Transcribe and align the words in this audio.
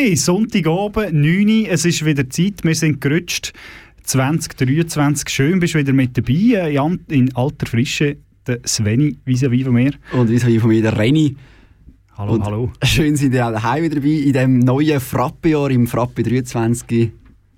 Frappe, 0.00 0.16
Sonntagabend, 0.16 1.12
9 1.12 1.46
Uhr, 1.46 1.68
es 1.68 1.84
ist 1.84 2.04
wieder 2.04 2.28
Zeit, 2.30 2.64
wir 2.64 2.74
sind 2.74 3.02
gerutscht. 3.02 3.52
2023, 4.04 5.28
schön 5.28 5.60
bist 5.60 5.74
du 5.74 5.78
wieder 5.78 5.92
mit 5.92 6.16
dabei, 6.16 6.32
äh, 6.32 6.74
in, 6.74 7.00
in 7.08 7.36
alter 7.36 7.66
Frische, 7.66 8.16
der 8.46 8.60
Sveni 8.66 9.18
vis-à-vis 9.26 9.64
von 9.64 9.74
mir. 9.74 9.92
Und 10.12 10.30
wie 10.30 10.58
von 10.58 10.70
mir 10.70 10.80
der 10.80 10.96
Renny. 10.96 11.36
Hallo, 12.16 12.32
Und 12.32 12.44
hallo. 12.44 12.72
Schön 12.82 13.14
sind 13.16 13.34
ihr 13.34 13.46
auch 13.46 13.52
daheim 13.52 13.84
wieder 13.84 13.96
dabei 13.96 14.08
in 14.08 14.32
diesem 14.32 14.58
neuen 14.60 15.00
Frappe-Jahr, 15.00 15.70
im 15.70 15.86
Frappe 15.86 16.22
23. 16.22 17.12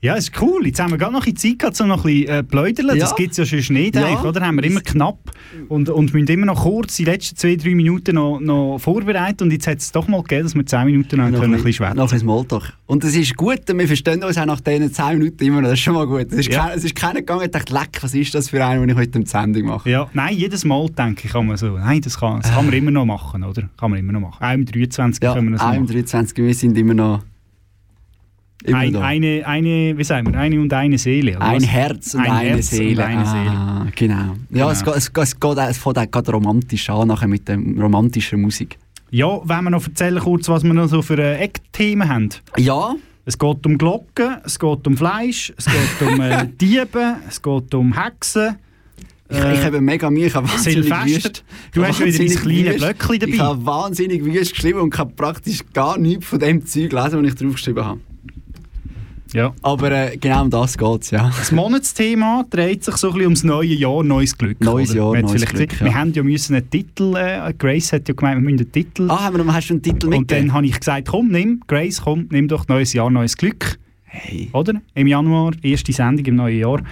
Ja, 0.04 0.14
ist 0.14 0.32
cool. 0.42 0.66
Jetzt 0.66 0.80
haben 0.80 0.90
wir 0.90 0.98
gerade 0.98 1.12
noch 1.12 1.24
ein 1.24 1.32
bisschen 1.32 1.52
Zeit 1.52 1.58
gehabt, 1.60 1.80
um 1.80 1.86
noch 1.86 2.04
ein 2.04 2.12
bisschen 2.12 2.28
äh, 2.28 2.42
pläudern. 2.42 2.88
Das 2.88 3.10
Ja. 3.10 3.14
gibt 3.16 3.30
es 3.30 3.36
ja 3.36 3.44
schon 3.62 3.76
nicht, 3.76 3.94
Ja. 3.94 4.20
oder? 4.24 4.40
Haben 4.44 4.56
wir 4.56 4.64
immer 4.64 4.80
knapp 4.80 5.30
und, 5.68 5.88
und 5.90 6.12
müssen 6.12 6.26
immer 6.26 6.46
noch 6.46 6.64
kurz 6.64 6.96
die 6.96 7.04
letzten 7.04 7.36
zwei, 7.36 7.54
drei 7.54 7.76
Minuten 7.76 8.16
noch, 8.16 8.40
noch 8.40 8.78
vorbereiten. 8.80 9.44
Und 9.44 9.52
jetzt 9.52 9.68
hat 9.68 9.78
es 9.78 9.92
doch 9.92 10.08
mal 10.08 10.20
gegeben, 10.22 10.42
dass 10.42 10.56
wir 10.56 10.66
zehn 10.66 10.86
Minuten 10.86 11.18
noch, 11.18 11.26
können, 11.30 11.44
ein 11.44 11.50
bisschen 11.52 11.72
schwätzen 11.74 11.96
Noch 11.98 12.12
ein 12.12 12.18
Smalltalk. 12.18 12.72
Und 12.86 13.04
es 13.04 13.14
ist 13.14 13.36
gut, 13.36 13.60
wir 13.72 13.86
verstehen 13.86 14.24
uns 14.24 14.36
auch 14.36 14.44
nach 14.44 14.60
diesen 14.60 14.92
10 14.92 15.18
Minuten 15.18 15.44
immer 15.44 15.60
noch. 15.60 15.68
Das 15.68 15.78
ist 15.78 15.84
schon 15.84 15.94
mal 15.94 16.06
gut. 16.08 16.26
Es 16.32 16.38
ist, 16.38 16.52
Ja. 16.52 16.66
kein, 16.66 16.78
es 16.78 16.84
ist 16.84 16.96
keiner 16.96 17.20
gegangen 17.20 17.42
und 17.44 17.54
dachte, 17.54 17.72
leck, 17.72 17.98
was 18.00 18.12
ist 18.12 18.34
das 18.34 18.48
für 18.48 18.66
einen, 18.66 18.80
den 18.80 18.88
ich 18.90 18.96
heute 18.96 19.18
im 19.20 19.24
Sendung 19.26 19.66
mache? 19.66 19.88
Ja, 19.88 20.08
nein, 20.14 20.36
jedes 20.36 20.64
Mal 20.64 20.88
denke 20.90 21.26
ich, 21.28 21.32
kann 21.32 21.46
man 21.46 21.56
so, 21.56 21.78
nein, 21.78 22.00
das 22.00 22.18
kann, 22.18 22.40
das 22.40 22.50
kann 22.52 22.64
man 22.64 22.74
immer 22.74 22.90
noch 22.90 23.04
machen, 23.06 23.44
oder? 23.44 23.68
Kann 23.78 23.90
man 23.92 24.00
immer 24.00 24.12
noch 24.14 24.20
machen. 24.20 24.44
Auch 24.44 24.52
im 24.52 24.66
23 24.66 25.22
Ja, 25.22 25.32
können 25.34 25.46
wir 25.50 25.52
das 25.52 25.60
auch 25.60 25.74
im 25.74 25.82
machen. 25.82 25.92
23. 25.92 26.36
Wir 26.38 26.54
sind 26.54 26.76
immer 26.76 26.94
noch. 26.94 27.22
Ein, 28.72 28.96
eine, 28.96 29.42
eine, 29.46 29.96
wie 29.98 30.04
sagen 30.04 30.32
wir, 30.32 30.38
eine 30.38 30.60
und 30.60 30.72
eine 30.72 30.98
Seele. 30.98 31.36
oder 31.36 31.42
Ein? 31.48 31.62
Herz 31.62 32.14
und 32.14 32.20
Ein 32.20 32.30
eine 32.30 32.48
Herz 32.50 32.72
und 32.72 32.76
Seele. 32.78 33.04
eine 33.04 33.26
Seele. 33.26 33.50
Ah, 33.50 33.86
genau. 33.94 34.36
Ja, 34.50 34.70
es, 34.70 34.80
Genau. 34.84 34.92
es, 34.96 35.12
geht- 35.12 35.22
es, 35.24 35.40
geht, 35.40 35.58
es 35.58 35.78
fängt 35.78 35.98
auch 35.98 36.10
gerade 36.10 36.30
romantisch 36.32 36.88
an, 36.90 37.08
nachher 37.08 37.28
mit 37.28 37.48
der 37.48 37.56
romantischen 37.56 38.40
Musik. 38.40 38.78
Ja, 39.10 39.40
wenn 39.44 39.64
wir 39.64 39.70
noch 39.70 39.84
erzählen 39.86 40.18
kurz, 40.20 40.48
was 40.48 40.62
wir 40.64 40.72
noch 40.72 40.86
so 40.88 41.02
für 41.02 41.18
äh, 41.18 41.36
Eckthemen 41.38 42.08
haben. 42.08 42.28
Ja, 42.56 42.94
Es 43.24 43.38
geht 43.38 43.66
um 43.66 43.76
Glocken, 43.78 44.36
es 44.44 44.58
geht 44.58 44.86
um 44.86 44.96
Fleisch, 44.96 45.52
es 45.56 45.66
geht 45.66 46.08
um 46.08 46.20
äh, 46.20 46.46
Diebe, 46.60 47.16
es 47.28 47.40
geht 47.42 47.74
um 47.74 47.92
Hexen. 48.00 48.56
ich, 49.28 49.36
ich 49.38 49.64
habe 49.64 49.80
mega 49.80 50.10
Mühe, 50.10 50.26
ich 50.26 50.34
habe 50.34 50.48
wahnsinnig 50.48 50.90
wüst. 50.90 51.44
Du 51.74 51.84
hast 51.84 52.00
wieder 52.04 52.18
dein 52.18 52.36
kleines. 52.36 52.76
Blöckchen 52.78 53.18
dabei. 53.20 53.32
Ich 53.34 53.40
habe 53.40 53.66
wahnsinnig 53.66 54.24
wüst 54.24 54.54
geschrieben 54.54 54.80
und 54.80 54.90
kann 54.90 55.14
praktisch 55.14 55.60
gar 55.74 55.98
nichts 55.98 56.26
von 56.26 56.38
dem 56.38 56.64
Zeug 56.66 56.92
lesen, 56.92 57.22
was 57.22 57.26
ich 57.26 57.34
draufgeschrieben 57.34 57.84
habe. 57.84 58.00
Ja. 59.32 59.54
Aber 59.62 59.90
äh, 59.90 60.16
genau 60.18 60.42
um 60.42 60.50
das 60.50 60.76
geht 60.76 61.02
es, 61.02 61.10
ja. 61.10 61.28
Das 61.38 61.50
Monatsthema 61.52 62.44
dreht 62.50 62.84
sich 62.84 62.96
so 62.96 63.08
ein 63.08 63.12
bisschen 63.14 63.26
ums 63.26 63.44
neue 63.44 63.68
Jahr, 63.74 64.02
neues 64.04 64.36
Glück. 64.36 64.60
Neues 64.60 64.90
oder? 64.90 64.98
Jahr, 64.98 65.12
neues 65.22 65.32
vielleicht 65.32 65.54
Glück, 65.54 65.68
gesehen, 65.70 65.84
Wir 65.86 65.92
ja. 65.92 65.98
haben 65.98 66.12
ja 66.12 66.22
müssen 66.22 66.54
einen 66.54 66.68
Titel, 66.70 67.16
äh, 67.16 67.52
Grace 67.56 67.92
hat 67.92 68.08
ja 68.08 68.14
gemeint, 68.14 68.36
wir 68.42 68.50
müssen 68.50 68.58
einen 68.64 68.72
Titel. 68.72 69.10
Ah, 69.10 69.24
haben 69.24 69.36
wir, 69.38 69.44
noch- 69.44 69.52
hast 69.54 69.68
du 69.68 69.74
einen 69.74 69.82
Titel 69.82 70.06
und 70.06 70.12
dann 70.12 70.20
mitgegeben? 70.20 70.52
habe 70.52 70.66
ich 70.66 70.78
gesagt, 70.78 71.08
komm, 71.08 71.28
nimm, 71.28 71.62
Grace, 71.66 72.00
komm, 72.02 72.26
nimm 72.30 72.48
doch 72.48 72.68
neues 72.68 72.92
Jahr, 72.92 73.10
neues 73.10 73.36
Glück. 73.36 73.78
Hey. 74.04 74.50
Oder? 74.52 74.74
Im 74.94 75.06
Januar, 75.06 75.52
erste 75.62 75.92
Sendung 75.92 76.26
im 76.26 76.36
neuen 76.36 76.58
Jahr. 76.58 76.82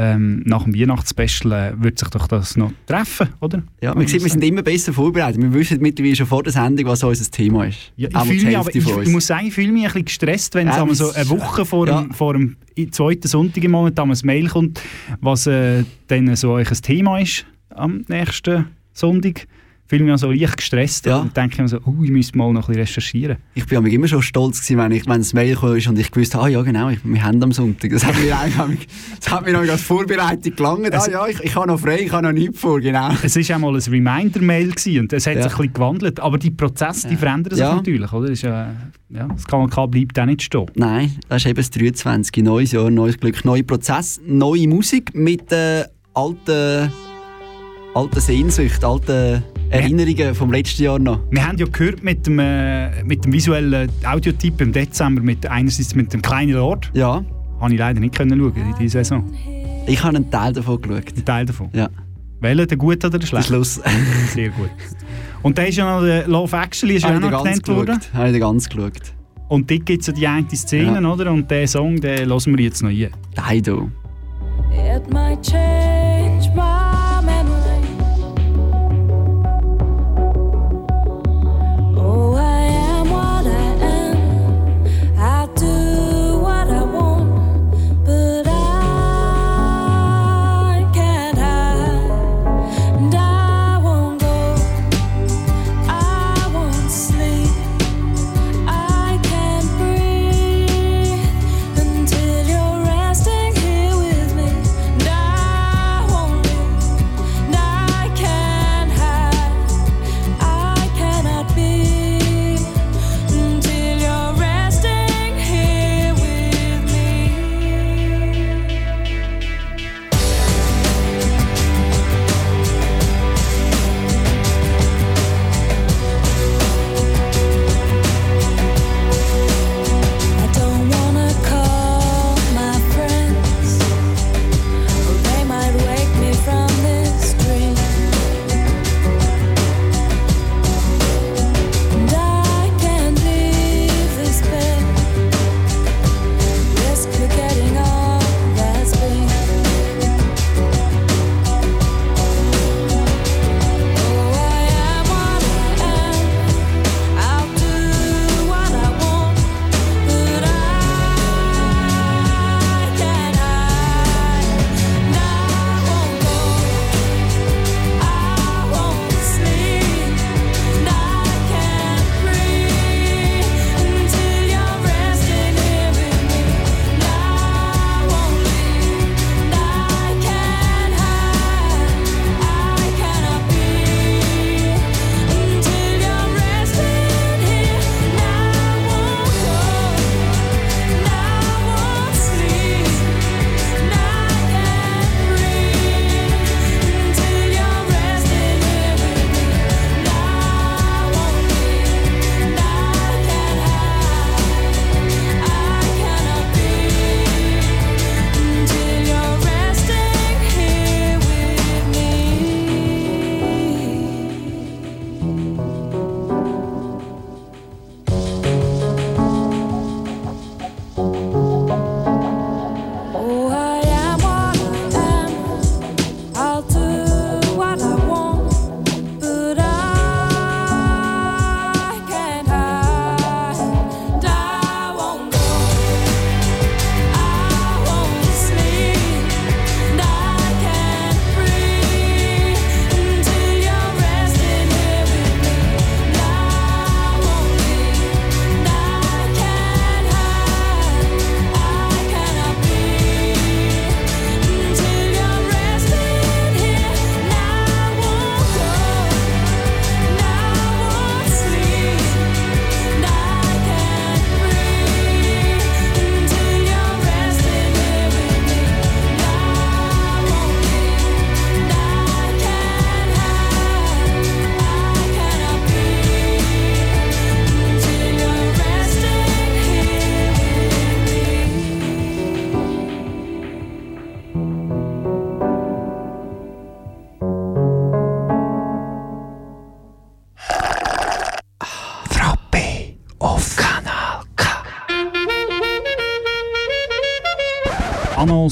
Ähm, 0.00 0.44
nach 0.46 0.62
dem 0.62 0.76
Weihnachtsspecial 0.76 1.52
äh, 1.52 1.82
wird 1.82 1.98
sich 1.98 2.08
doch 2.10 2.28
das 2.28 2.56
noch 2.56 2.70
treffen, 2.86 3.30
oder? 3.40 3.64
Ja, 3.82 3.96
man 3.96 4.06
sieht, 4.06 4.22
wir 4.22 4.30
sind 4.30 4.44
immer 4.44 4.62
besser 4.62 4.92
vorbereitet. 4.92 5.42
Wir 5.42 5.52
wissen 5.52 5.80
mittlerweile 5.80 6.14
schon 6.14 6.26
vor 6.28 6.44
der 6.44 6.52
Sendung, 6.52 6.86
was 6.86 7.02
unser 7.02 7.28
Thema 7.28 7.64
ist. 7.64 7.92
Ja, 7.96 8.08
ich 8.08 8.28
fühle 8.28 8.44
mich, 8.44 8.56
aber 8.56 8.72
ich, 8.72 8.86
ich 8.86 9.08
muss 9.08 9.26
sagen, 9.26 9.48
ich 9.48 9.54
fühle 9.54 9.72
mich 9.72 9.82
ein 9.82 9.86
bisschen 9.86 10.04
gestresst, 10.04 10.54
wenn 10.54 10.68
es 10.68 10.76
Ja, 10.76 10.82
einmal 10.82 10.94
so 10.94 11.10
eine 11.10 11.28
Woche 11.28 11.64
vor, 11.64 11.88
ja. 11.88 12.02
dem, 12.02 12.12
vor 12.12 12.34
dem 12.34 12.56
zweiten 12.92 13.26
Sonntag 13.26 13.64
im 13.64 13.72
Monat 13.72 13.98
ein 13.98 14.12
Mail 14.22 14.46
kommt, 14.46 14.80
was 15.20 15.48
äh, 15.48 15.82
dann 16.06 16.36
so 16.36 16.52
euch 16.52 16.70
ein 16.70 16.80
Thema 16.80 17.18
ist 17.18 17.44
am 17.70 18.04
nächsten 18.06 18.66
Sonntag. 18.92 19.48
Ich 19.90 19.96
fühle 19.96 20.04
mich 20.12 20.20
so 20.20 20.30
leicht 20.30 20.54
gestresst 20.58 21.06
Ja. 21.06 21.16
und 21.20 21.34
denke 21.34 21.62
mir 21.62 21.66
so, 21.68 21.78
oh, 21.86 21.94
ich 22.04 22.10
müsste 22.10 22.36
mal 22.36 22.52
noch 22.52 22.68
ein 22.68 22.74
bisschen 22.74 22.80
recherchieren. 22.82 23.36
Ich 23.54 23.64
bin 23.64 23.86
immer 23.86 24.06
schon 24.06 24.20
stolz 24.20 24.60
gewesen, 24.60 24.76
wenn, 24.78 24.92
ich, 24.92 25.06
wenn 25.06 25.16
das 25.22 25.32
Mail 25.32 25.56
kam 25.56 25.70
und 25.70 25.98
ich 25.98 26.10
gewusst 26.10 26.34
habe, 26.34 26.44
ah 26.44 26.48
ja 26.48 26.60
genau, 26.60 26.90
ich, 26.90 26.98
wir 27.02 27.24
haben 27.24 27.42
am 27.42 27.52
Sonntag. 27.52 27.90
Das 27.92 28.04
hat 28.04 28.14
mir 28.22 28.38
einfach 28.38 28.68
das 29.18 29.30
hat 29.30 29.46
mir 29.46 29.52
noch 29.54 29.60
als 29.60 29.80
Vorbereitung 29.80 30.54
gelangt. 30.54 30.92
Ah 30.94 31.10
ja, 31.10 31.26
ich, 31.26 31.40
ich 31.40 31.56
habe 31.56 31.68
noch 31.68 31.80
frei, 31.80 32.00
ich 32.02 32.12
habe 32.12 32.26
noch 32.26 32.32
nichts 32.32 32.60
vor, 32.60 32.80
genau. 32.82 33.12
Es 33.22 33.34
war 33.36 33.56
auch 33.56 33.60
mal 33.60 33.74
ein 33.74 33.80
Reminder-Mail 33.82 34.72
gewesen 34.72 35.00
und 35.00 35.12
es 35.14 35.26
hat 35.26 35.36
Ja. 35.36 35.42
sich 35.44 35.52
ein 35.52 35.56
bisschen 35.56 35.72
gewandelt, 35.72 36.20
aber 36.20 36.36
die 36.36 36.50
Prozesse, 36.50 37.08
die 37.08 37.16
verändern 37.16 37.54
sich 37.54 37.64
natürlich, 37.64 38.12
oder? 38.12 38.28
Das, 38.28 38.38
ist, 38.38 38.44
äh, 38.44 38.48
ja, 38.48 39.26
das 39.26 39.46
kann, 39.46 39.70
kann, 39.70 39.90
bleibt 39.90 40.20
auch 40.20 40.26
nicht 40.26 40.42
stehen. 40.42 40.66
Nein, 40.74 41.16
das 41.30 41.42
ist 41.42 41.46
eben 41.46 41.56
das 41.56 41.70
23. 41.70 42.44
Neues 42.44 42.72
Jahr, 42.72 42.90
neues 42.90 43.18
Glück, 43.18 43.42
neuer 43.46 43.62
Prozess, 43.62 44.20
neue 44.26 44.68
Musik 44.68 45.14
mit 45.14 45.50
äh, 45.50 45.84
alten, 46.12 46.92
alten 47.98 48.20
Sehnsucht, 48.20 48.84
alten 48.84 49.42
Erinnerungen 49.70 50.32
vom 50.34 50.52
letzten 50.52 50.84
Jahr 50.84 50.98
noch. 51.00 51.18
Wir 51.30 51.44
haben 51.46 51.58
ja 51.58 51.66
gehört 51.66 52.04
mit 52.04 52.26
dem, 52.26 52.38
äh, 52.38 53.02
mit 53.02 53.24
dem 53.24 53.32
visuellen 53.32 53.90
Audiotyp 54.04 54.60
im 54.60 54.72
Dezember, 54.72 55.20
mit, 55.20 55.44
einerseits 55.46 55.94
mit 55.96 56.12
dem 56.12 56.22
kleinen 56.22 56.52
Lord, 56.52 56.90
Ja, 56.94 57.24
habe 57.60 57.72
ich 57.72 57.78
leider 57.78 57.98
nicht 57.98 58.14
können 58.14 58.38
schauen 58.38 58.54
in 58.56 58.74
dieser 58.78 59.00
Saison. 59.04 59.24
ich 59.86 60.02
habe 60.04 60.16
einen 60.16 60.30
Teil 60.30 60.52
davon 60.52 60.80
geschaut. 60.80 61.12
Ein 61.16 61.24
Teil 61.24 61.46
davon. 61.46 61.70
Ja, 61.72 61.88
Welcher, 62.40 62.66
der 62.66 62.76
gute 62.76 63.08
oder 63.08 63.10
der 63.10 63.18
der 63.18 63.26
schlechte? 63.26 63.48
Schluss. 63.48 63.80
Sehr 64.32 64.50
gut. 64.50 64.70
Und 65.42 65.58
da 65.58 65.62
ist 65.62 65.76
ja 65.76 65.92
noch 65.92 66.04
der 66.06 66.28
Love 66.28 66.56
Actually 66.56 66.94
ist 66.96 67.02
ja 67.04 67.18
noch 67.18 67.42
genannt 67.42 67.66
worden. 67.66 67.98
Habe 68.14 68.26
ich 68.26 68.32
den 68.32 68.40
ganz 68.40 68.68
geschaut. 68.68 68.92
Und 69.48 69.68
dort 69.68 69.86
gibt 69.86 70.02
es 70.02 70.06
ja 70.06 70.12
die 70.12 70.26
eine 70.28 70.46
Szene, 70.56 71.00
Ja. 71.02 71.12
oder? 71.12 71.32
Und 71.32 71.50
den 71.50 71.66
Song, 71.66 72.00
den 72.00 72.28
hören 72.28 72.56
wir 72.56 72.64
jetzt 72.64 72.80
noch 72.80 72.90
ein. 72.90 73.08
Dido. 73.50 73.88
It 74.70 75.12
might 75.12 75.42
change 75.42 76.48
my 76.54 77.07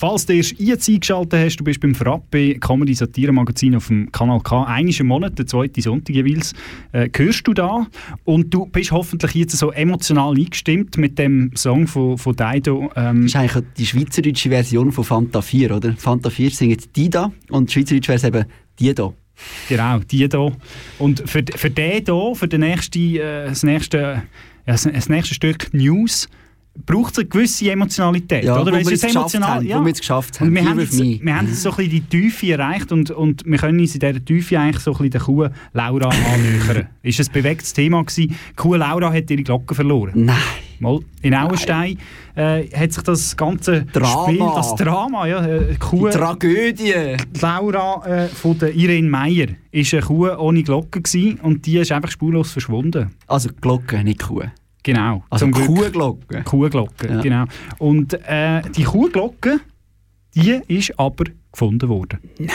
Falls 0.00 0.26
du 0.26 0.34
erst 0.34 0.54
jetzt 0.60 0.88
eingeschaltet 0.88 1.44
hast, 1.44 1.56
du 1.56 1.64
bist 1.64 1.80
beim 1.80 1.92
Frappe 1.92 2.54
Comedy 2.60 2.94
Satire 2.94 3.32
Magazin 3.32 3.74
auf 3.74 3.88
dem 3.88 4.12
Kanal 4.12 4.40
K, 4.40 4.62
einmal 4.62 4.94
im 4.96 5.06
Monat, 5.08 5.36
der 5.36 5.48
zweite 5.48 5.82
Sonntag 5.82 6.14
jeweils, 6.14 6.52
äh, 6.92 7.10
hörst 7.16 7.44
du 7.48 7.52
da 7.52 7.84
und 8.22 8.54
du 8.54 8.66
bist 8.66 8.92
hoffentlich 8.92 9.34
jetzt 9.34 9.58
so 9.58 9.72
emotional 9.72 10.36
eingestimmt 10.36 10.96
mit 10.98 11.18
dem 11.18 11.50
Song 11.56 11.88
von, 11.88 12.16
von 12.16 12.36
Dido. 12.36 12.92
Ähm, 12.94 13.22
Das 13.22 13.24
ist 13.24 13.36
eigentlich 13.36 13.64
die 13.76 13.86
schweizerdeutsche 13.86 14.50
Version 14.50 14.92
von 14.92 15.02
Fanta 15.02 15.42
4, 15.42 15.74
oder? 15.74 15.92
Fanta 15.96 16.30
4 16.30 16.50
singt 16.52 16.94
die 16.94 17.10
da 17.10 17.32
und 17.50 17.68
die 17.68 17.72
schweizerdeutsche 17.72 18.08
wäre 18.10 18.18
es 18.18 18.24
eben 18.24 18.44
die 18.78 18.94
da. 18.94 19.12
Genau, 19.68 19.98
die 19.98 20.18
hier. 20.18 20.52
Und 21.00 21.28
für, 21.28 21.42
für 21.56 21.70
den 21.70 22.04
hier, 22.04 22.34
für 22.36 22.46
den 22.46 22.60
nächsten, 22.60 23.16
äh, 23.16 23.46
das, 23.46 23.64
nächste, 23.64 24.22
das, 24.64 24.84
das 24.84 25.08
nächste 25.08 25.34
Stück 25.34 25.74
News, 25.74 26.28
braucht 26.86 27.12
es 27.12 27.18
eine 27.18 27.28
gewisse 27.28 27.70
Emotionalität. 27.70 28.44
Ja, 28.44 28.60
oder? 28.60 28.72
Weil 28.72 28.86
wir 28.86 28.92
es 28.92 29.02
emotional, 29.02 29.56
haben, 29.56 29.66
ja. 29.66 29.80
wir 29.80 29.88
jetzt 29.88 30.00
geschafft 30.00 30.40
haben. 30.40 30.48
Und 30.48 30.54
wir 30.54 30.68
haben, 30.68 30.80
jetzt, 30.80 30.98
wir 30.98 31.36
haben 31.36 31.46
jetzt 31.46 31.62
so 31.62 31.70
ein 31.70 31.76
bisschen 31.76 31.90
die 31.90 32.00
Tiefe 32.00 32.52
erreicht 32.52 32.92
und, 32.92 33.10
und 33.10 33.44
wir 33.44 33.58
können 33.58 33.80
uns 33.80 33.94
in 33.94 34.00
dieser 34.00 34.24
Tiefe 34.24 34.58
eigentlich 34.58 34.82
so 34.82 34.92
ein 34.92 34.96
bisschen 34.96 35.10
der 35.10 35.20
Kuh 35.20 35.48
Laura 35.72 36.08
annähern. 36.34 36.88
ist 37.02 37.20
ein 37.20 37.26
bewegtes 37.32 37.72
Thema 37.72 38.02
gewesen. 38.02 38.28
Die 38.28 38.56
Kuh 38.56 38.74
Laura 38.74 39.12
hat 39.12 39.30
ihre 39.30 39.42
Glocken 39.42 39.74
verloren. 39.74 40.12
Nein. 40.14 40.36
Mal 40.80 41.00
in 41.22 41.34
Auenstein 41.34 41.98
äh, 42.36 42.68
hat 42.68 42.92
sich 42.92 43.02
das 43.02 43.36
ganze 43.36 43.82
Drama. 43.82 44.28
Spiel, 44.28 44.38
das 44.38 44.74
Drama, 44.76 45.26
ja, 45.26 45.44
äh, 45.44 45.72
die 45.72 45.78
Kuh, 45.78 46.08
Tragödie. 46.08 47.16
Laura 47.40 48.06
äh, 48.06 48.28
von 48.28 48.56
der 48.58 48.72
Irene 48.74 49.08
Meyer 49.08 49.48
ist 49.72 49.92
eine 49.92 50.02
Kuh 50.02 50.28
ohne 50.28 50.62
Glocke 50.62 51.02
gewesen 51.02 51.40
und 51.40 51.66
die 51.66 51.78
ist 51.78 51.90
einfach 51.90 52.10
spurlos 52.10 52.52
verschwunden. 52.52 53.10
Also 53.26 53.50
Glocke, 53.60 54.04
nicht 54.04 54.22
Kuh. 54.22 54.44
Genau. 54.92 55.22
Also 55.30 55.44
zum 55.44 55.52
Glück. 55.52 55.66
Kuhglocke. 55.66 56.42
Kuhglocke, 56.44 57.08
Ja. 57.08 57.20
genau. 57.20 57.44
Und 57.78 58.14
äh, 58.26 58.62
die 58.76 58.84
Kuhglocke, 58.84 59.60
die 60.34 60.60
ist 60.68 60.98
aber 60.98 61.24
gefunden 61.52 61.88
worden. 61.88 62.18
Nein! 62.38 62.48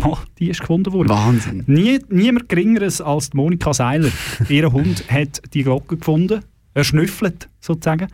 Ja, 0.00 0.18
die 0.38 0.50
ist 0.50 0.60
gefunden 0.60 0.92
worden. 0.92 1.08
Wahnsinn. 1.08 1.64
Nie, 1.66 1.98
niemand 2.10 2.48
geringeres 2.48 3.00
als 3.00 3.32
Monika 3.32 3.72
Seiler. 3.72 4.10
Ihr 4.48 4.70
Hund 4.72 5.04
hat 5.10 5.40
die 5.54 5.62
Glocke 5.62 5.96
gefunden. 5.96 6.40
Er 6.74 6.84
schnüffelt 6.84 7.48
sozusagen. 7.60 8.08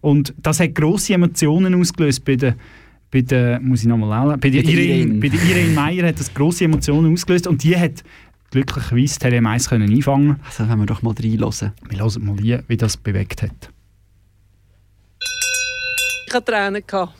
Und 0.00 0.34
das 0.38 0.60
hat 0.60 0.74
grosse 0.74 1.14
Emotionen 1.14 1.74
ausgelöst 1.74 2.24
bei 2.24 2.36
der, 2.36 2.54
bei 3.10 3.22
der 3.22 3.60
muss 3.60 3.80
ich 3.80 3.86
nochmal 3.88 4.28
der 4.28 4.36
Bei 4.36 4.50
der 4.50 4.62
Irene, 4.62 4.80
Irene. 4.82 5.20
bei 5.20 5.28
der 5.28 5.42
Irene 5.42 5.74
Meyer 5.74 6.06
hat 6.08 6.20
das 6.20 6.32
grosse 6.32 6.64
Emotionen 6.66 7.12
ausgelöst 7.12 7.46
und 7.46 7.62
die 7.64 7.76
hat 7.76 8.04
glücklicherweise 8.50 9.18
Tele 9.18 9.46
1 9.46 9.68
können 9.68 9.90
einfangen. 9.92 10.40
Also 10.44 10.68
wenn 10.68 10.78
wir 10.78 10.86
doch 10.86 11.02
mal 11.02 11.14
reinhören. 11.18 11.72
Wir 11.88 11.98
hören 12.00 12.24
mal 12.24 12.36
hier, 12.40 12.64
wie 12.68 12.76
das 12.76 12.96
bewegt 12.96 13.42
hat. 13.42 13.70
Ich 16.28 16.34
hatte 16.34 16.52
Tränen. 16.52 16.82
gehabt. 16.86 17.14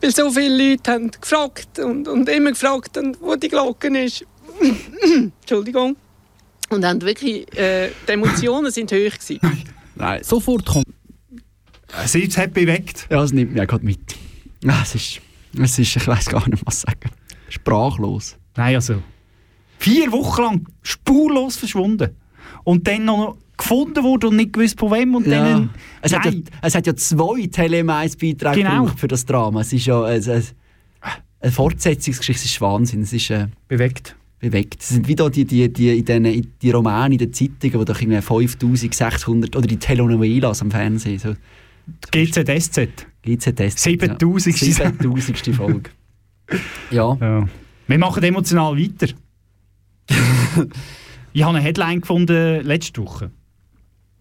Weil 0.00 0.10
so 0.14 0.30
viele 0.30 0.70
Leute 0.70 0.90
haben 0.92 1.10
gefragt 1.10 1.78
und, 1.78 2.08
und 2.08 2.28
immer 2.28 2.50
gefragt, 2.50 2.96
haben, 2.96 3.16
wo 3.20 3.36
die 3.36 3.48
Glocke 3.48 3.88
ist. 3.98 4.24
Entschuldigung. 5.40 5.96
Und 6.70 6.84
haben 6.84 7.00
wirklich, 7.02 7.46
äh, 7.56 7.90
die 8.08 8.12
Emotionen 8.12 8.70
sind 8.70 8.90
hoch 8.92 8.96
gewesen. 8.96 9.40
Nein. 9.94 10.22
Sofort 10.24 10.66
kommt. 10.66 10.86
Es 12.02 12.14
ist- 12.14 12.28
es 12.28 12.38
hat 12.38 12.52
bewegt. 12.52 13.06
Ja, 13.10 13.22
es 13.22 13.32
nimmt 13.32 13.52
mich 13.52 13.62
auch 13.62 13.66
gerade 13.66 13.84
mit. 13.84 14.00
Ah, 14.66 14.80
es 14.82 14.94
ist, 14.94 15.20
es 15.62 15.78
ist, 15.78 15.96
ich 15.96 16.06
weiß 16.06 16.26
gar 16.26 16.46
nicht, 16.48 16.64
was 16.66 16.80
sagen. 16.80 17.10
Sprachlos. 17.48 18.36
Nein, 18.56 18.74
also. 18.74 19.02
Vier 19.84 20.12
Wochen 20.12 20.42
lang 20.42 20.68
spurlos 20.82 21.56
verschwunden. 21.56 22.10
Und 22.64 22.86
dann 22.88 23.04
noch 23.04 23.36
gefunden 23.56 24.02
wurde 24.02 24.28
und 24.28 24.36
nicht 24.36 24.52
gewusst 24.52 24.78
von 24.80 24.90
wem. 24.92 25.14
Und 25.14 25.26
Ja. 25.26 25.44
dann. 25.44 25.70
Es, 26.02 26.12
hat 26.14 26.24
ja, 26.24 26.32
es 26.62 26.74
hat 26.74 26.86
ja 26.86 26.96
zwei 26.96 27.46
Tele-1-Beiträge 27.46 28.62
Genau. 28.62 28.80
gebraucht 28.82 28.98
für 29.00 29.08
das 29.08 29.24
Drama. 29.26 29.60
Es 29.60 29.72
ist 29.72 29.86
ja 29.86 30.02
ein, 30.04 30.22
ein, 30.28 30.42
eine 31.40 31.52
Fortsetzungsgeschichte, 31.52 32.44
es 32.44 32.50
ist 32.52 32.60
Wahnsinn. 32.60 33.02
Es 33.02 33.12
ist 33.12 33.30
äh, 33.30 33.46
bewegt. 33.68 34.16
bewegt. 34.40 34.82
Es 34.82 34.88
sind 34.88 35.06
wieder 35.06 35.28
die, 35.30 35.44
die, 35.44 35.72
die, 35.72 35.98
in 35.98 36.04
den, 36.04 36.24
in 36.24 36.52
die 36.62 36.70
Romane, 36.70 37.14
in 37.14 37.18
den 37.18 37.32
Zeitungen, 37.32 37.74
wo 37.78 37.84
doch 37.84 38.00
irgendwie 38.00 38.20
5600 38.22 39.54
oder 39.54 39.66
die 39.66 39.76
Telenovelas 39.76 40.62
am 40.62 40.70
Fernsehen. 40.70 41.18
So. 41.18 41.34
GZSZ. 42.10 43.06
GZS. 43.22 43.82
7000. 43.82 44.56
7000. 44.56 45.54
Folge. 45.56 45.90
Ja. 46.90 47.16
Ja. 47.20 47.48
Wir 47.86 47.98
machen 47.98 48.22
emotional 48.22 48.76
weiter. 48.76 49.12
Ich 51.32 51.42
habe 51.42 51.56
eine 51.56 51.64
Headline 51.64 52.00
gefunden 52.00 52.62
letzte 52.64 53.02
Woche. 53.02 53.30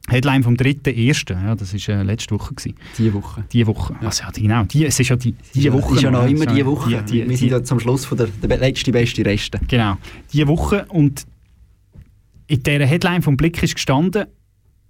Headline 0.09 0.43
vom 0.43 0.55
3.1. 0.55 1.31
Ja, 1.31 1.55
das 1.55 1.73
war 1.87 1.95
äh, 1.95 2.03
letzte 2.03 2.35
Woche. 2.35 2.53
Gewesen. 2.53 2.75
Diese 2.97 3.13
Woche. 3.13 3.45
Die 3.53 3.65
Woche. 3.65 3.95
Also, 4.01 4.23
ja, 4.23 4.31
die- 4.31 4.41
genau. 4.41 4.63
Die, 4.65 4.85
es 4.85 4.99
ist 4.99 5.07
ja 5.09 5.15
die, 5.15 5.33
die 5.55 5.71
Woche. 5.71 5.95
ist 5.95 6.01
ja 6.01 6.11
noch 6.11 6.25
immer 6.27 6.45
die 6.45 6.65
Woche. 6.65 6.89
Die, 6.89 7.11
die, 7.23 7.29
Wir 7.29 7.37
sind 7.37 7.47
die, 7.47 7.51
ja 7.53 7.63
zum 7.63 7.79
Schluss 7.79 8.03
von 8.05 8.17
der, 8.17 8.27
der 8.27 8.57
letzte, 8.57 8.91
beste 8.91 9.25
Reste. 9.25 9.59
Genau, 9.67 9.97
diese 10.31 10.47
Woche. 10.47 10.85
Und 10.89 11.25
in 12.47 12.61
dieser 12.61 12.85
Headline 12.85 13.21
vom 13.21 13.37
Blick 13.37 13.63
ist 13.63 13.75
gestanden, 13.75 14.25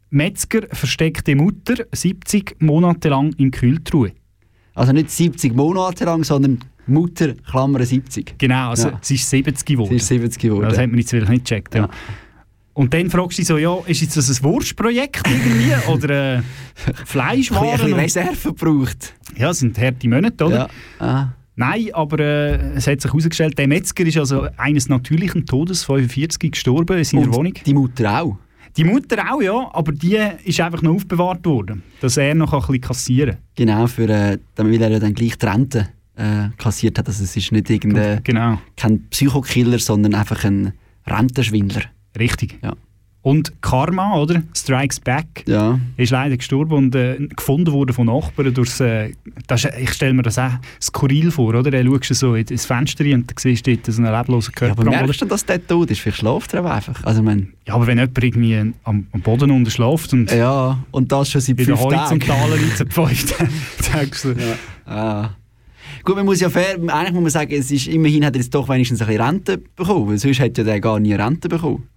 Metzger 0.09 0.61
versteckte 0.71 1.35
Mutter 1.35 1.75
70 1.91 2.55
Monate 2.59 3.09
lang 3.09 3.33
in 3.37 3.51
Kühltruhe. 3.51 4.13
Also 4.75 4.93
nicht 4.93 5.11
70 5.11 5.55
Monate 5.55 6.05
lang, 6.05 6.23
sondern 6.23 6.59
Mutter, 6.87 7.33
Klammer 7.49 7.83
70. 7.85 8.35
Genau, 8.37 8.69
also 8.71 8.89
Ja. 8.89 8.99
sie 9.01 9.15
ist 9.15 9.29
70 9.29 9.65
geworden. 9.65 9.89
Sie 9.89 9.95
ist 9.97 10.07
70 10.07 10.41
geworden. 10.41 10.69
Das 10.69 10.77
hat 10.77 10.87
man 10.89 10.99
jetzt 10.99 11.09
vielleicht 11.11 11.29
nicht 11.31 11.45
gecheckt. 11.45 11.75
Ja. 11.75 11.89
Und 12.73 12.93
dann 12.93 13.09
fragst 13.11 13.37
du 13.37 13.41
dich 13.41 13.47
so, 13.47 13.57
ja, 13.57 13.77
ist 13.85 14.01
jetzt 14.01 14.17
das 14.17 14.29
ein 14.29 14.43
Wurstprojekt 14.43 15.21
irgendwie 15.29 15.73
oder 15.91 16.09
äh, 16.09 16.35
Ein 16.37 16.43
bisschen 16.85 17.05
Fleischwaren? 17.05 17.93
Reserve 17.93 18.35
gebraucht. 18.53 19.13
ja, 19.37 19.47
das 19.49 19.59
sind 19.59 19.77
harte 19.77 20.07
Monate, 20.09 20.43
oder? 20.45 20.69
Ja. 20.99 21.05
Ah. 21.05 21.33
Nein, 21.55 21.89
aber 21.93 22.19
äh, 22.19 22.71
es 22.75 22.87
hat 22.87 22.99
sich 22.99 23.11
herausgestellt, 23.11 23.57
der 23.59 23.67
Metzger 23.67 24.03
ist 24.07 24.17
also 24.17 24.47
eines 24.57 24.89
natürlichen 24.89 25.45
Todes, 25.45 25.83
45, 25.83 26.51
gestorben 26.51 26.97
in 26.97 27.03
seiner 27.03 27.23
Und 27.27 27.35
Wohnung. 27.35 27.53
die 27.63 27.73
Mutter 27.75 28.21
auch. 28.23 28.37
Die 28.75 28.83
Mutter 28.83 29.17
auch, 29.31 29.39
ja, 29.39 29.69
aber 29.71 29.91
die 29.91 30.17
ist 30.45 30.59
einfach 30.59 30.81
noch 30.81 30.95
aufbewahrt 30.95 31.45
worden, 31.45 31.83
dass 32.01 32.17
er 32.17 32.33
noch 32.33 32.53
ein 32.53 32.59
bisschen 32.61 32.81
kassieren 32.81 33.37
Genau, 33.55 33.85
für, 33.85 34.09
äh, 34.09 34.39
damit 34.55 34.81
er 34.81 34.89
ja 34.89 34.97
dann 34.97 35.13
gleich 35.13 35.37
die 35.37 35.45
Rente 35.45 35.89
äh, 36.15 36.49
kassiert 36.57 36.97
hat. 36.99 37.07
Also 37.07 37.23
es 37.23 37.35
ist 37.35 37.51
nicht 37.51 37.69
irgendein. 37.69 38.21
Genau, 38.23 38.59
kein 38.77 39.07
Psychokiller, 39.09 39.79
sondern 39.79 40.15
einfach 40.15 40.43
ein 40.45 40.73
Rentenschwindler. 41.07 41.83
richtig. 42.17 42.59
Ja. 42.61 42.73
Und 43.21 43.61
Karma, 43.61 44.17
oder? 44.17 44.43
Strikes 44.53 44.99
Back. 44.99 45.45
Ja. 45.47 45.79
ist 45.95 46.09
leider 46.11 46.35
gestorben 46.35 46.73
und 46.73 46.93
äh, 46.95 47.15
gefunden 47.33 47.71
worden 47.71 47.93
von 47.93 48.07
Nachbarn. 48.07 48.53
Durchs, 48.53 48.81
äh, 48.81 49.13
das 49.47 49.63
ich 49.63 49.93
stelle 49.93 50.13
mir 50.13 50.23
das 50.23 50.37
auch 50.37 50.51
skurril 50.81 51.31
vor, 51.31 51.55
oder? 51.55 51.71
Dann 51.71 51.87
schaust 51.87 52.09
du 52.09 52.13
so 52.15 52.35
in- 52.35 52.45
ins 52.47 52.65
Fenster 52.65 53.05
rein 53.05 53.13
und 53.21 53.29
dann 53.31 53.37
siehst 53.39 53.65
du 53.65 53.77
dort 53.77 53.85
so 53.85 54.01
einen 54.03 54.13
leblosen 54.13 54.51
ja 54.53 54.59
Körper 54.59 54.71
aber 54.73 54.81
am 54.81 54.87
Boden. 54.87 55.05
merkst 55.05 55.21
du, 55.21 55.25
dass 55.25 55.45
der 55.45 55.65
tot 55.65 55.89
ist? 55.91 56.01
Vielleicht 56.01 56.17
schläft 56.17 56.53
er 56.53 56.59
aber 56.59 56.73
einfach. 56.73 57.01
Also, 57.05 57.21
ich 57.21 57.25
meine, 57.25 57.47
Ja, 57.65 57.75
aber 57.75 57.87
wenn 57.87 57.97
jemand 57.97 58.21
irgendwie 58.21 58.73
am, 58.83 59.07
am 59.13 59.21
Boden 59.21 59.51
unterschläft 59.51 60.11
und 60.11 60.29
ja, 60.29 60.83
und 60.91 61.09
das 61.09 61.29
schon 61.31 61.39
seit 61.39 61.57
in 61.57 61.65
der 61.65 61.77
fünf 61.77 61.79
Tagen. 61.93 61.95
horizontalen 62.01 62.53
Linie 62.59 62.75
zerpfeift, 62.75 63.35
dann 63.39 63.49
denkst 64.01 64.21
du, 64.23 64.35
Ah. 64.85 65.29
Gut, 66.03 66.15
man 66.17 66.25
muss 66.25 66.39
ja 66.41 66.49
fair, 66.49 66.75
eigentlich 66.75 67.13
muss 67.13 67.21
man 67.21 67.29
sagen, 67.29 67.53
es 67.53 67.71
ist, 67.71 67.87
immerhin 67.87 68.25
hat 68.25 68.35
er 68.35 68.41
jetzt 68.41 68.53
doch 68.53 68.67
wenigstens 68.67 69.01
ein 69.01 69.07
bisschen 69.07 69.21
Rente 69.23 69.57
bekommen, 69.57 70.09
weil 70.09 70.17
sonst 70.17 70.39
hätte 70.39 70.61
ja 70.61 70.65
der 70.65 70.79
gar 70.81 70.99
nie 70.99 71.13
Rente 71.13 71.47
bekommen. 71.47 71.87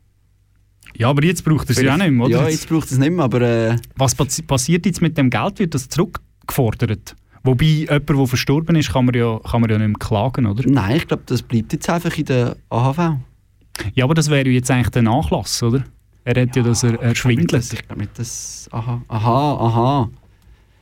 ja, 0.96 1.08
aber 1.10 1.24
jetzt 1.24 1.44
braucht 1.44 1.68
er 1.68 1.76
es 1.76 1.82
ja 1.82 1.94
auch 1.94 1.98
nicht 1.98 2.10
mehr, 2.12 2.26
oder? 2.26 2.42
Ja, 2.42 2.48
jetzt 2.48 2.68
braucht 2.68 2.90
es 2.90 2.98
nicht 2.98 3.10
mehr, 3.10 3.24
aber 3.24 3.40
äh, 3.40 3.76
Was 3.96 4.16
passi- 4.16 4.42
passiert 4.46 4.86
jetzt 4.86 5.02
mit 5.02 5.18
dem 5.18 5.28
Geld? 5.30 5.58
Wird 5.58 5.74
das 5.74 5.88
zurückgefordert? 5.88 7.16
Wobei, 7.42 7.64
jemand, 7.66 8.08
der 8.08 8.26
verstorben 8.26 8.76
ist, 8.76 8.92
kann 8.92 9.04
man 9.06 9.14
ja, 9.14 9.38
kann 9.40 9.60
man 9.60 9.70
ja 9.70 9.78
nicht 9.78 9.88
mehr 9.88 9.98
klagen, 9.98 10.46
oder? 10.46 10.62
nein, 10.68 10.96
ich 10.96 11.06
glaube, 11.08 11.22
das 11.26 11.42
bleibt 11.42 11.72
jetzt 11.72 11.88
einfach 11.90 12.16
in 12.16 12.24
der 12.26 12.56
AHV. 12.70 13.16
Ja, 13.94 14.04
aber 14.04 14.14
das 14.14 14.30
wäre 14.30 14.46
ja 14.46 14.52
jetzt 14.52 14.70
eigentlich 14.70 14.88
der 14.90 15.02
Nachlass, 15.02 15.62
oder? 15.62 15.84
Er 16.24 16.42
hat 16.42 16.56
ja, 16.56 16.62
das 16.62 16.82
er, 16.82 17.00
erschwindelt. 17.00 17.72
Ich 17.72 17.86
glaube 17.86 18.00
nicht, 18.02 18.18
dass... 18.18 18.68
Aha, 18.72 19.00
aha, 19.08 19.54
aha. 19.54 20.10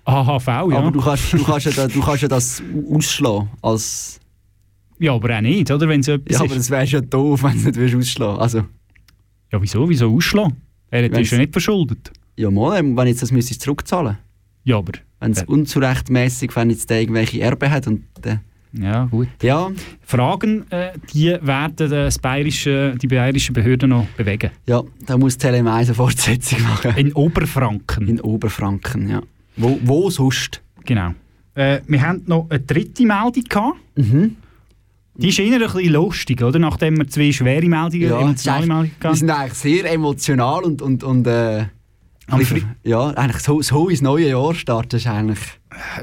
AHV, 0.05 0.47
ja. 0.47 0.61
Aber 0.79 0.91
du 0.91 1.01
kannst, 1.01 1.33
du, 1.33 1.43
kannst 1.45 1.67
ja 1.67 1.73
da, 1.73 1.89
du 1.89 2.01
kannst 2.01 2.23
ja 2.23 2.29
das 2.29 2.63
ausschlagen 2.93 3.49
als... 3.63 4.21
ja, 4.99 5.13
aber 5.15 5.37
auch 5.37 5.41
nicht, 5.41 5.71
oder? 5.71 5.89
Wenn 5.89 6.01
es 6.01 6.09
etwas 6.09 6.39
Ja, 6.39 6.45
ist. 6.45 6.51
aber 6.51 6.55
das 6.57 6.71
wäre 6.71 6.85
ja 6.85 7.01
doof, 7.01 7.43
wenn 7.45 7.73
du 7.73 7.81
nicht 7.81 7.95
ausschlagen 7.97 8.39
Also, 8.41 8.59
Ja, 9.53 9.61
wieso? 9.63 9.89
Wieso 9.89 10.15
ausschlagen? 10.15 10.57
Er 10.91 11.05
hat 11.05 11.13
Wenn's- 11.13 11.23
ist 11.23 11.31
ja 11.33 11.39
nicht 11.39 11.53
verschuldet. 11.53 12.13
ja 12.37 12.51
mal, 12.51 12.83
wenn 12.85 13.07
jetzt 13.07 13.23
das 13.23 13.33
müsstest 13.33 13.63
zurückzahlen 13.63 14.19
Ja, 14.65 14.77
aber 14.79 14.93
Wenn 15.21 15.33
es 15.33 15.39
Ja. 15.41 15.47
unzurechtmäßig, 15.47 16.55
wenn 16.55 16.71
jetzt 16.71 16.91
der 16.91 17.01
irgendwelche 17.01 17.41
Erbe 17.41 17.71
hat 17.71 17.87
und 17.87 18.03
der 18.23 18.41
Ja, 18.73 19.05
gut. 19.07 19.29
Ja, 19.43 19.71
Fragen, 20.03 20.71
äh, 20.71 20.93
die 21.13 21.29
werden 21.41 21.89
das 21.91 22.19
bayerische, 22.19 22.95
die 23.01 23.07
bayerischen 23.07 23.53
Behörden 23.55 23.91
noch 23.91 24.07
bewegen. 24.17 24.51
ja, 24.67 24.83
da 25.07 25.17
muss 25.17 25.39
Tele 25.39 25.59
1 25.59 25.67
eine 25.89 25.95
Fortsetzung 25.95 26.61
machen. 26.63 26.93
In 26.97 27.13
Oberfranken. 27.15 28.09
In 28.09 28.21
Oberfranken, 28.21 29.09
ja. 29.09 29.23
Wo, 29.57 29.79
wo 29.85 30.11
sonst? 30.11 30.61
Genau. 30.85 31.15
Äh, 31.55 31.81
wir 31.87 32.03
haben 32.03 32.23
noch 32.27 32.47
eine 32.51 32.61
dritte 32.61 33.07
Meldung 33.07 33.45
gehabt. 33.49 33.77
Mhm. 33.97 34.37
Die 35.17 35.29
ist 35.29 35.39
eher 35.39 35.55
ein 35.55 35.61
bisschen 35.61 35.93
lustig, 35.93 36.43
oder? 36.43 36.59
Nachdem 36.59 36.97
wir 36.99 37.07
zwei 37.07 37.31
schwere 37.31 37.67
Meldungen, 37.67 38.09
Ja, 38.09 38.21
emotionale 38.21 38.67
Meldungen 38.67 38.91
hatten. 39.01 39.15
sind 39.15 39.31
eigentlich 39.31 39.55
sehr 39.55 39.93
emotional 39.93 40.65
und, 40.65 40.83
und, 40.83 41.05
und 41.05 41.25
äh, 41.29 41.67
bisschen- 42.37 42.75
ja, 42.83 43.11
eigentlich 43.11 43.41
so, 43.43 43.63
so 43.63 43.89
ins 43.89 44.03
neue 44.03 44.31
Jahr 44.31 44.55
starten 44.55 44.97
ist 44.97 45.07
eigentlich... 45.07 45.39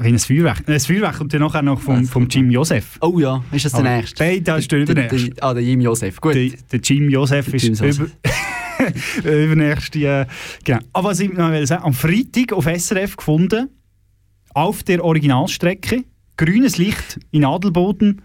Wie 0.00 0.08
ein 0.08 0.18
Feuerwerk. 0.18 0.66
Ein 0.66 0.80
Feuerwerk 0.80 1.18
kommt 1.18 1.34
dann 1.34 1.40
nachher 1.42 1.62
noch 1.62 1.80
vom, 1.80 2.04
vom 2.06 2.26
Jim 2.28 2.50
Joseph. 2.50 2.98
Oh 3.02 3.18
ja, 3.18 3.42
ist 3.52 3.64
das 3.66 3.72
der 3.72 3.80
Aber 3.80 3.96
nächste? 3.96 4.22
Nein, 4.24 4.44
das 4.44 4.58
ist 4.60 4.72
der 4.72 4.84
Der- 4.86 5.04
übernächste. 5.06 5.42
Ah, 5.42 5.52
der 5.54 5.62
Jim 5.62 5.80
Josef, 5.82 6.20
gut. 6.20 6.34
Der, 6.34 6.48
der 6.70 6.80
Jim 6.80 7.10
Joseph 7.10 7.46
Der 7.46 7.54
ist 7.54 7.62
Jim 7.64 7.74
Joseph. 7.74 7.98
über, 7.98 8.10
übernächste. 9.24 9.98
Äh, 9.98 10.26
genau. 10.64 10.80
Aber 10.92 11.10
was 11.10 11.20
ich 11.20 11.32
noch 11.32 11.50
will 11.50 11.66
sagen, 11.66 11.84
am 11.84 11.92
Freitag 11.92 12.52
auf 12.52 12.66
SRF 12.66 13.16
gefunden, 13.16 13.68
auf 14.54 14.82
der 14.82 15.04
Originalstrecke, 15.04 16.04
grünes 16.36 16.78
Licht 16.78 17.20
in 17.30 17.44
Adelboden, 17.44 18.22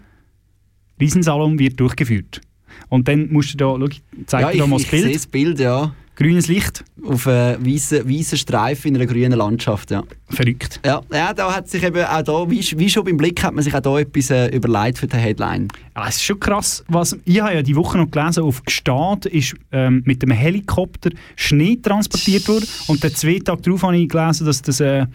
Riesensalon 1.00 1.58
wird 1.58 1.78
durchgeführt. 1.80 2.40
Und 2.88 3.08
dann 3.08 3.32
musst 3.32 3.54
du 3.54 3.56
da, 3.58 3.76
schau, 3.78 3.88
zeig 4.26 4.40
ja, 4.42 4.50
dir 4.52 4.58
da 4.58 4.66
mal 4.66 4.76
das 4.76 4.84
ich 4.84 4.90
sehe 4.90 5.02
Bild. 5.02 5.14
das 5.14 5.26
Bild, 5.26 5.60
ja. 5.60 5.94
Grünes 6.18 6.48
Licht, 6.48 6.84
Auf 7.06 7.28
einem 7.28 7.64
weißen, 7.64 8.10
weißen 8.10 8.38
Streifen 8.38 8.88
in 8.88 8.96
einer 8.96 9.06
grünen 9.06 9.38
Landschaft, 9.38 9.92
ja. 9.92 10.02
verrückt. 10.28 10.80
Ja, 10.84 11.00
ja 11.12 11.32
da 11.32 11.54
hat 11.54 11.68
sich 11.68 11.80
eben 11.84 12.04
auch 12.04 12.22
da, 12.22 12.50
wie, 12.50 12.60
wie 12.76 12.90
schon 12.90 13.04
beim 13.04 13.16
Blick, 13.16 13.40
hat 13.44 13.54
man 13.54 13.62
sich 13.62 13.72
auch 13.72 13.78
da 13.80 14.00
etwas 14.00 14.30
äh, 14.30 14.48
überlegt 14.48 14.98
für 14.98 15.06
die 15.06 15.16
Headline. 15.16 15.68
Ja, 15.94 16.08
es 16.08 16.16
ist 16.16 16.24
schon 16.24 16.40
krass. 16.40 16.84
Was, 16.88 17.16
ich 17.24 17.40
habe 17.40 17.54
ja 17.54 17.62
die 17.62 17.76
Woche 17.76 17.98
noch 17.98 18.10
gelesen, 18.10 18.42
auf 18.42 18.64
Gstaad 18.64 19.26
ist 19.26 19.54
ähm, 19.70 20.02
mit 20.06 20.20
einem 20.24 20.36
Helikopter 20.36 21.10
Schnee 21.36 21.76
transportiert 21.80 22.48
worden. 22.48 22.66
Und 22.88 23.04
dann 23.04 23.14
zwei 23.14 23.38
Tage 23.38 23.62
darauf 23.62 23.84
habe 23.84 23.96
ich 23.96 24.08
gelesen, 24.08 24.44
dass 24.44 24.60
das 24.60 24.80
äh, 24.80 25.06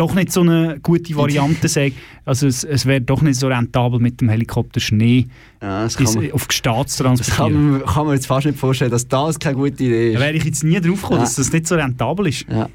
doch 0.00 0.14
nicht 0.14 0.32
so 0.32 0.40
eine 0.40 0.78
gute 0.82 1.14
Variante 1.16 1.68
sei. 1.68 1.92
Also 2.24 2.46
es, 2.46 2.64
es 2.64 2.86
wäre 2.86 3.00
doch 3.00 3.22
nicht 3.22 3.38
so 3.38 3.48
rentabel 3.48 4.00
mit 4.00 4.20
dem 4.20 4.28
Helikopter 4.30 4.80
Schnee 4.80 5.26
Ja, 5.60 5.82
das 5.84 5.98
man, 6.14 6.32
auf 6.32 6.48
Gstaad 6.48 6.88
zu 6.88 7.02
das 7.02 7.16
kann 7.30 7.36
transportieren. 7.52 7.70
man, 7.72 7.84
kann 7.86 8.06
man 8.06 8.14
jetzt 8.14 8.26
fast 8.26 8.46
nicht 8.46 8.58
vorstellen, 8.58 8.90
dass 8.90 9.06
das 9.08 9.38
keine 9.38 9.56
gute 9.56 9.84
Idee 9.84 10.12
Da 10.12 10.18
ist. 10.18 10.24
wäre 10.24 10.36
ich 10.36 10.44
jetzt 10.44 10.64
nie 10.64 10.80
drauf 10.80 11.02
gekommen, 11.02 11.18
Ja. 11.20 11.24
dass 11.24 11.34
das 11.36 11.52
nicht 11.52 11.66
so 11.66 11.74
rentabel 11.74 12.28
ist. 12.28 12.46
Ja, 12.48 12.68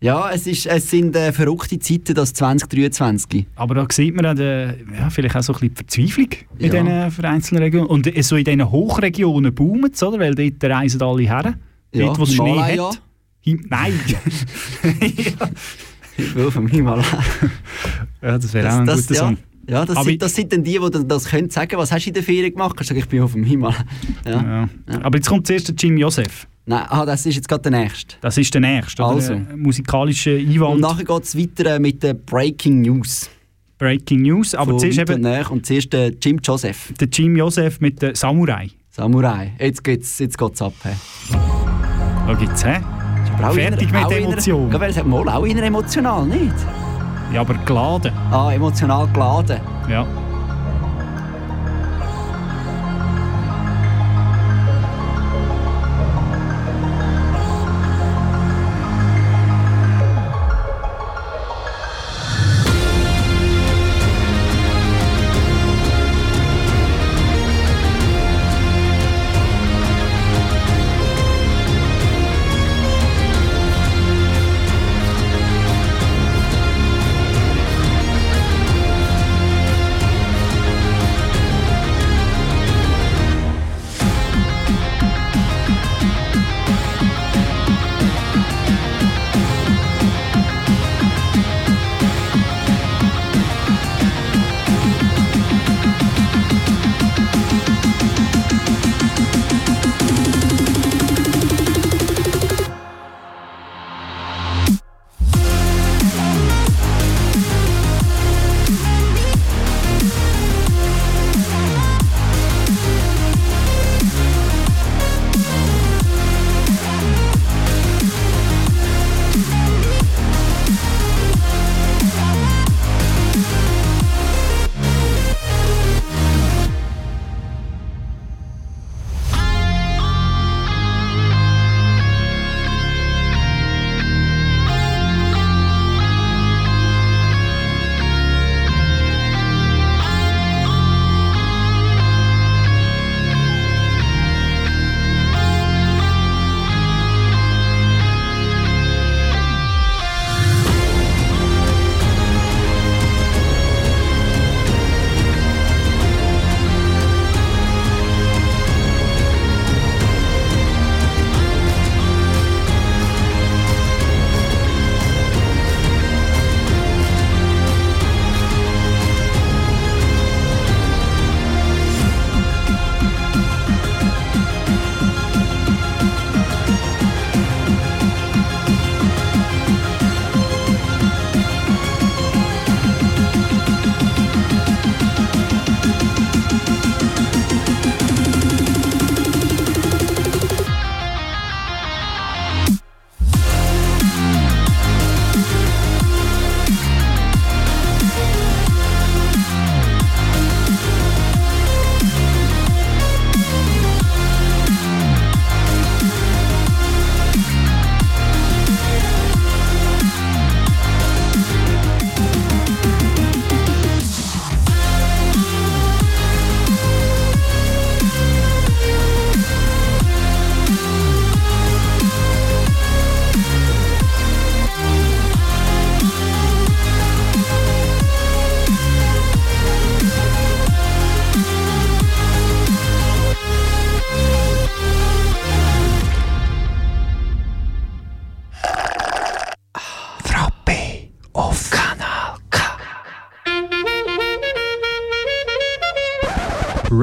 ja 0.00 0.30
es, 0.30 0.46
ist, 0.46 0.66
es 0.66 0.90
sind 0.90 1.14
äh, 1.14 1.32
verrückte 1.32 1.78
Zeiten, 1.78 2.14
das 2.14 2.32
2023. 2.32 3.46
Aber 3.56 3.74
da 3.74 3.86
sieht 3.90 4.14
man 4.14 4.38
äh, 4.38 4.68
ja, 4.98 5.10
vielleicht 5.10 5.36
auch 5.36 5.42
so 5.42 5.52
ein 5.54 5.60
bisschen 5.70 5.74
die 5.74 6.06
Verzweiflung 6.06 6.28
in 6.58 6.72
Ja. 6.72 6.82
diesen 6.82 7.10
vereinzelten 7.10 7.58
Regionen. 7.62 7.86
Und 7.88 8.06
äh, 8.16 8.22
so 8.22 8.36
in 8.36 8.44
diesen 8.44 8.70
Hochregionen 8.70 9.54
boomt 9.54 9.94
es, 9.94 10.02
oder? 10.02 10.18
Weil 10.18 10.34
dort 10.34 10.64
reisen 10.64 11.02
alle 11.02 11.22
her. 11.22 11.54
Ja, 11.94 12.06
dort, 12.06 12.18
wo 12.18 12.22
es 12.22 12.34
Schnee 12.34 12.58
hat. 12.78 13.02
Him 13.40 13.66
Nein! 13.68 13.92
Ich 16.22 16.34
will 16.34 16.50
vom 16.50 16.66
Himalaya. 16.66 17.04
ja, 18.22 18.38
das 18.38 18.52
wäre 18.54 18.68
auch 18.72 18.78
ein 18.78 18.86
guter 18.86 19.14
ja, 19.14 19.20
Song. 19.20 19.36
ja, 19.68 19.84
das, 19.84 19.96
sind, 20.04 20.12
ich- 20.12 20.18
das 20.18 20.34
sind 20.34 20.52
dann 20.52 20.62
die, 20.64 20.78
die 20.78 20.90
das, 20.90 21.06
das 21.06 21.24
können 21.26 21.50
sagen. 21.50 21.76
Was 21.76 21.92
hast 21.92 22.04
du 22.04 22.10
in 22.10 22.14
der 22.14 22.22
Ferien 22.22 22.52
gemacht? 22.52 22.76
Kannst 22.76 22.90
du 22.90 22.94
sagen, 22.94 23.00
ich 23.04 23.08
bin 23.08 23.22
auf 23.22 23.32
dem 23.32 23.44
Himalaya. 23.44 23.84
Ja. 24.24 24.42
Ja. 24.42 24.68
Aber 25.02 25.16
jetzt 25.18 25.28
kommt 25.28 25.46
zuerst 25.46 25.68
der 25.68 25.74
Jim 25.76 25.96
Joseph. 25.96 26.46
Nein, 26.64 26.84
ah, 26.88 27.04
das 27.04 27.26
ist 27.26 27.34
jetzt 27.34 27.48
gerade 27.48 27.62
der 27.70 27.72
nächste. 27.72 28.14
Das 28.20 28.38
ist 28.38 28.54
der 28.54 28.60
nächste. 28.60 29.02
oder? 29.02 29.14
Also. 29.16 29.32
Ein 29.32 29.58
musikalischer 29.58 30.34
Und 30.36 30.48
Einwand. 30.48 30.80
nachher 30.80 31.04
geht 31.04 31.22
es 31.24 31.36
weiter 31.36 31.74
äh, 31.74 31.78
mit 31.80 32.02
den 32.02 32.22
Breaking 32.24 32.82
News. 32.82 33.28
Breaking 33.78 34.22
News. 34.22 34.54
Aber 34.54 34.70
Von 34.70 34.78
zuerst 34.78 34.98
weit 34.98 35.08
und 35.08 35.14
eben 35.16 35.22
näher. 35.22 35.50
Und 35.50 35.66
zuerst 35.66 35.92
der 35.92 36.10
Jim 36.22 36.38
Joseph, 36.42 36.92
der 37.00 37.08
Jim 37.08 37.36
Joseph 37.36 37.80
mit 37.80 38.00
der 38.00 38.14
Samurai. 38.14 38.68
Samurai. 38.90 39.52
Jetzt 39.58 39.82
geht's, 39.82 40.20
jetzt 40.20 40.38
geht's 40.38 40.62
ab. 40.62 40.74
Hey. 40.84 40.94
Da 42.28 42.34
gibt's, 42.34 42.64
hä? 42.64 42.80
Auch 43.44 43.52
Fertig 43.54 43.88
inner- 43.88 44.08
mit 44.08 44.18
Emotionen. 44.24 44.82
Es 44.82 44.96
hat 44.98 45.06
mal 45.06 45.28
auch 45.28 45.44
inner 45.44 45.62
emotional, 45.62 46.24
nicht? 46.26 46.54
Ja, 47.32 47.40
aber 47.40 47.54
geladen. 47.54 48.12
Ah, 48.30 48.52
emotional 48.52 49.08
geladen. 49.12 49.60
Ja. 49.88 50.06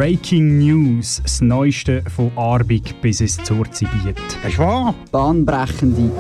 Breaking 0.10 0.58
News, 0.58 1.22
das 1.22 1.40
Neueste 1.40 2.02
von 2.16 2.32
Arbig 2.36 3.00
bis 3.00 3.22
ins 3.22 3.38
Zurzibiet. 3.44 4.18
Das 4.42 4.54
ist 4.54 4.58
wahr. 4.58 4.96
Bahnbrechende 5.12 6.12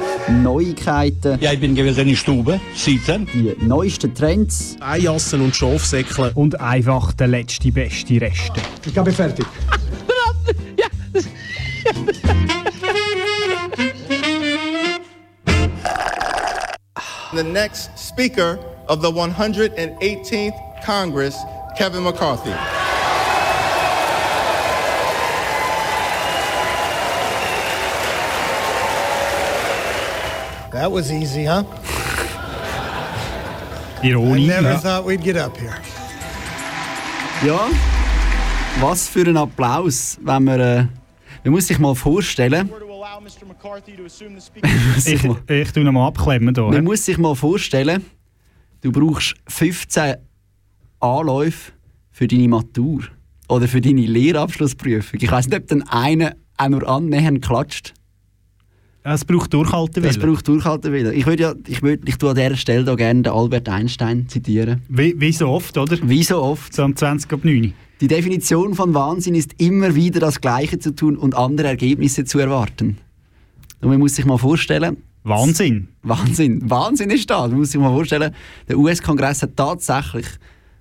Neuigkeiten, 0.43 1.39
Ja, 1.41 1.53
ich 1.53 1.59
bin 1.59 1.73
gewesen 1.73 2.01
in 2.01 2.09
der 2.09 2.15
Stube, 2.15 2.59
sitzen. 2.75 3.27
die 3.33 3.55
neuesten 3.65 4.13
Trends. 4.13 4.77
Eijassen 4.79 5.41
und 5.41 5.55
Schafsäckle. 5.55 6.31
Und 6.35 6.61
einfach 6.61 7.13
der 7.13 7.29
letzte 7.29 7.71
beste 7.71 8.21
Reste. 8.21 8.61
Ich 8.85 8.93
glaube, 8.93 9.11
fertig. 9.11 9.47
The 17.33 17.43
next 17.43 17.89
Speaker 17.97 18.59
of 18.87 19.01
the 19.01 19.11
118th 19.11 20.53
Congress, 20.85 21.35
Kevin 21.77 22.03
McCarthy. 22.03 22.53
That 30.79 30.89
was 30.93 31.11
easy, 31.11 31.43
huh? 31.43 31.63
Ironie. 34.01 34.47
Never 34.47 34.71
Ja. 34.71 34.77
thought 34.79 35.05
we'd 35.05 35.21
get 35.21 35.35
up 35.35 35.57
here. 35.59 35.75
Ja, 37.45 37.67
was 38.79 39.09
für 39.09 39.27
ein 39.27 39.35
Applaus, 39.35 40.17
wenn 40.23 40.43
man... 40.45 40.59
Äh, 40.61 40.85
man 41.43 41.53
muss 41.53 41.67
sich 41.67 41.79
mal 41.79 41.95
vorstellen... 41.95 42.69
Ich, 45.05 45.23
mal- 45.23 45.37
ich 45.49 45.71
tue 45.73 45.83
noch 45.83 45.91
mal 45.91 46.07
abklemmen 46.07 46.55
hier. 46.55 46.63
Man 46.63 46.85
muss 46.85 47.03
sich 47.03 47.17
mal 47.17 47.35
vorstellen, 47.35 48.05
du 48.79 48.91
brauchst 48.93 49.35
15 49.49 50.15
Anläufe 51.01 51.73
für 52.11 52.25
deine 52.27 52.47
Matur 52.47 53.01
oder 53.49 53.67
für 53.67 53.81
deine 53.81 54.05
Lehrabschlussprüfung. 54.05 55.19
Ich 55.21 55.29
weiß 55.29 55.47
nicht, 55.47 55.59
ob 55.59 55.67
dann 55.67 55.83
einer 55.89 56.35
auch 56.57 56.69
nur 56.69 56.87
annähernd 56.87 57.41
klatscht. 57.43 57.93
Es 59.03 59.23
braucht 59.23 59.53
Durchhalten. 59.53 60.03
Das 60.03 60.17
braucht 60.17 60.47
Durchhalten 60.47 60.93
wieder. 60.93 61.13
Ich 61.13 61.25
würde 61.25 61.43
ja, 61.43 61.53
ich 61.67 61.81
würde, 61.81 62.03
ich 62.05 62.17
tue 62.17 62.31
an 62.31 62.35
dieser 62.35 62.57
Stelle 62.57 62.83
da 62.83 62.95
gerne 62.95 63.21
den 63.23 63.33
Albert 63.33 63.69
Einstein 63.69 64.27
zitieren. 64.27 64.81
Wie, 64.89 65.19
wie 65.19 65.31
so 65.31 65.47
oft, 65.47 65.77
oder? 65.77 65.97
Wie 66.03 66.23
so 66.23 66.41
oft. 66.41 66.73
So 66.73 66.83
am 66.83 66.95
20 66.95 67.31
ab 67.31 67.39
9. 67.43 67.73
Die 68.01 68.07
Definition 68.07 68.75
von 68.75 68.93
Wahnsinn 68.93 69.35
ist 69.35 69.53
immer 69.57 69.95
wieder 69.95 70.19
das 70.19 70.41
Gleiche 70.41 70.79
zu 70.79 70.95
tun 70.95 71.17
und 71.17 71.35
andere 71.35 71.67
Ergebnisse 71.67 72.25
zu 72.25 72.39
erwarten. 72.39 72.97
Und 73.81 73.89
man 73.89 73.99
muss 73.99 74.15
sich 74.15 74.25
mal 74.25 74.37
vorstellen, 74.37 74.97
Wahnsinn. 75.23 75.89
Wahnsinn, 76.01 76.69
Wahnsinn 76.69 77.09
ist 77.09 77.29
das. 77.29 77.49
Man 77.49 77.59
muss 77.59 77.71
sich 77.71 77.79
mal 77.79 77.91
vorstellen, 77.91 78.33
der 78.67 78.77
US-Kongress 78.77 79.43
hat 79.43 79.55
tatsächlich 79.55 80.25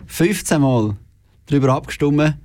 15 0.06 0.60
Mal 0.60 0.96
darüber 1.46 1.74
abgestimmt, 1.74 2.36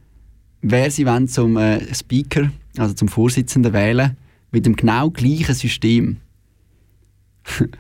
wer 0.62 0.92
sie 0.92 1.06
wollen 1.06 1.28
zum 1.28 1.56
äh, 1.58 1.94
Speaker, 1.94 2.50
also 2.78 2.94
zum 2.94 3.08
Vorsitzenden 3.08 3.74
wählen, 3.74 4.18
mit 4.54 4.66
dem 4.66 4.76
genau 4.78 5.10
gleichen 5.10 5.54
System. 5.54 6.18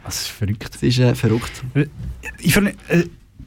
Das 0.04 0.24
ist 0.24 0.28
verrückt. 0.28 0.74
Das 0.74 0.84
ist 0.84 1.00
äh, 1.00 1.16
verrückt. 1.16 1.64
Ich, 2.40 2.54
finde, 2.54 2.74
äh, 2.90 3.04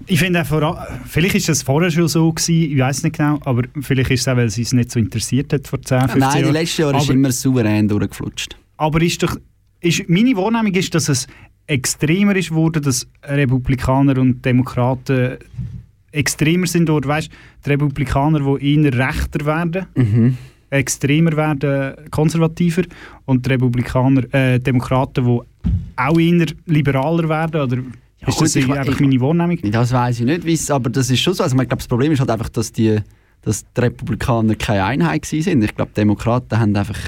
ich 0.07 0.19
finde 0.19 0.45
vor 0.47 0.87
vielleicht 1.07 1.35
ist 1.35 1.49
das 1.51 1.63
vorher 1.63 1.91
schon 1.91 2.09
so 2.09 2.33
gewesen, 2.33 2.73
ich 2.73 2.79
weiß 2.79 3.03
nicht 3.03 3.17
genau, 3.17 3.39
aber 3.45 3.65
vielleicht 3.83 4.11
ist 4.11 4.21
es 4.23 4.29
auch, 4.29 4.37
weil 4.37 4.47
es 4.47 4.57
uns 4.57 4.73
nicht 4.73 4.91
so 4.91 4.99
interessiert 4.99 5.53
hat 5.53 5.69
vor 5.69 5.83
10, 5.83 6.09
15 6.09 6.19
Nein, 6.21 6.33
die 6.37 6.41
Jahren. 6.43 6.53
letzten 6.55 6.81
Jahre 6.83 6.97
ist 6.97 7.05
aber, 7.05 7.13
immer 7.13 7.33
souverän 7.33 7.89
durchgeflutscht. 7.89 8.57
aber 8.79 9.03
ist 9.03 9.23
doch, 9.23 9.37
ist, 9.81 10.09
meine 10.09 10.35
Wahrnehmung 10.37 10.73
ist, 10.73 10.95
dass 10.95 11.09
es 11.11 11.27
extremer 11.67 12.35
ist 12.37 12.49
geworden, 12.51 12.83
dass 12.83 13.07
Republikaner 13.25 14.19
und 14.19 14.43
Demokraten 14.45 15.37
extremer 16.13 16.67
sind 16.67 16.89
dort, 16.89 17.07
weißt, 17.07 17.29
die 17.65 17.71
Republikaner, 17.71 18.41
die 18.59 18.75
eher 18.77 18.93
rechter 19.09 19.45
werden, 19.45 19.87
Mhm. 19.97 20.39
Extremer 20.71 21.37
werden, 21.37 21.95
konservativer 22.11 22.83
und 23.25 23.45
die 23.47 23.51
Republikaner, 23.51 24.23
äh, 24.35 24.59
Demokraten, 24.59 25.25
die 25.25 25.41
auch 25.97 26.19
eher 26.19 26.47
liberaler 26.67 27.29
werden, 27.29 27.61
oder 27.61 27.77
ist 28.27 28.37
gut, 28.39 28.43
das 28.47 28.57
ich- 28.57 28.71
einfach 28.71 28.93
ich- 28.95 29.01
meine 29.01 29.21
Wahrnehmung? 29.21 29.59
Das 29.71 29.93
weiß 29.93 30.21
ich 30.21 30.27
nicht, 30.45 30.71
aber 30.71 30.91
das 30.91 31.11
ist 31.11 31.21
schon 31.21 31.35
so. 31.35 31.43
Also, 31.43 31.55
ich 31.57 31.69
glaube, 31.69 31.77
das 31.77 31.89
Problem 31.89 32.13
ist 32.13 32.21
halt 32.21 32.31
einfach, 32.31 32.49
dass 32.49 32.73
die, 32.73 32.99
dass 33.43 33.65
die 33.77 33.81
Republikaner 33.81 34.55
keine 34.57 34.85
Einheit 34.85 35.25
sind. 35.27 35.63
Ich 35.63 35.75
glaube, 35.75 35.91
die 35.95 36.01
Demokraten 36.01 36.59
haben 36.59 36.75
einfach 36.75 36.99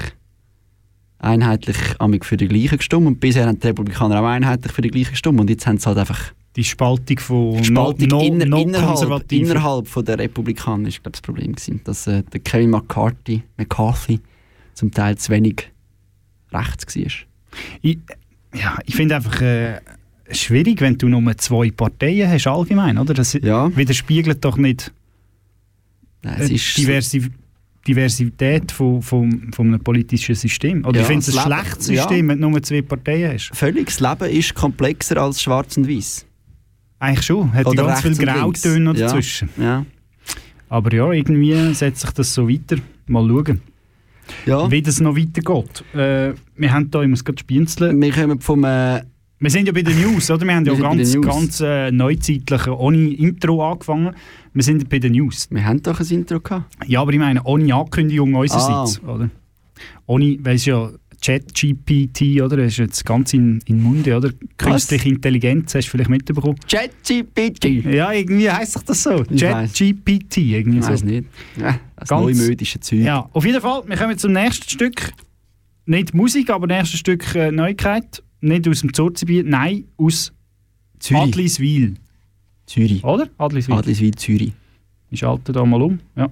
einheitlich 1.19 1.77
für 2.23 2.37
die 2.37 2.47
gleichen 2.47 2.77
gestimmt 2.77 3.07
und 3.07 3.19
bisher 3.19 3.45
haben 3.45 3.59
die 3.59 3.67
Republikaner 3.67 4.21
auch 4.21 4.25
einheitlich 4.25 4.71
für 4.71 4.81
die 4.81 4.89
gleichen 4.89 5.11
gestimmt 5.11 5.39
und 5.39 5.49
jetzt 5.49 5.67
haben 5.67 5.77
sie 5.77 5.85
halt 5.87 5.97
einfach 5.97 6.31
Die 6.59 6.65
Spaltung 6.65 7.17
von 7.19 7.55
die 7.55 7.63
Spaltung 7.63 8.07
no, 8.09 8.17
no, 8.17 8.25
inner, 8.25 8.45
no 8.45 8.61
innerhalb, 8.61 9.31
innerhalb 9.31 9.87
von 9.87 10.03
der 10.03 10.19
Republikaner 10.19 10.89
ist 10.89 11.01
glaube 11.01 11.11
das 11.11 11.21
Problem 11.21 11.55
gewesen, 11.55 11.79
dass 11.85 12.05
äh, 12.05 12.21
der 12.21 12.41
Kevin 12.41 12.71
McCarthy, 12.71 13.43
McCarthy 13.55 14.19
zum 14.73 14.91
Teil 14.91 15.17
zu 15.17 15.31
wenig 15.31 15.71
rechts 16.51 16.97
war. 16.97 17.03
Ich, 17.81 17.97
ja, 18.53 18.77
ich 18.85 18.93
finde 18.93 19.15
einfach 19.15 19.39
äh, 19.39 19.79
schwierig, 20.31 20.81
wenn 20.81 20.97
du 20.97 21.07
nur 21.07 21.37
zwei 21.37 21.71
Parteien 21.71 22.29
hast 22.29 22.45
allgemein, 22.47 22.97
oder? 22.97 23.13
Das 23.13 23.31
Ja. 23.41 23.73
widerspiegelt 23.73 24.43
doch 24.43 24.57
nicht 24.57 24.91
Nein, 26.23 26.41
es 26.41 26.49
äh, 26.51 26.81
Diversi 26.81 27.31
Diversität 27.87 28.73
von, 28.73 29.01
von, 29.01 29.53
von 29.53 29.67
einem 29.67 29.79
politischen 29.79 30.35
System. 30.35 30.83
Oder 30.83 30.97
Ja, 30.97 31.01
ich 31.03 31.07
finde 31.07 31.25
es 31.25 31.37
ein 31.37 31.41
schlechtes 31.41 31.85
System, 31.85 32.27
wenn 32.27 32.41
du 32.41 32.49
nur 32.49 32.61
zwei 32.61 32.81
Parteien 32.81 33.31
hast. 33.31 33.55
völlig, 33.55 33.85
das 33.85 34.01
Leben 34.01 34.29
ist 34.29 34.53
komplexer 34.53 35.15
als 35.15 35.41
schwarz 35.41 35.77
und 35.77 35.87
weiß. 35.87 36.25
Eigentlich 36.99 37.25
schon. 37.25 37.53
Hat 37.53 37.65
Oder 37.65 37.85
ganz 37.85 38.01
viele. 38.01 38.15
Grautöne 38.15 38.93
Ja. 38.93 39.07
dazwischen. 39.07 39.49
Ja. 39.57 39.85
Aber 40.67 40.93
ja, 40.93 41.11
irgendwie 41.11 41.73
setzt 41.73 42.01
sich 42.01 42.11
das 42.11 42.33
so 42.33 42.47
weiter. 42.47 42.77
Mal 43.07 43.27
schauen, 43.27 43.61
Ja. 44.45 44.69
wie 44.69 44.81
das 44.81 44.99
noch 44.99 45.15
weitergeht. 45.15 45.83
Äh, 45.95 46.33
wir 46.55 46.73
haben 46.73 46.91
da, 46.91 47.01
ich 47.01 47.07
muss 47.09 47.23
gerade 47.23 47.39
spienzeln. 47.39 47.99
Wir 48.01 48.11
kommen 48.11 48.39
vom 48.39 48.63
äh, 48.63 49.01
Wir 49.39 49.49
sind 49.49 49.67
ja 49.67 49.71
bei 49.73 49.81
den 49.81 49.99
News, 50.01 50.29
oder? 50.29 50.45
Wir 50.45 50.53
haben 50.55 50.65
ja 50.65 50.73
Wir 50.77 50.83
bei 50.83 50.95
ganz, 50.97 51.21
ganz 51.21 51.61
äh, 51.61 51.91
neuzeitlich 51.91 52.67
ohne 52.67 52.97
Intro 53.13 53.71
angefangen. 53.71 54.13
Wir 54.53 54.63
sind 54.63 54.89
bei 54.89 54.99
den 54.99 55.13
News. 55.13 55.47
Wir 55.49 55.65
haben 55.65 55.81
doch 55.81 55.99
ein 55.99 56.05
Intro 56.07 56.39
gehabt. 56.41 56.65
Ja, 56.85 57.01
aber 57.01 57.13
ich 57.13 57.19
meine, 57.19 57.41
ohne 57.43 57.73
Ankündigung 57.73 58.33
unsererseits, 58.35 59.01
oder? 59.03 59.29
Ohne, 60.05 60.37
weil 60.43 60.55
es 60.55 60.65
ja 60.65 60.89
ChatGPT, 61.21 62.41
oder? 62.41 62.57
Das 62.57 62.67
ist 62.67 62.77
jetzt 62.77 63.05
ganz 63.05 63.33
in, 63.33 63.59
in 63.65 63.81
Munde, 63.83 64.15
oder? 64.15 64.31
Künstliche 64.57 65.09
Intelligenz, 65.09 65.75
hast 65.75 65.87
du 65.87 65.91
vielleicht 65.91 66.09
mitbekommen? 66.09 66.55
ChatGPT. 66.69 67.65
Ja, 67.85 68.11
irgendwie 68.11 68.49
heisst 68.49 68.73
sich 68.73 68.83
das 68.83 69.03
so. 69.03 69.23
Ich. 69.29 69.41
ChatGPT, 69.41 70.37
irgendwie 70.37 70.79
Ich 70.79 70.87
weiß 70.87 70.99
so. 71.01 71.05
nicht. 71.05 71.27
Ja, 71.57 71.79
das 71.95 72.09
Ganz- 72.09 72.37
neumodische 72.37 72.79
Zeug. 72.79 72.99
Ja, 72.99 73.29
auf 73.33 73.45
jeden 73.45 73.61
Fall, 73.61 73.83
wir 73.87 73.97
kommen 73.97 74.17
zum 74.17 74.31
nächsten 74.33 74.69
Stück. 74.69 75.11
Nicht 75.85 76.13
Musik, 76.13 76.49
aber 76.51 76.67
nächstes 76.67 76.99
Stück 76.99 77.35
äh, 77.35 77.51
Neuigkeit. 77.51 78.23
Nicht 78.41 78.67
aus 78.67 78.81
dem 78.81 78.93
Zurzibiet, 78.93 79.45
nein, 79.47 79.85
aus 79.97 80.31
Zürich. 80.99 81.23
Adliswil. 81.23 81.95
Zürich. 82.65 83.03
Oder? 83.03 83.27
Adliswil. 83.37 83.75
Adliswil, 83.75 84.15
Zürich. 84.15 84.53
Ich 85.11 85.19
schalte 85.19 85.51
da 85.51 85.65
mal 85.65 85.81
um. 85.81 85.99
Ja. 86.15 86.29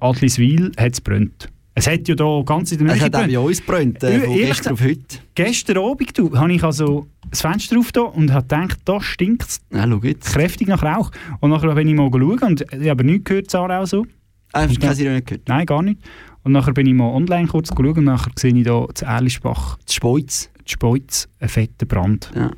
Adliswil 0.00 0.72
hat 0.76 0.92
es 0.94 1.00
brennt. 1.00 1.48
Es 1.74 1.86
hat 1.86 2.08
ja 2.08 2.14
da 2.14 2.42
ganz 2.44 2.72
in 2.72 2.78
der 2.78 2.88
Es 2.88 2.94
Nähe 2.94 3.04
hat 3.04 3.14
auch 3.14 3.26
bei 3.26 3.38
uns 3.38 3.60
gebrannt, 3.60 4.02
äh, 4.02 4.20
von 4.20 4.34
gestern 4.36 4.72
auf 4.72 4.80
heute. 4.82 5.18
Gestern 5.34 5.78
Abend 5.78 6.18
du, 6.18 6.36
habe 6.36 6.52
ich 6.52 6.62
also 6.64 7.06
das 7.30 7.40
Fenster 7.42 7.78
aufgetan 7.78 8.06
und 8.06 8.32
habe 8.32 8.42
gedacht, 8.42 8.78
da 8.84 9.00
stinkt 9.00 9.48
es 9.48 9.60
Ja, 9.72 9.86
kräftig 10.32 10.68
nach 10.68 10.82
Rauch. 10.82 11.10
Und 11.40 11.50
nachher 11.50 11.74
bin 11.74 11.86
ich 11.88 11.94
mal 11.94 12.10
schauen 12.12 12.38
und 12.42 12.60
ich 12.72 12.88
habe 12.88 13.04
nichts 13.04 13.24
gehört, 13.24 13.50
Sarah 13.50 13.82
auch 13.82 13.86
so. 13.86 14.04
Ah, 14.52 14.62
hast 14.62 14.76
du 14.76 14.80
keine 14.80 14.94
Sirene 14.96 15.22
gehört? 15.22 15.48
Nein, 15.48 15.64
gar 15.64 15.82
nicht. 15.82 16.00
Und 16.42 16.52
nachher 16.52 16.72
bin 16.72 16.86
ich 16.86 16.94
mal 16.94 17.08
online 17.14 17.46
kurz 17.46 17.68
schauen 17.68 17.86
und 17.98 18.04
nachher 18.04 18.32
sehe 18.36 18.52
ich 18.54 18.64
da 18.64 18.86
zu 18.92 19.04
Erlischbach, 19.04 19.78
Die 19.88 19.92
Speuz. 19.94 20.50
die 20.66 20.72
Speuz, 20.72 21.28
einen 21.38 21.48
fetten 21.48 21.86
Brand. 21.86 22.30
Ja. 22.34 22.50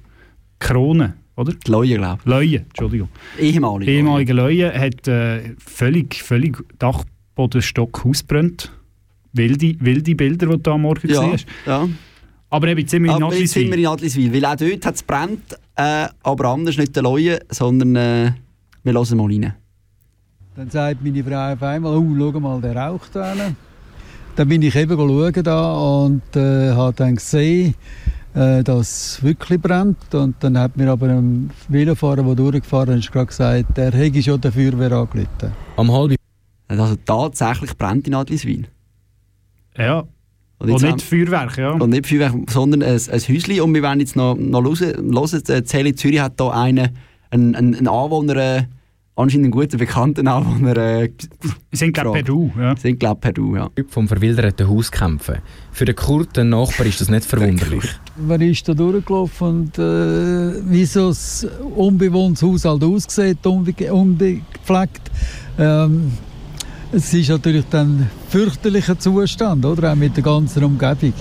Krone, 0.58 1.14
oder? 1.36 1.52
Die 1.52 1.70
Leue, 1.70 1.96
glaube 1.96 2.20
Leue, 2.24 2.58
Entschuldigung. 2.60 3.08
ich. 3.36 3.42
Ehemalige. 3.44 3.90
Ehemalige 3.92 4.32
Leue 4.32 4.72
hat 4.72 5.06
äh, 5.06 5.54
völlig, 5.58 6.22
völlig 6.22 6.56
Dachbodenstock 6.78 8.06
ausgebrannt. 8.06 8.72
Wilde, 9.32 9.74
wilde 9.80 10.14
Bilder, 10.14 10.46
die 10.46 10.62
du 10.62 10.70
am 10.72 10.82
Morgen 10.82 11.08
Ja, 11.08 11.32
hast. 11.32 11.46
ja. 11.66 11.88
Aber 12.50 12.68
eben, 12.68 12.80
jetzt 12.80 12.90
sind 12.90 13.04
wir 13.04 13.16
in 13.16 13.22
Aber 13.22 13.34
jetzt 13.34 13.52
sind 13.52 13.70
wir 13.74 13.90
Adliswil. 13.90 14.28
in 14.28 14.30
Adliswil. 14.30 14.32
Weil 14.34 14.44
auch 14.44 14.56
dort 14.56 14.86
hat 14.86 14.94
es 14.96 15.02
brennt, 15.02 15.52
äh, 15.76 16.06
aber 16.22 16.48
anders 16.50 16.76
nicht 16.76 16.94
die 16.94 17.00
Leue, 17.00 17.38
sondern 17.50 17.96
äh, 17.96 18.32
wir 18.84 18.92
hören 18.92 19.16
mal 19.16 19.26
rein. 19.26 19.54
Dann 20.54 20.68
sagt 20.68 21.02
meine 21.02 21.24
Frau 21.24 21.52
auf 21.54 21.62
einmal, 21.62 21.96
oh, 21.96 22.14
schau 22.18 22.40
mal, 22.40 22.60
der 22.60 22.76
raucht 22.76 23.16
da. 23.16 23.32
hinten.» 23.32 23.56
Dann 24.36 24.48
bin 24.48 24.62
ich 24.62 24.74
eben 24.76 24.96
schauen 24.96 25.42
da 25.44 25.72
und 26.04 26.36
äh, 26.36 26.70
habe 26.72 26.94
dann 26.94 27.14
gesehen, 27.16 27.74
äh, 28.34 28.62
dass 28.62 29.16
es 29.16 29.22
wirklich 29.22 29.60
brennt. 29.60 30.14
Und 30.14 30.36
dann 30.40 30.58
hat 30.58 30.76
mir 30.76 30.90
aber 30.90 31.08
ein 31.08 31.50
Velofahrer, 31.68 32.22
der 32.22 32.34
durchgefahren 32.34 32.98
ist, 32.98 33.12
gerade 33.12 33.26
gesagt, 33.26 33.76
der 33.78 33.92
hätte 33.92 34.22
schon 34.22 34.40
der 34.40 34.52
Feuerwehr 34.52 34.92
angerufen. 34.92 35.52
Am 35.76 35.90
halb 35.90 36.16
Also 36.68 36.96
tatsächlich 37.04 37.76
brennt 37.78 38.06
in 38.08 38.14
Adliswil. 38.14 38.66
Ja, 39.76 40.04
Und, 40.58 40.70
und 40.70 40.82
nicht 40.82 41.02
Feuerwerk, 41.02 41.58
ja. 41.58 41.70
und 41.70 41.90
nicht 41.90 42.06
Feuerwerk, 42.06 42.50
sondern 42.50 42.82
ein, 42.82 42.94
ein 42.94 43.20
Häuschen. 43.20 43.60
Und 43.60 43.74
wir 43.74 43.82
werden 43.82 44.00
jetzt 44.00 44.16
noch, 44.16 44.36
noch 44.36 44.62
hören, 44.62 45.12
hören. 45.12 45.42
Die 45.48 45.64
Zelle 45.64 45.94
Zürich 45.94 46.20
hat 46.20 46.38
da 46.38 46.50
einen, 46.50 46.90
einen, 47.30 47.54
einen 47.54 47.88
Anwohner 47.88 48.36
äh, 48.36 48.62
anscheinend 49.16 49.46
einen 49.46 49.50
guten 49.52 49.78
Bekannten 49.78 50.28
an, 50.28 50.58
den 50.58 50.66
er... 50.66 51.02
Äh, 51.02 51.10
sind 51.72 51.92
glaube 51.92 52.12
per 52.12 52.22
Du, 52.22 52.52
ja. 52.58 52.76
Sind 52.76 53.00
glaube 53.00 53.20
per 53.20 53.32
Du, 53.32 53.56
ja. 53.56 53.68
Vom 53.88 54.08
verwilderten 54.08 54.68
Haus 54.68 54.90
kämpfen. 54.90 55.36
Für 55.70 55.84
den 55.84 55.96
Kurt, 55.96 56.36
den 56.36 56.50
Nachbar, 56.50 56.86
ist 56.86 57.00
das 57.00 57.08
nicht 57.10 57.24
verwunderlich. 57.24 57.84
Man 58.16 58.40
ist 58.40 58.68
da 58.68 58.74
durchgelaufen 58.74 59.48
und 59.48 59.78
äh, 59.78 60.70
wie 60.70 60.84
so 60.84 61.10
ein 61.10 61.72
unbewohntes 61.74 62.42
Haus 62.42 62.64
halt 62.64 62.84
aussieht, 62.84 63.44
unbe 63.46 63.92
ungepflegt. 63.92 65.10
Ähm, 65.58 66.12
es 66.92 67.14
ist 67.14 67.30
natürlich 67.30 67.64
dann 67.70 68.00
ein 68.00 68.10
fürchterlicher 68.28 68.98
Zustand, 68.98 69.64
oder? 69.64 69.92
Auch 69.92 69.96
mit 69.96 70.14
der 70.16 70.22
ganzen 70.22 70.62
Umgebung. 70.62 71.14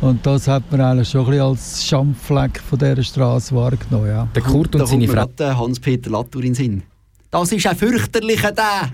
Und 0.00 0.24
das 0.24 0.48
hat 0.48 0.62
man 0.70 0.80
eigentlich 0.80 1.10
schon 1.10 1.26
ein 1.26 1.30
bisschen 1.30 1.42
als 1.42 1.86
Schandfleck 1.86 2.60
von 2.60 2.78
dieser 2.78 3.02
Straße 3.02 3.54
wahrgenommen. 3.54 4.08
Ja. 4.08 4.28
Der 4.34 4.42
Kurt 4.42 4.74
und 4.74 4.80
da 4.80 4.86
seine 4.86 5.06
Frau. 5.06 5.28
Hans-Peter 5.38 6.10
Latour 6.10 6.42
in 6.42 6.54
Sinn. 6.54 6.82
Das 7.30 7.52
ist 7.52 7.66
ein 7.66 7.76
fürchterlicher 7.76 8.50
der. 8.50 8.90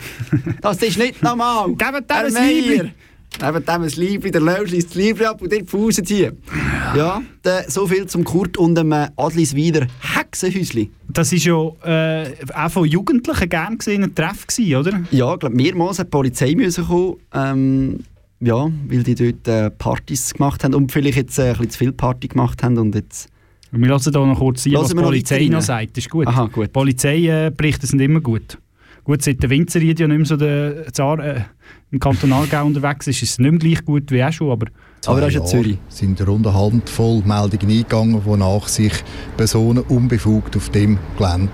Das 0.60 0.82
ist 0.82 0.98
nicht 0.98 1.22
normal. 1.22 1.68
Gebt 1.68 2.10
dem 2.10 2.16
ein 2.16 2.32
Meier. 2.32 2.90
Gebt 3.38 3.68
dem 3.68 3.82
ein 3.82 3.88
Liebli, 3.88 4.30
der 4.30 4.40
Löw 4.40 4.66
schließt 4.66 4.88
das 4.88 4.94
Liebli 4.94 5.26
ab 5.26 5.42
und 5.42 5.52
dort 5.52 5.62
die 5.62 5.66
Fuße 5.66 6.02
ziehen. 6.02 6.38
Ja, 6.96 7.20
der, 7.44 7.70
so 7.70 7.86
viel 7.86 8.06
zum 8.06 8.24
Kurt 8.24 8.56
und 8.56 8.74
dem 8.74 8.92
äh, 8.92 9.08
Adliswider 9.16 9.86
Hexenhäusli. 10.00 10.90
Das 11.08 11.32
war 11.32 11.38
ja 11.84 12.22
äh, 12.24 12.34
auch 12.54 12.70
von 12.70 12.86
Jugendlichen 12.86 13.48
gern 13.48 13.76
gesehen 13.76 14.04
ein 14.04 14.14
Treff, 14.14 14.46
gewesen, 14.46 14.76
oder? 14.76 15.02
Ja, 15.10 15.34
ich 15.34 15.40
glaube, 15.40 15.54
mehrmals 15.54 15.98
hat 15.98 16.06
die 16.06 16.10
Polizei 16.10 16.54
müssen 16.54 16.86
kommen, 16.86 17.16
ähm, 17.34 17.98
ja, 18.40 18.68
weil 18.88 19.02
die 19.02 19.14
dort 19.14 19.48
äh, 19.48 19.70
Partys 19.70 20.32
gemacht 20.32 20.64
haben 20.64 20.74
und 20.74 20.90
vielleicht 20.92 21.16
jetzt 21.16 21.38
äh, 21.38 21.42
ein 21.42 21.52
bisschen 21.52 21.70
zu 21.70 21.78
viel 21.78 21.92
Party 21.92 22.28
gemacht 22.28 22.62
haben 22.62 22.78
und 22.78 22.94
jetzt... 22.94 23.28
Wir 23.72 23.88
lassen 23.88 24.12
hier 24.12 24.24
noch 24.24 24.38
kurz 24.38 24.62
sein, 24.62 24.72
Lassen 24.72 24.84
was 24.84 24.90
die 24.90 24.96
noch 24.96 25.02
Polizei 25.04 25.48
noch 25.48 25.60
sagt. 25.60 25.98
Ist 25.98 26.08
gut. 26.08 26.26
Aha, 26.26 26.46
gut. 26.46 26.72
Polizeiberichte 26.72 27.86
sind 27.86 28.00
immer 28.00 28.20
gut. 28.20 28.56
Gut, 29.06 29.22
seit 29.22 29.40
der 29.40 29.50
Winzerried 29.50 30.00
ja 30.00 30.08
nicht 30.08 30.16
mehr 30.18 30.26
so 30.26 30.36
der 30.36 30.92
Zar 30.92 31.20
äh, 31.20 31.42
im 31.92 32.00
Kanton 32.00 32.32
Aargau 32.32 32.66
unterwegs 32.66 33.06
ist, 33.06 33.22
ist 33.22 33.30
es 33.30 33.38
nicht 33.38 33.50
mehr 33.52 33.58
gleich 33.60 33.84
gut 33.84 34.10
wie 34.10 34.22
auch 34.24 34.32
schon, 34.32 34.50
aber... 34.50 34.66
Aber 35.06 35.20
das 35.20 35.28
ist 35.28 35.34
ja 35.36 35.44
Zürich. 35.44 35.78
sind 35.88 36.20
rund 36.26 36.44
eine 36.44 36.56
Handvoll 36.58 37.22
Meldungen 37.24 37.70
eingegangen, 37.70 38.20
wonach 38.24 38.66
sich 38.66 38.92
Personen 39.36 39.84
unbefugt 39.84 40.56
auf 40.56 40.70
dem 40.70 40.98
Gelände 41.16 41.52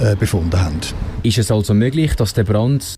äh, 0.00 0.16
befunden 0.16 0.58
haben. 0.58 0.78
Ist 1.22 1.36
es 1.36 1.50
also 1.50 1.74
möglich, 1.74 2.14
dass 2.14 2.32
der 2.32 2.44
Brand 2.44 2.94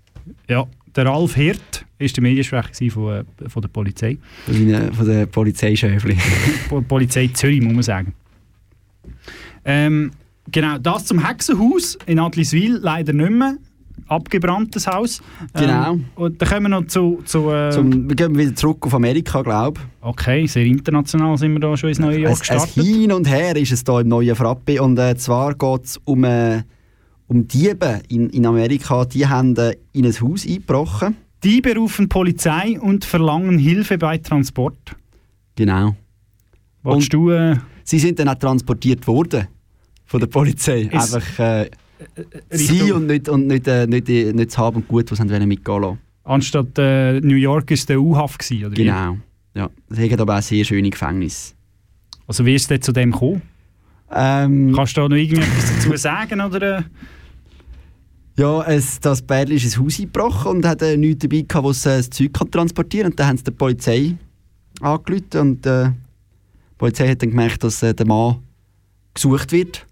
Ja, 0.49 0.67
der 0.95 1.07
Ralf 1.07 1.35
Hirt 1.35 1.85
war 1.99 2.07
der 2.07 2.23
Mediensprecher 2.23 2.91
von, 2.93 3.13
äh, 3.13 3.25
von 3.49 3.63
der 3.63 3.69
Polizei. 3.71 4.19
Von, 4.47 5.07
den 5.07 5.29
Polizeischäfli. 5.29 6.17
Po- 6.69 6.81
Polizei 6.83 7.29
Zürich, 7.35 7.61
muss 7.61 7.73
man 7.75 7.83
sagen. 7.83 8.15
Ähm, 9.65 10.13
genau, 10.51 10.79
das 10.79 11.07
zum 11.07 11.27
Hexenhaus 11.27 11.99
in 12.07 12.21
Adliswil 12.21 12.79
leider 12.81 13.13
nicht 13.13 13.31
mehr. 13.31 13.57
Abgebranntes 14.11 14.87
Haus. 14.89 15.23
Genau. 15.55 15.93
Ähm, 15.93 16.05
und 16.17 16.43
dann 16.43 16.49
kommen 16.49 16.63
wir 16.65 16.69
noch 16.81 16.87
zu... 16.89 17.21
zu 17.25 17.49
äh, 17.51 17.71
Zum, 17.71 18.09
wir 18.09 18.17
gehen 18.17 18.37
wieder 18.37 18.55
zurück 18.55 18.85
auf 18.85 18.95
Amerika, 18.95 19.41
glaube 19.43 19.81
ich. 19.81 20.05
okay, 20.07 20.47
sehr 20.47 20.65
international 20.67 21.39
sind 21.39 21.53
wir 21.53 21.61
da 21.61 21.77
schon 21.77 21.91
ins 21.91 22.01
neue 22.01 22.19
Jahr 22.19 22.31
Ein, 22.31 22.35
ein 22.35 22.39
gestartet. 22.41 22.85
Hin 22.85 23.13
und 23.13 23.29
Her 23.29 23.55
ist 23.57 23.71
es 23.71 23.85
hier 23.87 24.01
im 24.01 24.09
neuen 24.09 24.35
Frappe. 24.35 24.83
Und 24.83 24.99
äh, 24.99 25.17
zwar 25.17 25.55
geht 25.55 25.85
es 25.85 26.01
um, 26.05 26.25
äh, 26.25 26.63
um 27.29 27.47
Diebe 27.47 28.01
in, 28.09 28.31
in 28.31 28.47
Amerika. 28.47 29.05
Die 29.05 29.27
haben 29.29 29.57
äh, 29.57 29.77
in 29.93 30.05
ein 30.05 30.21
Haus 30.21 30.45
eingebrochen. 30.45 31.17
Die 31.45 31.61
berufen 31.61 32.09
Polizei 32.09 32.81
und 32.81 33.05
verlangen 33.05 33.59
Hilfe 33.59 33.97
bei 33.97 34.19
Transport. 34.19 34.97
Genau. 35.55 35.95
Willst 36.83 37.13
du... 37.13 37.31
Äh, 37.31 37.57
Sie 37.85 37.99
sind 37.99 38.19
dann 38.19 38.29
auch 38.29 38.35
transportiert 38.35 39.07
worden 39.07 39.47
von 40.05 40.19
der 40.21 40.27
Polizei. 40.27 40.83
Ist- 40.83 41.15
Einfach 41.15 41.39
äh, 41.39 41.71
sie 42.51 42.81
Richtung- 42.81 42.97
und 42.99 43.07
nicht, 43.07 43.29
und 43.29 43.47
nicht, 43.47 43.67
äh, 43.67 43.87
nicht, 43.87 44.09
äh, 44.09 44.33
nicht 44.33 44.51
das 44.51 44.59
Haben 44.59 44.77
und 44.77 44.89
Gut, 44.89 45.11
was 45.11 45.19
sie 45.19 45.47
mitgehen 45.47 45.83
lassen. 45.83 45.99
anstatt 46.25 46.79
äh, 46.79 47.21
New 47.21 47.37
York 47.37 47.71
ist 47.71 47.89
der 47.89 48.01
U-Haft 48.01 48.51
oder 48.51 48.71
wie? 48.73 48.85
Genau. 48.85 49.17
Ja. 49.55 49.69
Sie 49.89 50.11
haben 50.11 50.21
aber 50.21 50.39
auch 50.39 50.43
sehr 50.43 50.65
schöne 50.65 50.91
Gefängnisse. 50.91 51.55
Also 52.27 52.47
wie 52.47 52.55
ist 52.55 52.71
es 52.71 52.81
zu 52.81 52.93
dem 52.93 53.11
gekommen? 53.11 53.43
Ähm, 54.13 54.73
Kannst 54.75 54.97
du 54.97 55.03
da 55.03 55.09
noch 55.09 55.17
irgendetwas 55.17 55.73
dazu 55.77 55.97
sagen? 55.97 56.41
Oder, 56.41 56.79
äh? 56.79 56.83
Ja, 58.37 58.63
es, 58.63 58.99
das 59.01 59.23
Bärli 59.23 59.57
ist 59.57 59.65
ins 59.65 59.79
Haus 59.79 59.99
eingebrochen 59.99 60.51
und 60.53 60.67
hat 60.67 60.83
äh, 60.83 60.97
nichts 60.97 61.23
dabei 61.23 61.43
gehabt, 61.43 61.67
was 61.67 61.87
äh, 61.87 61.99
das 61.99 62.11
Zeug 62.11 62.33
kann 62.33 62.51
transportieren. 62.51 63.11
Und 63.11 63.21
dann 63.21 63.27
haben 63.29 63.37
sie 63.37 63.45
der 63.45 63.53
Polizei 63.53 64.17
angerufen 64.81 65.41
und 65.41 65.67
äh, 65.67 65.89
die 65.91 66.77
Polizei 66.79 67.09
hat 67.09 67.23
dann 67.23 67.31
gemerkt, 67.31 67.63
dass 67.63 67.83
äh, 67.83 67.93
der 67.95 68.07
Mann 68.07 68.37
gesucht 69.15 69.53
wird 69.53 69.87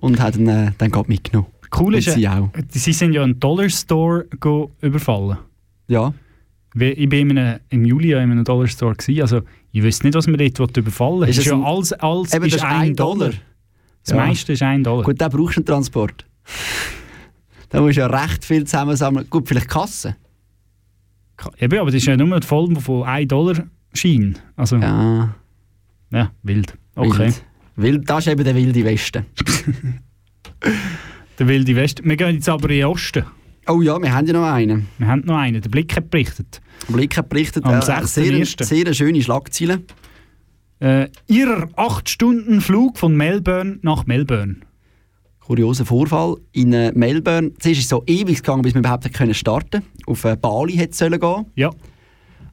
und 0.00 0.20
hat 0.20 0.36
ihn 0.36 0.48
äh, 0.48 0.72
dann 0.78 0.90
gerade 0.90 1.08
mitgenommen. 1.08 1.48
Cool 1.78 1.94
ist, 1.96 2.10
sie 2.12 2.24
äh, 2.24 2.28
auch. 2.28 2.50
sie 2.70 2.92
sind 2.92 3.12
ja 3.12 3.22
einen 3.22 3.38
Dollar 3.38 3.68
Store 3.68 4.26
go 4.40 4.70
überfallen. 4.80 5.38
Ja. 5.86 6.12
Ich 6.74 7.10
war 7.10 7.18
in 7.18 7.36
einem, 7.38 7.60
im 7.68 7.84
Juli 7.84 8.12
in 8.12 8.18
einem 8.18 8.44
Dollar 8.44 8.66
Store. 8.66 8.94
Gewesen, 8.94 9.22
also 9.22 9.40
ich 9.72 9.82
wüsste 9.82 10.06
nicht, 10.06 10.14
was 10.16 10.26
man 10.26 10.38
dort 10.52 10.76
überfallen. 10.76 11.22
Ist 11.24 11.30
Es 11.30 11.38
ist 11.38 11.46
ja 11.46 11.54
ein- 11.54 11.64
alles, 11.64 11.92
alles 11.94 12.34
Eben, 12.34 12.44
ist 12.46 12.54
ist 12.56 12.64
ein 12.64 12.72
ein 12.90 12.96
Dollar. 12.96 13.28
Dollar. 13.28 13.32
Das 14.04 14.10
Ja. 14.10 14.16
meiste 14.16 14.52
ist 14.52 14.62
ein 14.62 14.82
Dollar. 14.82 15.04
Gut, 15.04 15.20
da 15.20 15.28
brauchst 15.28 15.56
du 15.56 15.60
einen 15.60 15.66
Transport. 15.66 16.24
da 17.68 17.80
musst 17.80 17.96
du 17.96 18.00
ja 18.00 18.06
recht 18.08 18.44
viel 18.44 18.64
zusammensammeln. 18.64 19.26
Gut, 19.30 19.46
vielleicht 19.48 19.68
Kassen. 19.68 20.14
Eben, 21.58 21.78
aber 21.78 21.86
das 21.90 21.96
ist 21.96 22.06
ja 22.06 22.16
nur 22.16 22.40
Form 22.42 22.76
von 22.76 23.04
1 23.04 23.28
Dollar 23.28 23.64
Schein. 23.94 24.36
Also, 24.56 24.76
ja. 24.76 25.34
Ja, 26.10 26.30
wild. 26.42 26.74
Okay. 26.96 27.18
wild. 27.26 27.44
Wild. 27.82 28.08
Das 28.08 28.26
ist 28.26 28.32
eben 28.32 28.44
der 28.44 28.54
wilde 28.54 28.84
Westen. 28.84 29.26
Der 31.38 31.48
wilde 31.48 31.74
Westen. 31.74 32.06
Wir 32.06 32.16
gehen 32.16 32.34
jetzt 32.34 32.50
aber 32.50 32.68
in 32.68 32.80
den 32.80 32.84
Osten. 32.84 33.24
Oh 33.66 33.80
ja, 33.80 33.98
wir 34.00 34.12
haben 34.12 34.26
ja 34.26 34.34
noch 34.34 34.44
einen. 34.44 34.88
Wir 34.98 35.06
haben 35.06 35.22
noch 35.24 35.38
einen. 35.38 35.62
Der 35.62 35.70
Blick 35.70 35.96
hat 35.96 36.10
berichtet. 36.10 36.60
Blick 36.88 37.16
hat 37.16 37.30
berichtet, 37.30 37.64
Am 37.64 37.78
äh, 37.78 37.82
sehr, 37.82 38.02
6.1.. 38.02 38.62
sehr 38.62 38.84
eine 38.84 38.94
schöne 38.94 39.22
Schlagzeile. 39.22 39.80
Äh, 40.80 41.08
ihrer 41.28 41.64
8-Stunden-Flug 41.76 42.98
von 42.98 43.16
Melbourne 43.16 43.78
nach 43.80 44.04
Melbourne. 44.04 44.56
kurioser 45.38 45.86
Vorfall. 45.86 46.36
In 46.52 46.74
äh, 46.74 46.92
Melbourne, 46.94 47.52
zuerst 47.58 47.78
ist 47.78 47.84
es 47.84 47.88
so 47.88 48.02
ewig 48.06 48.42
gegangen, 48.42 48.62
bis 48.62 48.74
wir 48.74 48.80
überhaupt 48.80 49.10
können 49.14 49.32
starten 49.32 49.82
Auf 50.06 50.24
äh, 50.24 50.36
Bali 50.36 50.74
hätte 50.74 50.92
es 50.92 50.98
sollen 50.98 51.20
gehen. 51.20 51.46
Ja. 51.54 51.70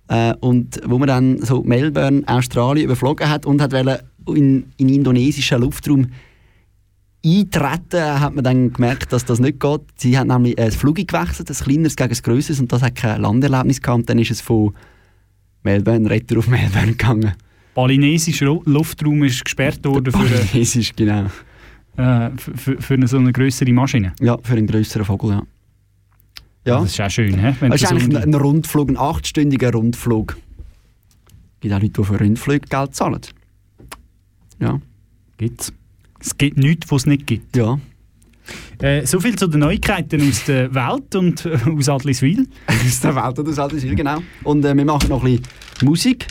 Äh, 0.07 0.33
und 0.39 0.79
wo 0.85 0.97
man 0.97 1.07
dann 1.07 1.41
so 1.41 1.61
Melbourne, 1.63 2.23
Australien 2.25 2.85
überflogen 2.85 3.29
hat 3.29 3.45
und 3.45 3.61
hat 3.61 3.73
wollen 3.73 3.97
in, 4.35 4.65
in 4.77 4.89
indonesischen 4.89 5.61
Luftraum 5.61 6.07
eintreten, 7.25 8.19
hat 8.19 8.35
man 8.35 8.43
dann 8.43 8.71
gemerkt, 8.71 9.11
dass 9.11 9.25
das 9.25 9.39
nicht 9.39 9.59
geht. 9.59 9.81
Sie 9.97 10.17
haben 10.17 10.27
nämlich 10.27 10.55
das 10.55 10.75
Flug 10.75 10.95
gewechselt, 10.95 11.49
ein 11.49 11.55
kleineres 11.55 11.95
gegen 11.95 12.13
ein 12.13 12.21
grösseres 12.21 12.59
und 12.59 12.71
das 12.71 12.81
hat 12.81 12.95
kein 12.95 13.21
Landerlebnis 13.21 13.81
gehabt. 13.81 13.99
Und 13.99 14.09
dann 14.09 14.19
ist 14.19 14.31
es 14.31 14.41
von 14.41 14.73
Melbourne 15.63 16.09
retour 16.09 16.39
auf 16.39 16.47
Melbourne 16.47 16.91
gegangen. 16.91 17.33
Balinesischer 17.73 18.45
Lu- 18.45 18.63
Luftraum 18.65 19.23
ist 19.23 19.43
gesperrt 19.43 19.83
worden 19.85 20.11
für, 20.11 20.17
Balinesisch, 20.19 20.95
genau. 20.95 21.25
äh, 21.97 22.29
für, 22.37 22.81
für, 22.81 22.93
eine 22.93 23.07
so 23.07 23.17
eine 23.17 23.31
größere 23.31 23.71
Maschine. 23.73 24.13
Ja, 24.19 24.37
für 24.41 24.53
einen 24.53 24.67
grösseren 24.67 25.05
Vogel, 25.05 25.31
ja. 25.31 25.43
Ja. 26.65 26.81
Das 26.81 26.91
ist 26.91 26.99
auch 26.99 27.09
schön, 27.09 27.39
hä? 27.39 27.55
wenn 27.59 27.71
Das 27.71 27.81
ist 27.81 27.89
so 27.89 27.95
eigentlich 27.95 28.17
ein, 28.17 28.33
ein 28.33 28.33
Rundflug, 28.33 28.89
ein 28.89 28.97
achtstündiger 28.97 29.71
Rundflug. 29.71 30.37
Es 31.55 31.59
gibt 31.61 31.73
auch 31.73 31.81
Leute, 31.81 31.93
die 32.01 32.03
für 32.03 32.19
Rundflüge 32.19 32.67
Geld 32.67 32.95
zahlen. 32.95 33.21
Ja. 34.59 34.79
Gibt's. 35.37 35.73
Es 36.19 36.37
gibt 36.37 36.57
nichts, 36.57 36.91
was 36.91 37.03
es 37.03 37.05
nicht 37.05 37.27
gibt. 37.27 37.55
Ja. 37.55 37.79
Äh, 38.79 39.05
so 39.05 39.19
viel 39.19 39.35
zu 39.35 39.47
den 39.47 39.59
Neuigkeiten 39.59 40.27
aus 40.27 40.45
der 40.45 40.73
Welt 40.73 41.15
und 41.15 41.45
äh, 41.45 41.57
aus 41.65 41.89
Adliswil. 41.89 42.47
aus 42.67 42.99
der 43.01 43.15
Welt 43.15 43.39
und 43.39 43.49
aus 43.49 43.59
Adliswil, 43.59 43.95
genau. 43.95 44.19
Und 44.43 44.63
äh, 44.65 44.75
wir 44.75 44.85
machen 44.85 45.09
noch 45.09 45.23
ein 45.23 45.37
bisschen 45.37 45.87
Musik. 45.87 46.27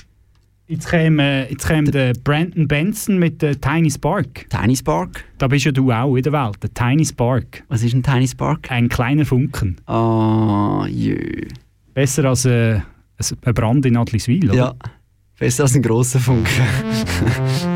Jetzt 0.68 0.88
käme, 0.88 1.22
äh, 1.22 1.50
jetzt 1.50 1.66
käme 1.66 1.90
der 1.90 2.12
Brandon 2.24 2.66
Benson 2.66 3.18
mit 3.18 3.40
der 3.42 3.60
Tiny 3.60 3.90
Spark. 3.90 4.48
Tiny 4.50 4.74
Spark? 4.74 5.24
Da 5.38 5.46
bist 5.46 5.64
ja 5.64 5.72
du 5.72 5.92
auch 5.92 6.16
in 6.16 6.22
der 6.22 6.32
Welt. 6.32 6.56
Der 6.62 6.74
Tiny 6.74 7.04
Spark. 7.04 7.62
Was 7.68 7.82
ist 7.82 7.94
ein 7.94 8.02
Tiny 8.02 8.26
Spark? 8.26 8.70
Ein 8.70 8.88
kleiner 8.88 9.24
Funken. 9.24 9.76
Ah, 9.86 10.86
jö. 10.88 11.42
Besser 11.94 12.24
als 12.24 12.44
äh, 12.46 12.80
ein 13.44 13.54
Brand 13.54 13.86
in 13.86 13.96
Adliswil, 13.96 14.50
oder? 14.50 14.54
Ja. 14.54 14.74
Besser 15.38 15.64
als 15.64 15.76
ein 15.76 15.82
grosser 15.82 16.18
Funke. 16.18 16.50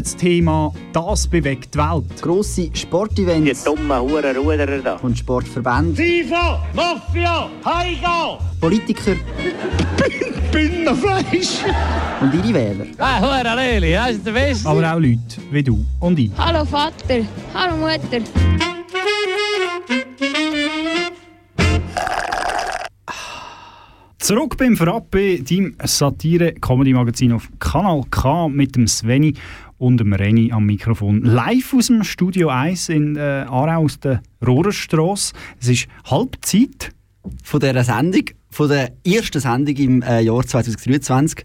Monatsthema 0.00 0.72
«Das 0.94 1.26
bewegt 1.26 1.74
die 1.74 1.78
Welt». 1.78 2.22
Grosse 2.22 2.70
Sportevents. 2.72 3.64
Die 3.64 3.68
dummen 3.68 4.00
Hurenruderer 4.00 4.78
da. 4.78 4.94
Und 4.96 5.18
Sportverbände. 5.18 5.94
FIFA, 5.94 6.66
Mafia, 6.74 7.50
Heiga! 7.62 8.38
Politiker. 8.58 9.14
Bündnerfleisch! 10.52 11.64
Und 12.22 12.34
ihre 12.34 12.54
Wähler. 12.54 12.86
Ah, 12.96 13.20
Hurenleli, 13.20 13.92
das 13.92 14.12
ist 14.12 14.26
der 14.26 14.32
Beste. 14.32 14.66
Aber 14.66 14.90
auch 14.90 14.98
Leute 14.98 15.20
wie 15.50 15.62
du 15.62 15.84
und 16.00 16.18
ich. 16.18 16.30
Hallo 16.38 16.64
Vater, 16.64 17.20
hallo 17.52 17.76
Mutter. 17.76 18.24
Zurück 24.18 24.56
beim 24.56 24.76
Frappe, 24.76 25.42
deinem 25.42 25.74
Satire-Comedy-Magazin 25.82 27.32
auf 27.32 27.48
Kanal 27.58 28.02
K 28.10 28.48
mit 28.48 28.76
dem 28.76 28.86
Sveni 28.86 29.34
und 29.80 29.96
dem 29.96 30.12
Reni 30.12 30.52
am 30.52 30.66
Mikrofon. 30.66 31.22
Live 31.22 31.72
aus 31.72 31.86
dem 31.86 32.04
Studio 32.04 32.50
1 32.50 32.90
in 32.90 33.16
äh, 33.16 33.46
Aarau 33.48 33.84
aus 33.84 33.98
der 33.98 34.22
Rohrerstrasse. 34.46 35.32
Es 35.58 35.68
ist 35.68 35.88
Halbzeit. 36.04 36.92
Von 37.42 37.60
dieser 37.60 37.84
Sendung, 37.84 38.24
von 38.50 38.68
der 38.68 38.92
ersten 39.04 39.40
Sendung 39.40 39.76
im 39.76 40.02
äh, 40.02 40.20
Jahr 40.20 40.42
2023, 40.42 41.44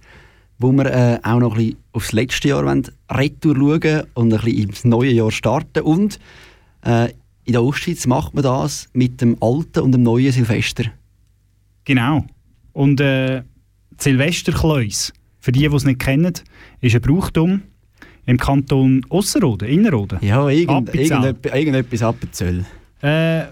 wo 0.60 0.72
wir 0.72 0.86
äh, 0.86 1.20
auch 1.24 1.40
noch 1.40 1.54
ein 1.54 1.58
bisschen 1.58 1.78
aufs 1.94 2.12
letzte 2.12 2.50
Jahr 2.50 2.66
wollen, 2.66 2.88
retour 3.10 3.56
schauen 3.56 4.04
und 4.14 4.34
ein 4.34 4.40
bisschen 4.40 4.70
ins 4.70 4.84
neue 4.86 5.12
Jahr 5.12 5.32
starten. 5.32 5.84
Und 5.84 6.20
äh, 6.86 7.10
in 7.46 7.54
der 7.54 7.64
Ostschweiz 7.64 8.06
macht 8.06 8.34
man 8.34 8.44
das 8.44 8.90
mit 8.92 9.22
dem 9.22 9.38
alten 9.42 9.80
und 9.80 9.94
dem 9.94 10.04
neuen 10.04 10.32
Silvester. 10.32 10.86
Genau. 11.86 12.26
Und 12.74 13.00
äh, 13.00 13.44
Silvesterkleus, 13.98 15.14
für 15.40 15.54
die, 15.54 15.68
die 15.68 15.76
es 15.76 15.86
nicht 15.86 16.00
kennen, 16.00 16.34
ist 16.82 16.96
ein 16.96 17.02
Brauchtum 17.02 17.62
im 18.26 18.38
Kanton 18.38 19.06
Osserrhoden, 19.10 19.68
Innerrhoden. 19.68 20.20
Ja, 20.22 20.48
irgend, 20.50 20.94
irgendetwas, 20.94 21.54
irgendetwas 21.54 22.02
Appenzell. 22.02 22.66
Äh, 23.02 23.44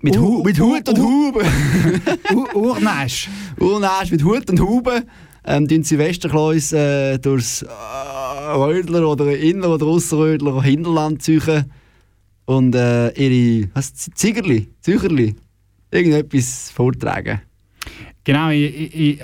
Mit, 0.00 0.18
Hu 0.18 0.42
mit 0.42 0.58
Hut 0.60 0.88
und 0.88 0.98
Hube. 0.98 1.44
Urnäsch. 2.54 3.28
Urnäsch 3.58 4.10
mit 4.10 4.24
Hut 4.24 4.48
und 4.50 4.60
Hube. 4.60 5.02
Ähm, 5.44 5.68
die 5.68 5.82
Silvesterkleus 5.82 6.72
äh, 6.72 7.18
durchs 7.18 7.62
äh, 7.62 7.66
Rödler 8.54 9.08
oder 9.08 9.36
Inner- 9.36 9.70
oder 9.70 9.86
Ausserrödler 9.86 10.62
Hinterland 10.62 11.22
ziehen 11.22 11.64
und 12.46 12.74
äh, 12.74 13.10
ihre 13.10 13.68
was, 13.74 13.92
Ziegerli, 13.94 14.68
Zücherli, 14.80 15.34
irgendetwas 15.90 16.70
vortragen. 16.70 17.40
Genau, 18.26 18.48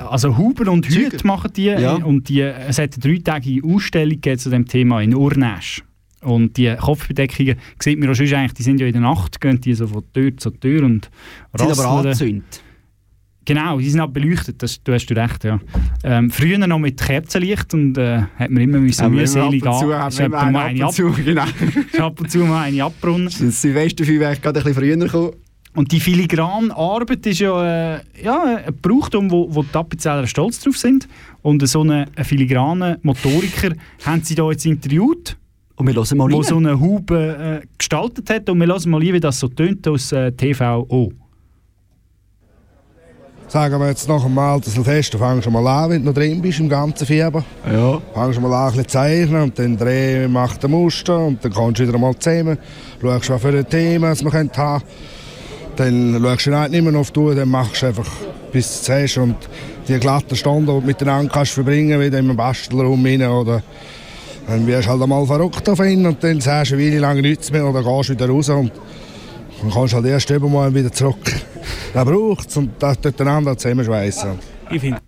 also 0.09 0.38
Huber 0.38 0.71
und 0.71 0.87
Hüt 0.88 1.25
machen 1.25 1.51
die. 1.57 1.65
Ja. 1.65 1.99
äh, 1.99 2.03
Und 2.03 2.29
die, 2.29 2.41
es 2.41 2.79
hat 2.79 2.95
eine 3.05 3.19
dreitägige 3.19 3.67
Ausstellung 3.67 4.21
zu 4.38 4.49
dem 4.49 4.67
Thema 4.67 5.03
in 5.03 5.15
Urnäsch. 5.15 5.83
Und 6.21 6.57
die 6.57 6.73
Kopfbedeckungen 6.81 7.57
sieht 7.81 7.99
man 7.99 8.09
auch 8.09 8.15
schon 8.15 8.33
eigentlich, 8.33 8.53
die 8.55 8.62
sind 8.62 8.81
ja 8.81 8.87
in 8.87 8.93
der 8.93 9.03
Nacht, 9.03 9.41
gehen 9.41 9.61
die 9.61 9.75
so 9.75 9.88
von 9.88 10.05
Tür 10.12 10.37
zu 10.37 10.51
Tür 10.51 10.85
und 10.85 11.11
Die 11.53 11.59
sind 11.65 11.73
aber 11.73 11.83
rasseln. 11.83 12.07
angezündet. 12.07 12.62
Genau, 13.45 13.81
die 13.81 13.91
sind 13.91 14.01
auch 14.01 14.07
beleuchtet, 14.09 14.62
das, 14.62 14.81
du 14.85 14.93
hast 14.93 15.07
du 15.07 15.15
recht, 15.17 15.43
ja. 15.43 15.59
Ähm, 16.05 16.31
früher 16.31 16.59
noch 16.59 16.79
mit 16.79 17.01
Kerzenlicht 17.01 17.75
und 17.75 17.99
äh, 17.99 18.23
hat 18.38 18.51
man 18.51 18.62
immer 18.62 18.79
müssen 18.79 19.03
wir 19.03 19.09
mühselig 19.21 19.67
ab 19.67 19.75
und 19.75 19.81
zu- 19.81 19.93
ab 19.93 20.33
ab 20.33 20.55
ab- 20.81 20.93
zu, 20.93 21.11
genau. 21.25 21.43
ab 21.99 22.21
und 22.21 22.31
zu 22.31 22.38
mal 22.38 22.62
eine 22.62 22.85
abbrunnen. 22.85 23.25
Das 23.25 23.61
Silvesterfeuerwerk 23.62 24.41
gerade 24.43 24.61
ein 24.61 24.65
bisschen 24.65 24.81
früher 24.81 24.97
gekommen. 24.97 25.33
Und 25.74 25.90
die 25.90 26.00
filigrane 26.00 26.74
Arbeit 26.76 27.24
ist 27.26 27.40
ja, 27.40 27.94
äh, 27.94 28.00
ja 28.22 28.62
ein 28.66 28.74
Brauchtum, 28.80 29.30
wo, 29.30 29.54
wo 29.54 29.62
die 29.62 29.74
Appenzeller 29.74 30.26
stolz 30.26 30.61
drauf 30.61 30.76
sind. 30.76 31.08
Und 31.40 31.66
so 31.66 31.80
einen, 31.80 32.08
einen 32.14 32.24
filigranen 32.24 32.98
Motoriker 33.02 33.74
haben 34.04 34.22
sie 34.22 34.35
da 34.35 34.50
jetzt 34.50 34.66
interviewt. 34.66 35.37
Und 35.76 35.87
wir 35.87 35.94
hören 35.94 36.18
mal 36.18 36.30
Wo 36.30 36.37
rein. 36.37 36.44
so 36.44 36.56
eine 36.56 36.78
Haube 36.78 37.62
äh, 37.62 37.66
gestaltet 37.78 38.28
hat. 38.28 38.50
Und 38.50 38.58
wir 38.61 38.66
hören 38.66 38.90
mal 38.90 39.00
rein, 39.00 39.14
wie 39.14 39.20
das 39.20 39.40
so 39.40 39.48
tönt 39.48 39.88
aus 39.88 40.12
äh, 40.12 40.30
TVO. 40.30 41.12
Sagen 43.48 43.80
wir 43.80 43.88
jetzt 43.88 44.08
noch 44.08 44.24
einmal, 44.24 44.61
das 44.61 44.72
Silvester 44.72 45.18
fangst 45.18 45.46
du 45.46 45.50
mal 45.50 45.66
an, 45.66 45.90
wenn 45.90 46.02
du 46.02 46.08
noch 46.08 46.14
drin 46.14 46.40
bist 46.40 46.58
im 46.61 46.68
ganzen 46.70 47.06
Fieber. 47.06 47.44
Ja. 47.70 48.00
Fangst 48.14 48.38
du 48.38 48.42
mal 48.42 48.52
an, 48.54 48.72
ein 48.72 48.76
bisschen 48.76 48.88
zeichnen 48.88 49.42
und 49.42 49.58
dann 49.58 49.76
dreh, 49.76 50.26
macht 50.26 50.64
ein 50.64 50.70
Muster 50.70 51.18
und 51.18 51.44
dann 51.44 51.52
kommst 51.52 51.80
du 51.80 51.87
wieder 51.87 51.98
mal 51.98 52.16
zusammen. 52.18 52.56
Schaust, 53.00 53.28
was 53.28 53.42
für 53.42 53.48
ein 53.48 53.68
Thema 53.68 54.12
es 54.12 54.22
man 54.22 54.32
könnte 54.32 54.56
haben. 54.56 54.85
Dann 55.76 56.20
schaust 56.22 56.46
du 56.46 56.50
nicht 56.70 56.85
mehr 56.85 56.94
auf 57.00 57.11
die 57.11 57.35
dann 57.35 57.48
machst 57.48 57.82
du 57.82 57.87
einfach, 57.87 58.11
bis 58.52 58.82
du 58.82 58.92
es 58.92 59.16
und 59.16 59.37
die 59.88 59.98
glatten 59.98 60.37
Stunden, 60.37 60.66
die 60.66 60.80
du 60.80 60.87
miteinander 60.87 61.32
kannst 61.32 61.52
verbringen, 61.52 62.00
wieder 62.00 62.18
im 62.18 62.37
Bastelraum 62.37 63.04
rein 63.04 63.22
oder 63.22 63.62
dann 64.46 64.66
wirst 64.66 64.87
du 64.87 64.90
halt 64.90 65.02
einmal 65.02 65.26
verrückt 65.26 65.68
auf 65.68 65.80
ihn 65.80 66.04
und 66.06 66.22
dann 66.22 66.40
sagst 66.40 66.72
du 66.72 66.76
eine 66.76 66.85
Weile 66.85 66.98
lang 66.98 67.20
nichts 67.20 67.50
mehr 67.50 67.66
oder 67.66 67.82
gehst 67.82 68.11
wieder 68.11 68.28
raus 68.28 68.48
und 68.48 68.72
dann 69.61 69.70
kommst 69.70 69.92
du 69.92 69.96
halt 69.96 70.06
erst 70.06 70.30
mal 70.40 70.74
wieder 70.74 70.92
zurück. 70.92 71.16
Das 71.94 72.06
braucht 72.06 72.48
es 72.48 72.56
und 72.56 72.70
das 72.78 72.98
tut 72.98 73.20
den 73.20 73.28
anderen 73.28 73.58
zusammenschweissen. 73.58 74.38
Ich 74.70 74.80
finde. 74.80 74.98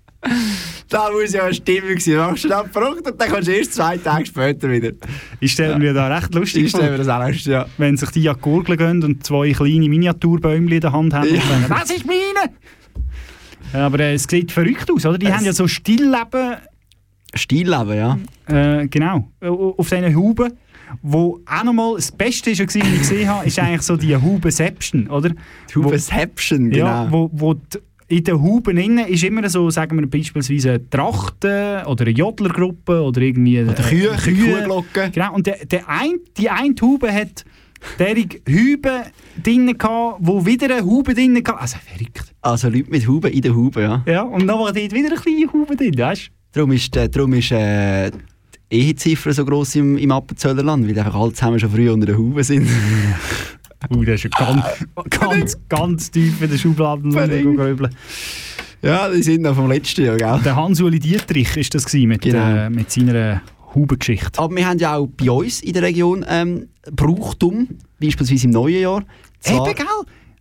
Da 0.95 1.11
muss 1.11 1.33
ja 1.33 1.43
eine 1.45 1.55
Stimmung 1.55 1.99
sein. 1.99 2.15
Du 2.15 2.21
machst 2.21 2.45
dann 2.49 2.71
verrückt 2.71 3.07
und 3.11 3.21
dann 3.21 3.29
kommst 3.29 3.49
du 3.49 3.53
erst 3.53 3.75
zwei 3.75 3.97
Tage 3.99 4.27
später 4.27 4.71
wieder. 4.71 4.93
Ich 5.41 5.53
stelle 5.53 5.77
mir 5.79 5.93
da 5.93 6.07
recht 6.07 6.33
lustig 6.35 6.65
Ich 6.65 6.71
stelle 6.71 6.93
mir 6.93 6.99
das 6.99 7.09
auch 7.09 7.27
lustig, 7.27 7.47
ja. 7.47 7.67
Wenn 7.79 7.97
sich 7.97 8.11
die 8.11 8.29
an 8.29 8.37
die 8.37 8.41
Gurgel 8.43 8.77
gehen 8.77 9.03
und 9.03 9.27
zwei 9.27 9.51
kleine 9.53 9.89
Miniaturbäumchen 9.89 10.71
in 10.73 10.81
der 10.81 10.93
Hand 10.93 11.13
haben 11.13 11.29
Ja. 11.29 11.35
und 11.35 11.49
sagen, 11.49 11.65
das 11.81 11.91
ist 11.91 12.07
meine! 12.07 12.55
Ja, 13.73 13.87
aber 13.87 13.99
äh, 14.01 14.15
es 14.15 14.23
sieht 14.31 14.53
verrückt 14.53 14.89
aus, 14.91 15.05
oder? 15.05 15.19
Die 15.19 15.27
Es- 15.27 15.33
haben 15.33 15.45
ja 15.45 15.53
so 15.53 15.67
Stillleben, 15.67 16.59
Stillleben, 17.35 17.97
ja. 17.97 18.19
äh, 18.47 18.87
genau, 18.87 19.29
auf 19.41 19.89
diesen 19.89 20.15
Huben. 20.15 20.53
Wo 21.03 21.41
auch 21.45 21.65
nochmal 21.65 21.95
das 21.97 22.13
Beste 22.13 22.53
war, 22.57 22.67
was 22.67 22.75
ich 22.77 22.99
gesehen 22.99 23.29
habe, 23.29 23.47
ist 23.47 23.59
eigentlich 23.59 23.83
so 23.83 23.97
die 23.97 24.15
Hubenception, 24.17 25.09
oder? 25.09 25.31
Die 25.31 25.75
Hubenception, 25.75 26.71
Ja, 26.71 27.07
genau. 27.07 27.13
wo, 27.13 27.31
wo 27.33 27.55
die, 27.55 27.79
in 28.15 28.23
den 28.23 28.41
Huben 28.41 28.77
innen 28.77 29.09
ist 29.09 29.25
immer 29.25 29.49
so, 29.49 29.71
sagen 29.71 29.99
wir 29.99 30.07
beispielsweise 30.07 30.71
eine 30.71 30.91
Trachte 30.91 31.83
oder 31.87 32.05
eine 32.05 32.15
Jodlergruppe 32.15 33.03
oder 33.03 33.21
irgendwie 33.21 33.61
Oder 33.61 33.75
Kühe, 33.75 34.11
Kuhglocke. 34.11 35.11
Genau, 35.13 35.35
und 35.35 35.47
der, 35.47 35.65
der 35.67 35.89
ein, 35.89 36.21
die 36.37 36.49
eine 36.49 36.75
Hube 36.81 37.13
hat 37.13 37.45
derig 37.99 38.41
Hübe 38.47 39.03
drin 39.43 39.77
gehabt, 39.77 40.19
wo 40.21 40.47
wieder 40.47 40.73
eine 40.77 40.85
Hube 40.85 41.13
drin 41.13 41.35
gehabt. 41.43 41.61
Also 41.61 41.77
verrückt. 41.85 42.33
Also 42.41 42.69
Leute 42.69 42.91
mit 42.91 43.07
Huben 43.09 43.33
in 43.33 43.43
der 43.43 43.55
Hube, 43.55 43.83
ja. 43.83 44.03
Ja, 44.07 44.23
und 44.23 44.47
dann 44.47 44.61
war 44.61 44.73
dort 44.73 44.93
wieder 44.93 45.09
eine 45.09 45.21
kleine 45.21 45.53
Hube 45.53 45.77
drin, 45.77 45.99
weißt 45.99 46.31
Darum 46.53 46.71
ist, 46.71 46.97
äh, 46.97 47.09
darum 47.09 47.33
ist 47.33 47.51
äh, 47.51 48.13
die 48.71 48.77
Eheziffer 48.77 49.33
so 49.33 49.45
gross 49.45 49.75
im, 49.75 49.99
im 49.99 50.13
Appenzöllerland, 50.13 50.89
weil 50.89 50.97
einfach 50.97 51.17
alle 51.17 51.33
zusammen 51.33 51.59
schon 51.59 51.71
früh 51.71 51.91
unter 51.91 52.07
der 52.07 52.17
Haube 52.17 52.45
sind. 52.45 52.69
Uh, 53.91 54.05
das 54.05 54.25
ist 54.25 54.25
ja 54.25 54.31
ganz, 54.31 54.65
ganz, 55.11 55.59
ganz 55.69 56.11
tief 56.11 56.41
in 56.43 56.51
der 56.51 56.59
Schublade 56.59 57.11
Verrückt. 57.11 57.57
grübeln. 57.57 57.95
ja, 58.83 59.09
die 59.11 59.23
sind 59.23 59.43
noch 59.43 59.55
vom 59.55 59.69
letzten 59.71 60.05
Jahr, 60.05 60.17
gell? 60.17 60.41
Der 60.45 60.57
Hans-Uli 60.57 60.99
Dietrich 60.99 61.57
ist 61.57 61.75
das 61.75 61.85
gewesen, 61.87 62.09
mit, 62.09 62.23
Genau. 62.23 62.39
äh, 62.45 62.71
mit 62.71 62.91
seiner 62.91 63.43
Hubengeschichte. 63.75 64.39
Aber 64.39 64.55
wir 64.55 64.67
haben 64.69 64.79
ja 64.79 64.97
auch 64.97 65.07
bei 65.09 65.31
uns 65.31 65.61
in 65.61 65.73
der 65.73 65.83
Region 65.83 66.25
ähm, 66.29 66.69
Brauchtum, 66.91 67.69
beispielsweise 68.01 68.47
im 68.47 68.53
neuen 68.53 68.81
Jahr. 68.81 69.03
Zwar, 69.41 69.69
Eben, 69.69 69.77
gell? 69.77 69.87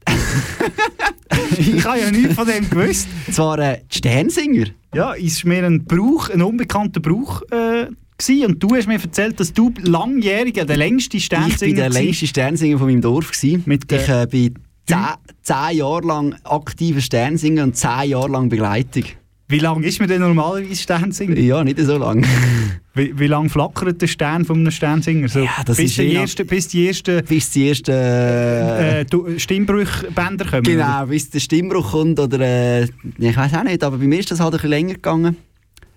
ich 1.58 1.86
habe 1.86 2.00
ja 2.00 2.12
nichts 2.12 2.36
von 2.36 2.46
dem 2.48 2.70
gewusst. 2.70 3.08
zwar 3.32 3.58
äh, 3.60 3.80
die 3.92 3.98
Sternsinger. 3.98 4.66
Ja, 4.94 5.14
ist 5.14 5.46
mir 5.46 5.66
ein 5.66 5.86
Brauch, 5.86 6.30
ein 6.30 6.42
unbekannter 6.42 7.00
Brauch 7.00 7.42
äh, 7.52 7.88
gewesen. 8.26 8.46
und 8.46 8.64
du 8.64 8.76
hast 8.76 8.88
mir 8.88 9.02
erzählt, 9.02 9.40
dass 9.40 9.54
du 9.54 9.74
langjähriger, 9.82 10.66
der 10.66 10.78
längste 10.78 11.20
Sternsinger 11.20 11.72
Ich 11.72 11.78
war 11.78 11.90
der 11.90 12.02
längste 12.02 12.28
Sternsinger 12.28 12.78
von 12.78 12.88
meinem 12.88 13.02
Dorf. 13.02 13.32
Gewesen. 13.32 13.64
Mit, 13.66 13.92
ich 13.92 14.08
äh, 14.08 14.24
äh, 14.24 14.28
bin 14.28 14.60
zehn, 14.86 14.98
zehn 15.42 15.78
Jahre 15.78 16.06
lang 16.06 16.36
aktiver 16.44 17.02
Sternsinger 17.02 17.64
und 17.64 17.76
zehn 17.76 18.10
Jahre 18.10 18.30
lang 18.30 18.50
Begleitung. 18.50 19.06
Wie 19.50 19.60
lange 19.60 19.86
ist 19.86 20.00
man 20.00 20.08
denn 20.10 20.22
normalerweise 20.22 20.76
Sternsinger? 20.82 21.38
Ja, 21.38 21.64
nicht 21.64 21.80
so 21.80 21.98
lang. 21.98 22.26
Wie, 22.96 23.18
wie 23.18 23.26
lange 23.26 23.50
flackert 23.50 24.00
der 24.04 24.08
Stern 24.08 24.46
von 24.46 24.60
einem 24.60 24.70
Sternsinger? 24.70 25.28
So, 25.28 25.40
Ja, 25.40 25.64
das 25.66 25.78
bis, 25.78 25.92
ist 25.92 25.98
die 25.98 26.14
erste, 26.14 26.46
bis 26.46 26.68
die 26.68 26.88
ersten 26.88 27.26
Bis 27.26 27.50
die 27.50 27.70
ersten... 27.70 27.92
Äh, 27.92 29.02
äh, 29.02 29.40
Stimmbruchbänder 29.40 30.46
kommen. 30.46 30.62
Genau, 30.62 31.08
bis 31.08 31.28
der 31.32 31.40
Stimmbruch 31.40 31.90
kommt 31.92 32.20
oder 32.20 32.40
äh, 32.40 32.84
ich 32.84 33.36
weiß 33.36 33.56
auch 33.56 33.64
nicht, 33.64 33.84
aber 33.84 33.98
bei 33.98 34.06
mir 34.06 34.20
ist 34.20 34.30
das 34.30 34.40
halt 34.40 34.54
ein 34.54 34.58
bisschen 34.58 34.70
länger 34.70 34.94
gegangen. 34.94 35.38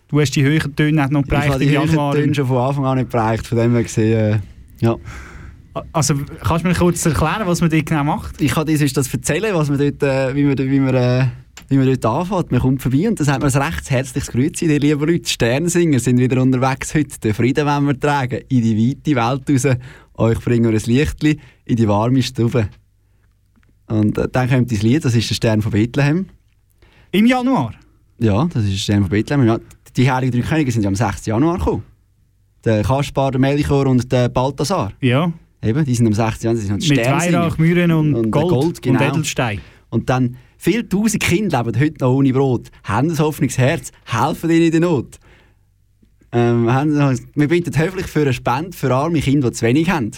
Du 0.09 0.21
hast 0.21 0.31
die 0.37 0.43
höheren 0.45 0.75
Töne 0.77 1.03
nicht 1.03 1.11
noch 1.11 1.23
Ich 1.23 1.29
bereicht 1.29 1.51
habe 1.51 1.65
die 1.65 1.71
höheren. 1.71 2.13
Töne 2.13 2.35
schon 2.35 2.47
von 2.47 2.59
Anfang 2.59 2.85
an 2.87 2.99
nicht 2.99 3.11
bereicht, 3.11 3.47
von 3.47 3.59
dem 3.59 3.73
her 3.73 3.83
gesehen, 3.83 4.35
äh, 4.35 4.39
ja. 4.81 4.97
Also 5.93 6.15
kannst 6.43 6.65
du 6.65 6.69
mir 6.69 6.75
kurz 6.75 7.05
erklären, 7.05 7.43
was 7.47 7.61
man 7.61 7.69
dort 7.69 7.85
genau 7.87 8.05
macht? 8.05 8.41
Ich 8.41 8.53
kann 8.53 8.67
dir 8.67 8.79
das 8.79 9.13
erzählen, 9.13 9.55
was 9.55 9.69
man 9.69 9.79
dort, 9.79 10.03
äh, 10.03 10.35
wie 10.35 10.45
man, 10.45 10.57
wie 10.57 10.81
man, 10.81 10.95
äh, 10.95 11.27
wie 11.69 11.77
man 11.77 11.87
dort 11.87 12.07
anfängt. 12.07 12.53
Man 12.53 12.61
kommt 12.61 12.83
vorbei 12.83 13.09
und 13.09 13.19
dann 13.19 13.27
sagt 13.27 13.43
man 13.43 13.53
ein 13.53 13.63
recht 13.63 13.91
herzliches 13.91 14.31
Grüezi, 14.31 14.67
ihr 14.67 14.81
lieben 14.81 15.07
Leute. 15.07 15.29
Sternsinger 15.29 15.99
sind 15.99 16.19
wieder 16.19 16.41
unterwegs 16.41 16.95
heute. 16.95 17.19
Den 17.19 17.35
Frieden 17.35 17.67
wollen 17.67 17.87
wir 17.87 17.99
tragen, 18.01 18.41
in 18.49 18.63
die 18.63 18.97
weite 18.97 19.17
Welt 19.17 19.67
raus. 19.67 19.77
Euch 20.15 20.41
bringen 20.41 20.65
wir 20.65 20.79
ein 20.79 20.87
Lichtli 20.87 21.39
in 21.67 21.77
die 21.77 21.89
warme 21.89 22.23
Stube. 22.23 22.69
Und 23.89 24.17
äh, 24.17 24.29
dann 24.31 24.49
kommt 24.49 24.73
das 24.73 24.83
Lied, 24.83 25.05
das 25.05 25.15
ist 25.15 25.29
der 25.29 25.35
Stern 25.35 25.63
von 25.63 25.73
Bethlehem. 25.73 26.27
Im 27.11 27.27
Januar? 27.27 27.75
Ja, 28.19 28.47
das 28.47 28.65
ist 28.65 28.73
der 28.73 28.79
Stern 28.79 29.03
von 29.03 29.11
Bethlehem. 29.11 29.61
Die 29.97 30.11
Heiligen 30.11 30.41
Drei 30.41 30.47
Könige 30.47 30.71
sind 30.71 30.83
ja 30.83 30.89
am 30.89 30.95
6. 30.95 31.27
Januar 31.27 31.59
gekommen. 31.59 31.83
der 32.65 32.83
Kaspar, 32.83 33.31
der 33.31 33.41
Melchior 33.41 33.87
und 33.87 34.11
der 34.13 34.29
Balthasar. 34.29 34.93
Ja. 35.01 35.33
Eben, 35.63 35.85
die 35.85 35.95
sind 35.95 36.07
am 36.07 36.13
16. 36.13 36.45
Jahr, 36.45 36.55
die 36.55 36.61
sind 36.61 36.89
Mit. 36.89 36.99
Weihrauch, 36.99 37.57
Myrrhen 37.59 37.93
und, 37.93 38.15
Und, 38.15 38.31
Gold, 38.31 38.49
Gold, 38.51 38.83
genau. 38.83 39.01
und 39.01 39.09
Edelstein. 39.09 39.61
Und 39.89 40.11
dann, 40.11 40.37
viele 40.59 40.87
tausend 40.89 41.23
Kinder 41.23 41.63
leben 41.65 41.81
heute 41.81 42.05
noch 42.05 42.13
ohne 42.13 42.33
Brot, 42.33 42.69
haben 42.85 43.11
ein 43.11 43.19
offenes 43.21 43.57
Herz, 43.57 43.91
helfen 44.05 44.51
ihnen 44.51 44.67
in 44.67 44.71
der 44.73 44.81
Not. 44.81 45.19
Ähm, 46.33 46.71
haben, 46.71 47.19
wir 47.35 47.49
bitten 47.49 47.79
höflich 47.79 48.07
für 48.07 48.23
eine 48.23 48.33
Spende 48.33 48.77
für 48.77 48.95
arme 48.95 49.21
Kinder, 49.21 49.51
die 49.51 49.57
zu 49.57 49.65
wenig 49.65 49.89
haben. 49.89 50.11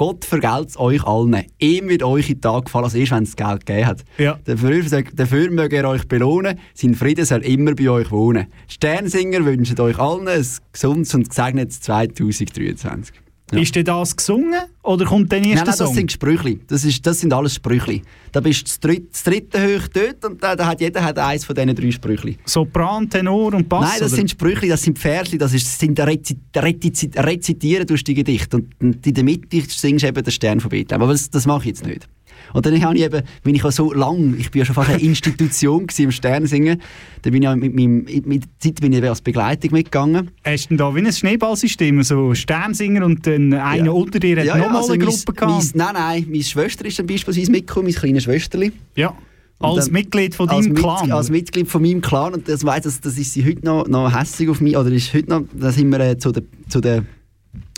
Gott 0.00 0.24
vergelt 0.24 0.70
es 0.70 0.78
euch 0.78 1.04
allen. 1.04 1.44
Ihm 1.58 1.90
wird 1.90 2.02
euch 2.02 2.30
in 2.30 2.36
den 2.36 2.40
Tag 2.40 2.64
gefallen, 2.64 2.86
als 2.86 2.94
erst, 2.94 3.12
wenn 3.12 3.24
es 3.24 3.36
Geld 3.36 3.66
gegeben 3.66 3.86
hat. 3.86 4.02
Ja. 4.16 4.38
Dafür, 4.46 4.82
dafür 5.12 5.50
möge 5.50 5.76
er 5.76 5.90
euch 5.90 6.08
belohnen. 6.08 6.58
Sein 6.72 6.94
Frieden 6.94 7.26
soll 7.26 7.40
immer 7.40 7.74
bei 7.74 7.90
euch 7.90 8.10
wohnen. 8.10 8.46
Sternsinger 8.66 9.44
wünschen 9.44 9.78
euch 9.78 9.98
allen 9.98 10.26
ein 10.26 10.42
gesundes 10.72 11.14
und 11.14 11.28
gesegnetes 11.28 11.82
2023. 11.82 13.14
Ja. 13.52 13.58
Ist 13.60 13.74
denn 13.74 13.84
das 13.84 14.16
gesungen 14.16 14.60
oder 14.82 15.04
kommt 15.04 15.32
der 15.32 15.38
erste 15.38 15.48
Nein, 15.48 15.56
nein, 15.56 15.66
das 15.66 15.78
Song? 15.78 15.94
sind 15.94 16.12
Sprüchli. 16.12 16.60
Das, 16.68 16.84
ist, 16.84 17.04
das 17.04 17.20
sind 17.20 17.32
alles 17.32 17.54
Sprüchli. 17.54 18.02
Da 18.32 18.40
bist 18.40 18.60
du 18.60 18.64
das 18.64 18.80
dritte, 18.80 19.06
das 19.10 19.22
dritte 19.24 19.58
hoch 19.60 19.88
dort 19.88 20.24
und 20.24 20.42
da, 20.42 20.54
da 20.54 20.66
hat 20.66 20.80
jeder 20.80 21.02
hat 21.02 21.18
eins 21.18 21.44
von 21.44 21.56
diesen 21.56 21.74
drei 21.74 21.90
Sprüchli. 21.90 22.38
Sopran, 22.44 23.10
Tenor 23.10 23.54
und 23.54 23.68
Bass? 23.68 23.90
Nein, 23.90 23.98
das 23.98 24.12
oder? 24.12 24.16
sind 24.16 24.30
Sprüchli, 24.30 24.68
das 24.68 24.82
sind 24.82 24.98
Versli, 24.98 25.36
das 25.36 25.52
ist, 25.52 25.66
das 25.66 25.78
sind 25.78 25.98
Rezi, 25.98 26.36
Rezi, 26.56 27.10
Rezitieren 27.16 27.86
durch 27.86 28.04
die 28.04 28.14
Gedichte. 28.14 28.62
Und 28.80 29.06
in 29.06 29.14
der 29.14 29.24
Mitte 29.24 29.60
singst 29.68 30.04
du 30.04 30.08
eben 30.08 30.22
den 30.22 30.30
Stern 30.30 30.60
von 30.60 30.70
Bethlehem. 30.70 31.02
Aber 31.02 31.12
das, 31.12 31.28
das 31.30 31.46
mache 31.46 31.62
ich 31.62 31.66
jetzt 31.66 31.86
nicht. 31.86 32.08
Und 32.52 32.66
dann 32.66 32.82
habe 32.84 32.96
ich 32.96 33.02
eben, 33.04 33.22
wenn 33.44 33.54
ich 33.54 33.64
auch 33.64 33.70
so 33.72 33.92
lang, 33.92 34.34
ich 34.38 34.50
bin 34.50 34.60
ja 34.60 34.64
schon 34.66 34.74
fast 34.74 34.90
eine 34.90 35.00
Institution 35.00 35.86
im 35.98 36.10
Sternsingen, 36.10 36.80
dann 37.22 37.32
bin 37.32 37.42
ich 37.42 37.46
ja 37.46 37.54
mit 37.56 37.74
meinem, 37.74 38.04
mit 38.04 38.42
der 38.44 38.48
Zeit 38.58 38.80
bin 38.80 38.92
ich 38.92 39.02
als 39.04 39.20
Begleitung 39.20 39.72
mitgegangen. 39.72 40.30
Hast 40.44 40.70
du 40.70 40.76
da 40.76 40.94
wie 40.94 41.00
ein 41.00 41.12
Schneeballsystem, 41.12 42.02
so 42.02 42.34
Sternsinger 42.34 43.04
und 43.04 43.26
dann 43.26 43.52
einer 43.52 43.94
unter 43.94 44.18
dir 44.18 44.38
hat 44.40 44.46
nochmal 44.58 44.76
also 44.76 44.92
eine 44.92 45.04
Gruppe 45.04 45.32
gehabt? 45.32 45.74
mein- 45.74 45.86
Nein, 45.86 45.94
nein, 45.94 46.26
meine 46.28 46.42
Schwester 46.44 46.84
ist 46.84 46.98
dann 46.98 47.06
beispielsweise 47.06 47.50
mitgekommen, 47.50 47.86
mein 47.86 47.94
kleines 47.94 48.24
Schwesterli. 48.24 48.72
Ja, 48.96 49.14
Und 49.58 49.76
als 49.76 49.84
dann- 49.86 49.92
Mitglied 49.94 50.34
von 50.34 50.48
als 50.48 50.64
deinem 50.64 50.72
Mit- 50.74 50.82
Clan? 50.82 51.12
Als 51.12 51.30
Mitglied 51.30 51.68
von 51.68 51.82
meinem 51.82 52.00
Clan. 52.00 52.34
Und 52.34 52.48
das, 52.48 52.64
weiss, 52.64 52.82
das, 52.84 53.00
das 53.00 53.16
ist 53.18 53.32
sie 53.32 53.44
heute 53.44 53.64
noch, 53.64 53.86
noch 53.88 54.12
hässig 54.18 54.48
auf 54.48 54.60
mich. 54.60 54.76
Oder 54.76 54.90
ist 54.90 55.12
heute 55.14 55.28
noch, 55.30 55.42
da 55.52 55.70
sind 55.70 55.90
wir 55.90 56.00
äh, 56.00 56.18
zu 56.18 56.32
der, 56.32 56.42
zu, 56.68 56.80
der, 56.80 57.04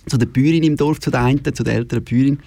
zu 0.06 0.16
der 0.16 0.26
Bäuerin 0.26 0.62
im 0.62 0.76
Dorf, 0.76 1.00
zu 1.00 1.10
der 1.10 1.22
einen, 1.22 1.42
zu 1.54 1.62
der 1.62 1.74
älteren 1.74 2.04
Bäuerin. 2.04 2.38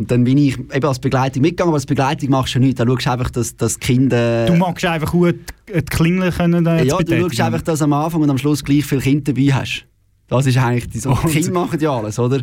Und 0.00 0.10
dann 0.10 0.24
bin 0.24 0.38
ich 0.38 0.58
eben 0.58 0.84
als 0.86 0.98
Begleitung 0.98 1.42
mitgegangen, 1.42 1.68
aber 1.68 1.76
als 1.76 1.84
Begleitung 1.84 2.30
machst 2.30 2.54
du 2.54 2.58
ja 2.58 2.64
nichts. 2.64 2.78
Da 2.78 2.86
schaust 2.86 3.04
du 3.04 3.10
einfach, 3.10 3.30
dass, 3.30 3.54
dass 3.54 3.74
die 3.74 3.80
Kinder... 3.80 4.46
du 4.46 4.54
magst 4.54 4.82
einfach 4.86 5.12
gut 5.12 5.36
die 5.68 5.82
Klingel 5.82 6.32
können 6.32 6.64
äh, 6.66 6.84
ja, 6.84 6.96
du 6.96 7.20
schaust 7.20 7.40
einfach, 7.42 7.60
dass 7.60 7.80
du 7.80 7.84
am 7.84 7.92
Anfang 7.92 8.22
und 8.22 8.30
am 8.30 8.38
Schluss 8.38 8.64
gleich 8.64 8.86
viele 8.86 9.02
Kinder 9.02 9.34
dabei 9.34 9.52
hast. 9.52 9.84
Das 10.26 10.46
ist 10.46 10.56
eigentlich 10.56 10.88
die 10.88 11.00
so. 11.00 11.10
Und- 11.10 11.26
Kinder 11.26 11.52
machen 11.52 11.78
ja 11.80 11.94
alles, 11.94 12.18
oder? 12.18 12.42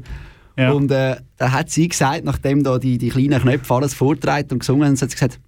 Ja. 0.56 0.72
Und 0.72 0.92
äh, 0.92 1.16
da 1.38 1.52
hat 1.52 1.72
sie 1.72 1.88
gesagt, 1.88 2.26
nachdem 2.26 2.62
da 2.62 2.78
die, 2.78 3.00
die 3.00 3.10
kleinen 3.10 3.42
Knöpfe 3.42 3.74
alles 3.74 3.96
vortragen 3.96 4.50
und 4.52 4.60
gesungen 4.60 4.86
haben, 4.86 4.94
hat 4.94 5.10
sie 5.10 5.16
gesagt, 5.16 5.40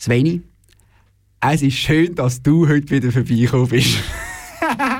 Sveni, 0.00 0.42
es 1.40 1.62
ist 1.62 1.76
schön, 1.76 2.16
dass 2.16 2.42
du 2.42 2.66
heute 2.68 2.90
wieder 2.90 3.12
vorbeigekommen 3.12 3.68
bist. 3.68 3.98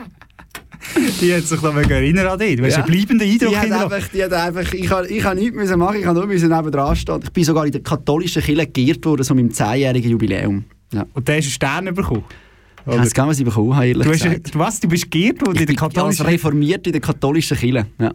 Die 1.20 1.34
hat 1.34 1.42
sich 1.44 1.60
da 1.60 1.70
erinnern 1.80 2.26
an 2.26 2.38
dich. 2.38 2.56
Du 2.56 2.64
hast 2.64 2.76
Ja. 2.76 2.82
einen 2.84 2.92
bleibenden 2.92 3.28
Eindruck 3.30 3.50
Die 3.50 3.56
hat 3.56 3.72
einfach, 3.72 4.08
die 4.08 4.24
hat 4.24 4.32
einfach, 4.32 4.72
ich 4.72 4.90
habe 4.90 5.08
ich 5.08 5.24
hab 5.24 5.34
nichts 5.34 5.54
müssen 5.56 5.78
machen, 5.78 5.98
ich 6.00 6.06
habe 6.06 6.18
nur 6.18 6.26
müssen 6.28 6.48
nebendran 6.48 6.96
stehen. 6.96 7.20
Ich 7.22 7.30
bin 7.30 7.44
sogar 7.44 7.66
in 7.66 7.72
der 7.72 7.82
katholischen 7.82 8.42
Kirche 8.42 8.66
geehrt 8.66 9.04
worden, 9.04 9.22
so 9.22 9.34
mit 9.34 9.44
dem 9.44 9.52
10-jährigen 9.52 10.10
Jubiläum. 10.10 10.64
Ja. 10.92 11.06
Und 11.14 11.28
der 11.28 11.36
hast 11.36 11.44
einen 11.44 11.50
Stern 11.52 11.94
bekommen? 11.94 12.24
Ich 12.90 12.96
weiß 12.98 13.12
gar 13.12 13.24
nicht, 13.24 13.32
was 13.32 13.38
ich 13.40 13.44
bekommen 13.44 13.76
habe, 13.76 13.86
ehrlich 13.88 14.06
Du 14.06 14.12
hast, 14.12 14.22
gesagt. 14.22 14.58
was? 14.58 14.80
Du 14.80 14.88
bist 14.88 15.10
geehrt 15.10 15.40
worden 15.42 15.56
Ich 15.56 15.60
in 15.62 15.66
der 15.66 15.76
katholischen 15.76 16.24
reformiert 16.26 16.86
in 16.86 16.92
der 16.92 17.02
katholischen 17.02 17.56
Kirche. 17.56 17.86
Ja. 18.00 18.12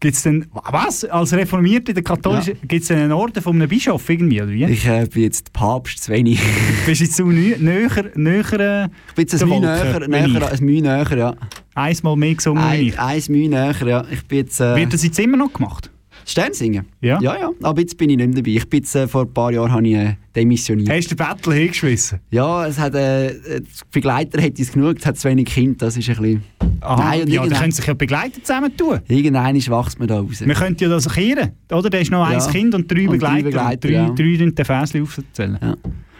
Gibt's 0.00 0.22
denn, 0.22 0.46
was? 0.52 1.04
Als 1.06 1.32
Reformiert 1.32 1.88
in 1.88 1.94
der 1.96 2.04
katholischen... 2.04 2.54
Gibt 2.68 2.84
es 2.84 2.90
einen 2.92 3.10
Orden 3.10 3.42
von 3.42 3.56
einem 3.56 3.68
Bischof 3.68 4.08
irgendwie, 4.08 4.40
oder 4.40 4.50
wie? 4.52 4.64
Ich 4.64 4.86
äh, 4.86 5.06
bin 5.12 5.24
jetzt 5.24 5.52
Papst 5.52 6.04
zu 6.04 6.12
wenig. 6.12 6.40
Bist 6.86 7.00
du 7.00 7.04
jetzt 7.04 7.16
so 7.16 7.24
nö- 7.24 7.58
näher... 7.58 8.10
näher 8.14 8.60
äh, 8.60 8.84
Ich 9.08 9.14
bin 9.14 9.26
jetzt 9.28 9.42
ein 9.42 9.48
Mühe 9.48 9.60
näher, 9.60 10.08
näher, 10.08 10.80
näher, 10.80 11.18
ja. 11.18 11.34
Einmal 11.78 12.16
mehr 12.16 12.34
gesungen 12.34 12.62
wie 12.62 12.66
Ein, 12.66 12.86
ich. 12.86 12.98
eins 12.98 13.28
Mühe 13.28 13.48
näher, 13.48 13.74
ja. 13.86 14.04
Ich 14.10 14.24
bin 14.26 14.38
jetzt... 14.38 14.60
Äh, 14.60 14.76
Wird 14.76 14.92
das 14.92 15.04
jetzt 15.04 15.18
immer 15.18 15.36
noch 15.36 15.52
gemacht? 15.52 15.90
Sternsingen? 16.26 16.84
Ja. 17.00 17.18
Ja, 17.22 17.38
ja. 17.38 17.50
Aber 17.62 17.80
jetzt 17.80 17.96
bin 17.96 18.10
ich 18.10 18.16
nicht 18.18 18.26
mehr 18.28 18.36
dabei. 18.36 18.50
Ich 18.50 18.68
bin 18.68 18.80
jetzt, 18.80 18.94
äh, 18.94 19.08
vor 19.08 19.22
ein 19.22 19.32
paar 19.32 19.50
Jahren 19.50 19.72
habe 19.72 19.86
ich 19.88 19.94
äh, 19.94 20.16
demissioniert. 20.36 20.90
Hast 20.90 21.10
du 21.10 21.14
den 21.14 21.26
Battle 21.26 21.54
hingeschmissen? 21.54 22.18
Ja, 22.30 22.66
es 22.66 22.78
hat, 22.78 22.94
äh, 22.94 23.60
Begleiter 23.92 24.40
hätte 24.42 24.60
es 24.60 24.72
genug, 24.72 24.96
es 24.98 25.06
hat 25.06 25.16
zu 25.16 25.28
wenig 25.28 25.46
Kinder, 25.46 25.86
das 25.86 25.96
ist 25.96 26.08
ein 26.10 26.16
bisschen... 26.16 26.42
Aha, 26.80 26.96
Nein, 27.02 27.22
und 27.22 27.28
ja, 27.28 27.44
die 27.46 27.54
können 27.54 27.72
sich 27.72 27.86
ja 27.86 27.94
begleiten 27.94 28.42
zusammen 28.44 28.76
tun. 28.76 29.00
Irgendwann 29.08 29.54
wächst 29.54 29.98
man 29.98 30.06
da 30.08 30.20
raus. 30.20 30.42
Wir 30.44 30.54
könnten 30.54 30.82
ja 30.84 30.88
das 30.90 31.08
kehren, 31.12 31.52
oder? 31.72 31.90
Da 31.90 31.98
ist 31.98 32.10
noch 32.10 32.28
Ja. 32.30 32.38
ein 32.44 32.52
Kind 32.52 32.74
und 32.74 32.90
drei 32.90 33.08
Und 33.08 33.20
drei 33.22 33.42
Begleiter. 33.42 33.78
Begleiter, 33.78 33.88
drei, 33.88 33.94
ja. 33.94 34.10
drei 34.10 34.50
den 34.50 34.64
Fäsli 34.64 35.00
aufzählen. 35.02 35.58
Ja. 35.60 35.76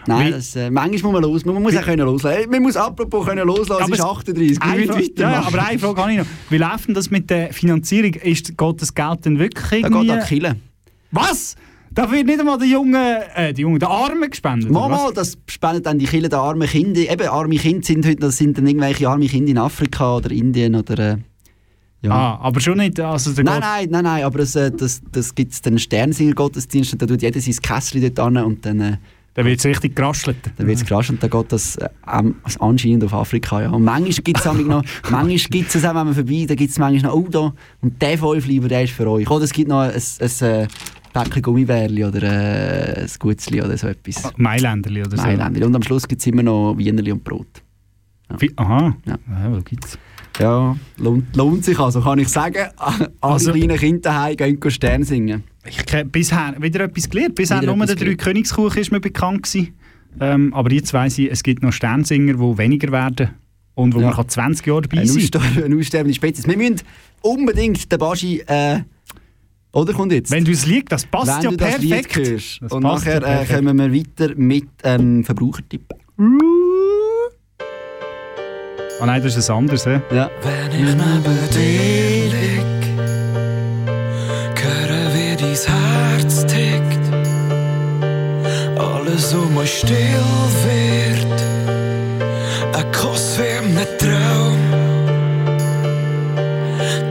Nein, 0.09 0.33
das, 0.33 0.57
äh, 0.57 0.71
manchmal 0.71 1.13
muss 1.13 1.21
man 1.21 1.31
los, 1.31 1.45
man 1.45 1.63
muss 1.63 1.77
auch 1.77 1.83
können 1.83 2.05
loslassen. 2.07 2.43
Äh, 2.43 2.47
Man 2.47 2.63
muss 2.63 2.77
apropos 2.77 3.27
können 3.27 3.47
loslassen, 3.47 3.93
es 3.93 3.99
ist 3.99 4.05
38, 4.05 4.63
Eine 4.63 4.79
wir 4.81 4.87
Fra- 4.89 4.97
müssen 4.97 5.13
ja, 5.17 5.43
aber 5.47 5.63
eine 5.67 5.79
Frage 5.79 6.01
habe 6.03 6.13
ich 6.13 6.19
noch. 6.19 6.27
Wie 6.51 6.59
läuft 6.59 6.89
denn 6.89 6.95
das 6.95 7.11
mit 7.11 7.31
der 7.31 7.53
Finanzierung? 7.53 8.15
Ist, 8.15 8.57
geht 8.59 8.83
das 8.83 8.95
Geld 8.95 9.25
denn 9.25 9.39
wirklich 9.39 9.83
Da 9.83 9.89
irgendwie... 9.89 10.07
geht 10.09 10.11
an 10.21 10.27
Kirche. 10.27 10.57
Was? 11.13 11.55
Da 11.91 12.11
wird 12.11 12.27
nicht 12.27 12.39
einmal 12.39 12.59
den 12.59 12.71
Jungen, 12.71 12.95
äh, 13.35 13.53
die 13.55 13.63
Jungen, 13.63 13.79
den 13.79 13.89
Armen 13.89 14.29
gespendet? 14.31 14.71
mal, 14.71 15.13
das 15.15 15.37
spendet 15.49 15.87
dann 15.87 15.99
die 15.99 16.05
Kirche 16.07 16.29
der 16.29 16.39
armen 16.39 16.69
Kinder. 16.69 17.01
Eben, 17.01 17.29
arme 17.29 17.57
Kinder 17.57 17.85
sind 17.87 18.07
heute, 18.07 18.17
das 18.17 18.37
sind 18.37 18.59
dann 18.59 18.67
irgendwelche 18.67 19.09
arme 19.09 19.27
Kinder 19.27 19.51
in 19.51 19.59
Afrika 19.59 20.17
oder 20.17 20.31
Indien 20.31 20.75
oder... 20.77 20.99
Äh, 20.99 21.17
ja. 22.01 22.13
Ah, 22.13 22.39
aber 22.43 22.61
schon 22.61 22.79
nicht, 22.79 23.01
also 23.01 23.33
der 23.33 23.43
Nein, 23.43 23.59
nein, 23.61 23.89
nein, 23.91 24.05
nein, 24.05 24.23
aber 24.25 24.39
es, 24.39 24.55
äh, 24.55 24.71
das, 24.71 25.01
das 25.11 25.35
gibt 25.35 25.53
es 25.53 25.63
dann 25.63 25.81
Sternsinger-Gottesdienst 25.81 26.93
und 26.93 27.03
da 27.03 27.07
tut 27.07 27.23
jeder 27.23 27.41
sein 27.41 27.57
Kästchen 27.61 28.01
dort 28.03 28.21
an 28.21 28.37
und 28.37 28.65
dann, 28.65 28.81
äh, 28.81 28.97
Da 29.35 29.45
wird 29.45 29.61
es 29.61 29.67
richtig 29.67 29.95
geraschelt. 29.95 30.37
dann 30.57 30.67
wird 30.67 30.79
es 30.79 30.85
gerasch 30.85 31.11
und 31.11 31.23
dann 31.23 31.31
geht 31.31 31.53
das 31.53 31.77
äh, 31.77 31.89
also 32.03 32.61
anscheinend 32.61 33.05
auf 33.05 33.15
Afrika. 33.15 33.63
Ja. 33.63 33.71
Und 33.71 33.85
manchmal 33.85 34.11
gibt 34.25 34.39
es 34.39 34.45
noch, 34.45 34.55
manchmal 35.11 35.37
gibt's 35.51 35.75
es 35.77 35.85
auch, 35.85 35.95
wenn 35.95 36.07
man 36.07 36.15
vorbei, 36.15 36.45
da 36.49 36.55
gibt 36.57 36.71
es 36.71 36.79
manchmal 36.79 37.13
noch, 37.13 37.19
oh 37.19 37.29
da, 37.31 37.53
und 37.81 38.03
der 38.03 38.19
Fünfleiber, 38.19 38.67
der 38.69 38.83
ist 38.85 38.93
für 38.95 39.09
euch. 39.09 39.31
Oder 39.31 39.45
es 39.45 39.53
gibt 39.53 39.69
noch 39.69 39.81
ein, 39.81 39.91
ein, 39.93 40.31
ein 40.49 40.69
Päckchen 41.13 41.43
Gummibärli 41.43 42.05
oder 42.05 42.23
äh, 42.23 43.03
ein 43.03 43.11
Gutzli 43.19 43.63
oder 43.63 43.77
so 43.79 43.87
etwas. 43.87 44.31
Mailänderli 44.37 45.01
oder 45.03 45.17
so. 45.17 45.23
Mailänderli. 45.23 45.65
Und 45.67 45.75
am 45.77 45.83
Schluss 45.83 46.07
gibt 46.09 46.21
es 46.21 46.27
immer 46.27 46.43
noch 46.43 46.75
Wienerli 46.77 47.13
und 47.13 47.23
Brot. 47.23 47.63
Wie- 48.39 48.53
Aha, 48.57 48.95
Ja. 49.07 49.19
ja, 49.29 49.53
was 49.53 49.65
gibt's? 49.65 49.99
Ja, 50.39 50.77
lohnt, 50.99 51.35
lohnt 51.37 51.65
sich 51.65 51.79
also, 51.79 52.01
kann 52.01 52.19
ich 52.19 52.29
sagen. 52.29 52.69
Alle 52.77 53.11
Also- 53.21 53.53
kleinen 53.53 53.77
Kinder 53.77 54.01
daheim 54.01 54.37
gehen 54.37 54.71
Stern 54.71 55.03
singen. 55.05 55.43
Ich 55.69 55.85
kenn 55.85 56.09
bisher 56.11 56.55
wieder 56.61 56.81
etwas 56.85 57.09
gelernt. 57.11 57.35
Bisher 57.35 57.61
Wieder 57.61 57.75
nur 57.75 57.85
der 57.87 57.95
etwas 57.95 58.07
drei 58.09 58.15
Königskuchen 58.15 58.81
ist 58.81 58.91
mir 58.93 59.01
bekannt 59.01 59.43
gewesen. 59.43 59.75
Ähm, 60.21 60.55
aber 60.55 60.73
jetzt 60.73 60.93
weiss 60.95 61.19
ich, 61.19 61.31
es 61.31 61.43
gibt 61.43 61.63
noch 61.63 61.73
Sternsinger, 61.73 62.35
die 62.35 62.59
weniger 62.59 62.91
werden 62.93 63.31
und 63.75 63.95
wo 63.95 64.01
Ja. 64.01 64.07
man 64.07 64.17
kann 64.17 64.29
20 64.29 64.67
Jahre 64.67 64.83
dabei 64.83 65.03
Ein, 65.03 65.07
sein 65.07 65.23
ausster 65.23 65.41
ein 65.65 65.79
aussterbende 65.79 66.15
Spezies. 66.15 66.47
Wir 66.47 66.57
müssen 66.57 66.77
unbedingt 67.23 67.91
den 67.93 67.99
Baschi... 67.99 68.41
Äh, 68.47 68.81
oder 69.71 69.93
kommt 69.93 70.13
jetzt? 70.13 70.31
Wenn 70.31 70.45
du 70.47 70.53
es 70.53 70.65
liegst, 70.65 70.91
das 70.91 71.05
passt 71.05 71.43
Wenn 71.45 71.51
ja 71.51 71.57
das 71.57 71.79
perfekt. 71.79 72.17
hörst. 72.17 72.63
Das 72.63 72.73
Und 72.73 72.83
passt 72.83 73.05
ja 73.07 73.21
nachher 73.21 73.43
äh, 73.43 73.55
kommen 73.57 73.77
wir 73.79 73.93
weiter 73.95 74.35
mit 74.35 74.67
ähm, 74.83 75.23
Verbrauchertipp. 75.25 75.85
Ah 79.01 79.07
nein, 79.07 79.23
das 79.23 79.37
ist 79.37 79.49
ein 79.49 79.57
anderes. 79.59 79.85
He? 79.85 80.01
Ja. 80.11 80.29
Wenn 80.43 80.73
ich 80.73 80.95
neben 80.95 81.51
dir 81.53 82.31
lieg, 82.35 82.85
höre 84.61 85.15
wie 85.15 85.37
dein 85.37 85.55
Herz 85.55 86.45
tickt, 86.47 87.05
alles 88.77 89.33
um 89.35 89.55
mich 89.55 89.79
still 89.79 90.49
wird, 90.65 91.41
ein 92.75 92.93
Kuss 92.93 93.39
wie 93.39 93.59
ein 93.59 93.87
Traum, 93.99 94.59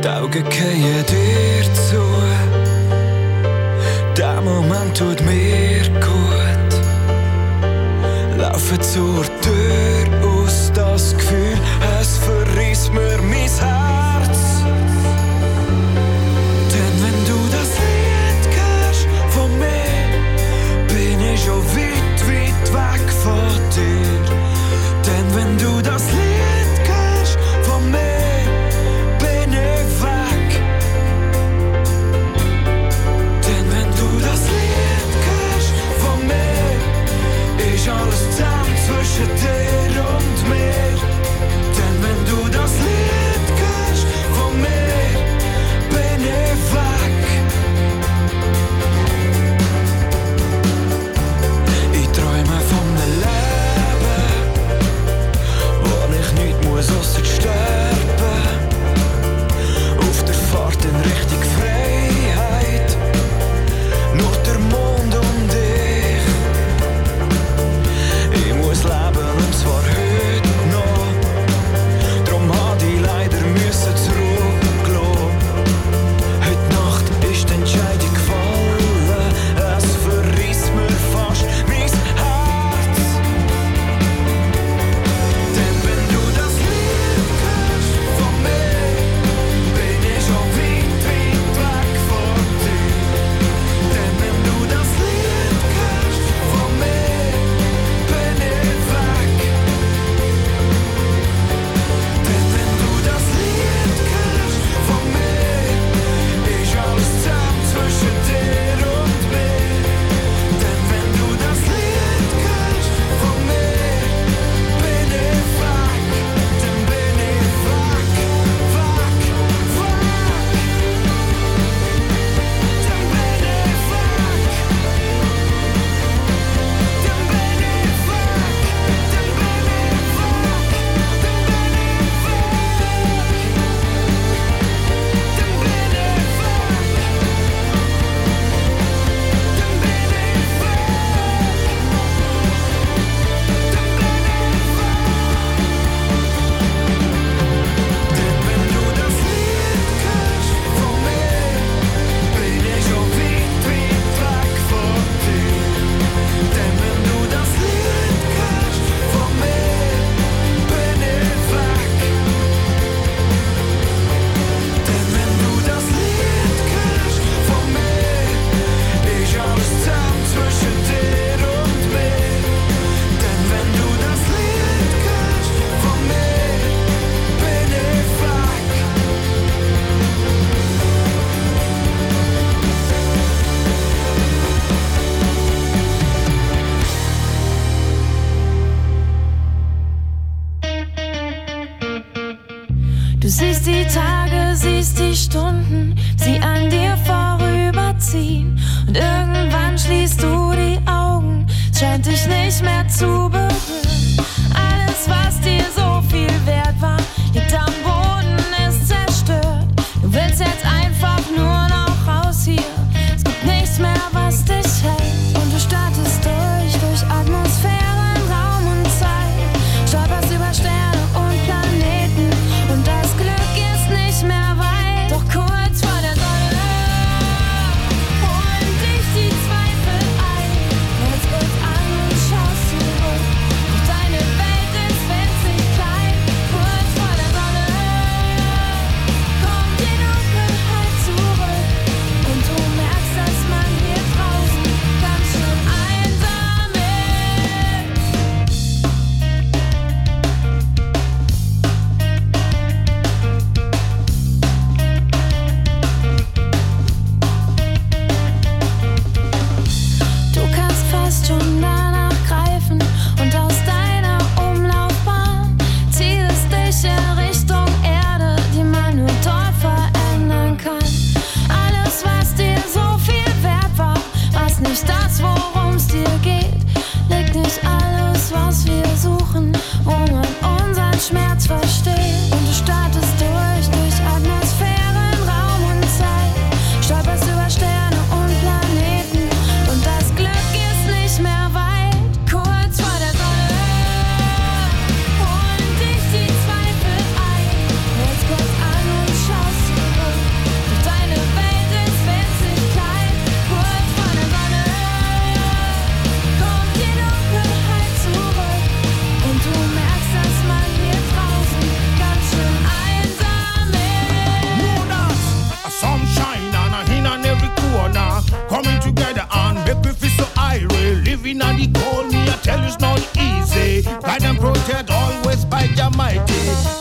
die 0.03 0.07
Augen 0.09 0.43
gehen 0.49 1.05
dir 1.07 1.73
zu, 1.73 2.03
der 4.17 4.41
Moment 4.41 4.97
tut 4.97 5.21
mir 5.21 5.83
gut, 6.01 6.71
laufe 8.37 8.77
zur 8.79 9.23
Tür 9.41 9.56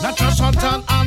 Not 0.01 0.15
just 0.17 0.39
suntan 0.39 0.83
and 0.89 1.06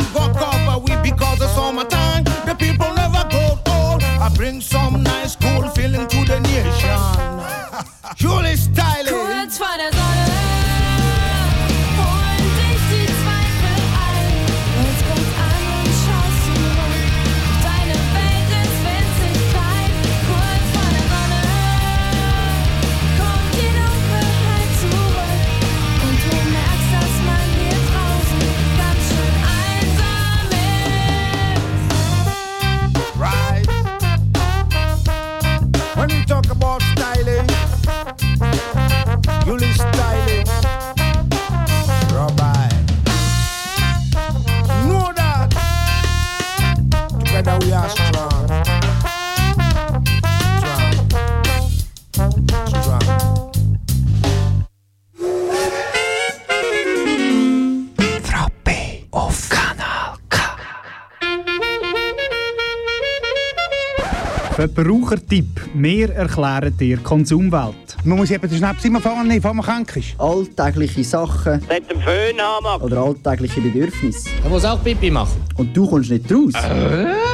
Verbrauchertipp. 64.85 65.61
Wir 65.75 66.09
erklären 66.15 66.75
dir 66.79 66.97
die 66.97 67.03
Konsumwelt. 67.03 67.99
Man 68.03 68.17
muss 68.17 68.31
eben 68.31 68.49
den 68.49 68.57
Schnaps 68.57 68.83
immer 68.87 68.99
fahren, 68.99 69.29
bevor 69.29 69.53
man 69.53 69.63
krank 69.67 69.95
ist. 69.97 70.19
Alltägliche 70.19 71.05
Sachen 71.05 71.61
Nicht 71.69 71.91
den 71.91 72.01
Föhn 72.01 72.41
haben. 72.41 72.83
oder 72.83 73.03
alltägliche 73.03 73.61
Bedürfnisse. 73.61 74.31
Er 74.43 74.49
muss 74.49 74.65
auch 74.65 74.83
Pipi 74.83 75.11
machen. 75.11 75.37
Und 75.59 75.77
du 75.77 75.87
kommst 75.87 76.11
nicht 76.11 76.33
raus? 76.33 76.55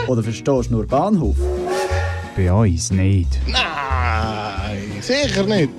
Oder 0.08 0.24
verstehst 0.24 0.72
nur 0.72 0.88
Bahnhof? 0.88 1.36
Bei 2.36 2.52
uns 2.52 2.90
nicht. 2.90 3.38
Nein, 3.46 5.00
sicher 5.00 5.44
nicht. 5.44 5.70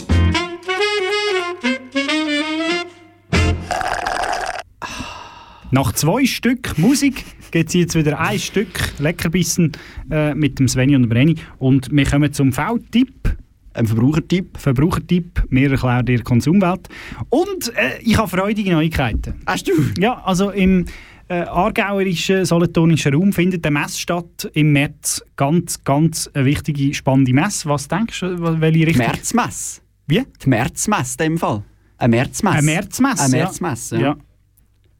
Nach 5.71 5.91
zwei 5.91 6.25
Stück 6.25 6.77
Musik 6.77 7.25
gibt 7.57 7.69
es 7.69 7.73
jetzt 7.73 7.95
wieder 7.95 8.19
ein 8.19 8.37
Stück 8.37 8.69
Leckerbissen 8.99 9.71
äh, 10.11 10.35
mit 10.35 10.59
dem 10.59 10.67
Sveni 10.67 10.95
und 10.95 11.01
dem 11.03 11.09
Brenny. 11.09 11.35
Und 11.57 11.89
wir 11.91 12.05
kommen 12.05 12.31
zum 12.31 12.53
V-Tipp. 12.53 13.35
Ein 13.73 13.87
Verbrauchertipp. 13.87 14.59
Verbrauchertipp. 14.59 15.43
Wir 15.49 15.71
erklären 15.71 16.05
dir 16.05 16.21
Konsumwelt. 16.21 16.87
Und 17.29 17.75
äh, 17.75 17.99
ich 18.01 18.15
habe 18.15 18.27
freudige 18.27 18.71
Neuigkeiten. 18.71 19.33
Hast 19.47 19.67
du? 19.67 19.71
Ja, 19.99 20.21
also 20.23 20.51
im 20.51 20.85
äh, 21.29 21.41
aargauerischen, 21.41 22.45
solothurnischen 22.45 23.15
Raum 23.15 23.33
findet 23.33 23.65
eine 23.65 23.79
Messe 23.79 23.99
statt 23.99 24.51
im 24.53 24.71
März. 24.73 25.23
Ganz, 25.35 25.83
ganz 25.83 26.29
eine 26.35 26.45
wichtige, 26.45 26.93
spannende 26.93 27.33
Messe. 27.33 27.67
Was 27.69 27.87
denkst 27.87 28.19
du, 28.19 28.61
welche 28.61 28.85
Richtung? 28.85 29.07
Märzmesse. 29.07 29.81
Wie? 30.05 30.23
Die 30.43 30.49
Märzmesse 30.49 31.15
in 31.23 31.31
dem 31.31 31.37
Fall. 31.39 31.63
Eine 31.97 32.17
Märzmesse. 32.17 32.57
Eine 32.57 32.65
Märzmesse, 32.65 33.23
Eine. 33.23 33.35
Märzmesse, 33.37 33.95
ja. 33.95 34.01
Ja. 34.01 34.17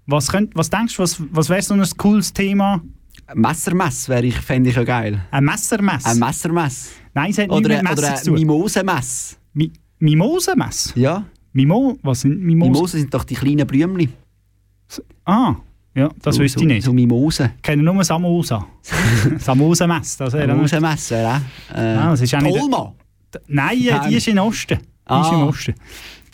Was, 0.07 0.29
könnt, 0.29 0.55
was 0.55 0.69
denkst 0.69 0.95
du, 0.95 1.03
was, 1.03 1.21
was 1.31 1.49
wäre 1.49 1.61
so 1.61 1.73
ein 1.73 1.83
cooles 1.97 2.31
Thema? 2.33 2.81
Messermesse 3.33 4.07
wäre 4.09 4.25
ich, 4.25 4.35
fände 4.37 4.69
ich 4.69 4.75
ja 4.75 4.83
geil. 4.83 5.21
Eine 5.31 5.45
Messermesse? 5.47 6.07
Eine 6.07 6.19
Messermesse. 6.19 6.89
Nein, 7.13 7.31
es 7.31 7.37
hat 7.39 7.49
Oder, 7.49 7.67
nichts 7.81 7.83
mit 7.89 8.03
eine 8.05 8.15
zu 8.15 8.25
tun. 8.25 8.33
Mimosenmesse. 8.35 9.35
Mi 9.53 9.71
Mimosenmesse? 9.99 10.97
Ja. 10.99 11.25
Mimo 11.51 11.97
was 12.03 12.21
sind 12.21 12.39
Mimosen? 12.41 12.71
Mimosen 12.71 12.99
sind 13.01 13.13
doch 13.13 13.23
die 13.25 13.33
kleinen 13.35 13.65
Blümchen. 13.67 14.13
Ah, 15.25 15.55
ja, 15.95 16.09
das 16.21 16.35
so, 16.35 16.41
wüsste 16.41 16.61
ich 16.61 16.67
nicht. 16.67 16.83
So 16.83 16.93
Mimosen. 16.93 17.51
Ich 17.57 17.61
kenne 17.63 17.83
nur 17.83 18.01
Samosa. 18.03 18.65
Wäre 20.31 20.53
auch. 20.53 21.75
Äh, 21.75 21.79
Ah, 21.79 22.09
das 22.11 22.21
ist 22.21 22.33
auch 22.35 22.41
nicht- 22.41 22.57
Tolma. 22.57 22.93
Nein, 23.47 23.77
äh, 23.81 24.07
die 24.07 24.15
ist 24.15 24.27
in 24.27 24.39
Osten. 24.39 24.77
Die 24.77 24.81
ist 24.81 24.87
Ah. 25.07 25.31
im 25.33 25.47
Osten. 25.47 25.73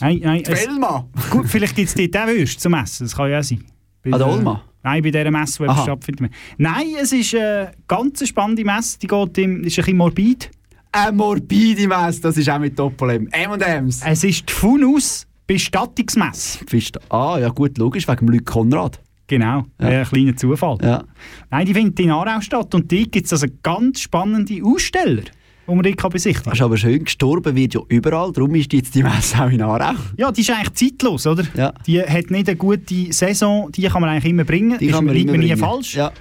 Nein, 0.02 0.20
nein. 0.24 0.44
Die 0.44 0.52
es- 0.52 0.68
Velma. 0.68 1.08
Gut, 1.30 1.48
vielleicht 1.48 1.76
gibt 1.76 1.90
es 1.90 1.96
dort 1.96 2.18
auch 2.18 2.28
Würste 2.34 2.58
zum 2.62 2.74
Essen. 2.74 3.06
Das 3.06 3.16
kann 3.16 3.30
ja 3.32 3.40
auch 3.40 3.44
sein. 3.44 3.64
Bei 4.04 4.12
An 4.12 4.20
der 4.20 4.28
Olma? 4.28 4.64
Nein, 4.84 5.02
bei 5.02 5.12
dieser 5.12 5.32
Messe, 5.32 5.66
die 5.66 5.82
stattfindet. 5.82 6.32
Nein, 6.58 6.88
es 7.02 7.14
ist 7.14 7.34
eine 7.36 7.72
ganz 7.88 8.28
spannende 8.28 8.66
Messe. 8.66 9.00
Die 9.00 9.08
geht 9.08 9.38
im, 9.38 9.64
ist 9.64 9.78
ein 9.80 9.84
bisschen 9.84 9.98
morbid. 9.98 10.52
Eine 10.92 11.12
morbide 11.14 11.88
Messe, 11.88 12.22
das 12.22 12.38
ist 12.38 12.50
auch 12.50 12.60
mit 12.60 12.78
Doppelem. 12.78 13.28
M&M's. 13.32 14.02
Es 14.06 14.24
ist 14.26 14.50
die 14.50 14.54
Funus 14.54 15.26
Bestattungsmesse. 15.48 16.66
Bist, 16.66 17.00
ah, 17.12 17.38
ja 17.40 17.50
gut, 17.50 17.78
logisch, 17.78 18.08
wegen 18.08 18.26
dem 18.26 18.30
Luc 18.30 18.46
Konrad. 18.46 19.00
Genau, 19.28 19.66
Ja. 19.80 19.88
ein 19.88 20.06
kleiner 20.06 20.36
Zufall. 20.36 20.78
Ja. 20.82 21.04
Nein, 21.50 21.66
die 21.66 21.74
findet 21.74 22.00
in 22.00 22.12
Aarau 22.12 22.42
statt 22.42 22.76
und 22.76 22.92
dort 22.92 23.12
gibt 23.12 23.26
es 23.26 23.34
also 23.34 23.48
ganz 23.64 24.02
spannende 24.02 24.62
Aussteller, 24.64 25.24
die 25.68 25.74
man 25.74 25.84
dort 25.84 25.98
kann 25.98 26.12
besichtigen 26.12 26.52
ist 26.52 26.62
aber 26.62 26.78
schön, 26.78 27.04
gestorben 27.04 27.56
wird 27.56 27.74
ja 27.74 27.82
überall, 27.88 28.32
darum 28.34 28.54
ist 28.56 28.74
jetzt 28.74 28.96
die 28.96 29.04
Messe 29.04 29.42
auch 29.42 29.50
in 29.50 29.62
Aarau. 29.62 29.94
Ja, 30.18 30.32
die 30.32 30.42
ist 30.42 30.52
eigentlich 30.52 30.74
zeitlos, 30.74 31.26
oder? 31.26 31.44
Ja. 31.56 31.74
Die 31.88 32.02
hat 32.02 32.32
nicht 32.32 32.50
eine 32.50 32.58
gute 32.58 33.14
Saison, 33.14 33.72
die 33.72 33.84
kann 33.84 34.02
man 34.02 34.10
eigentlich 34.10 34.32
immer 34.32 34.44
bringen. 34.44 34.78
Die 34.78 34.88
ist, 34.88 34.94
kann 34.94 35.06
man 35.06 35.14
liegt 35.14 35.30
immer 35.30 35.38
mir 35.38 35.44
nie 35.44 35.52
bringen. 35.54 35.60
falsch. 35.60 35.96
Ja. 35.96 36.12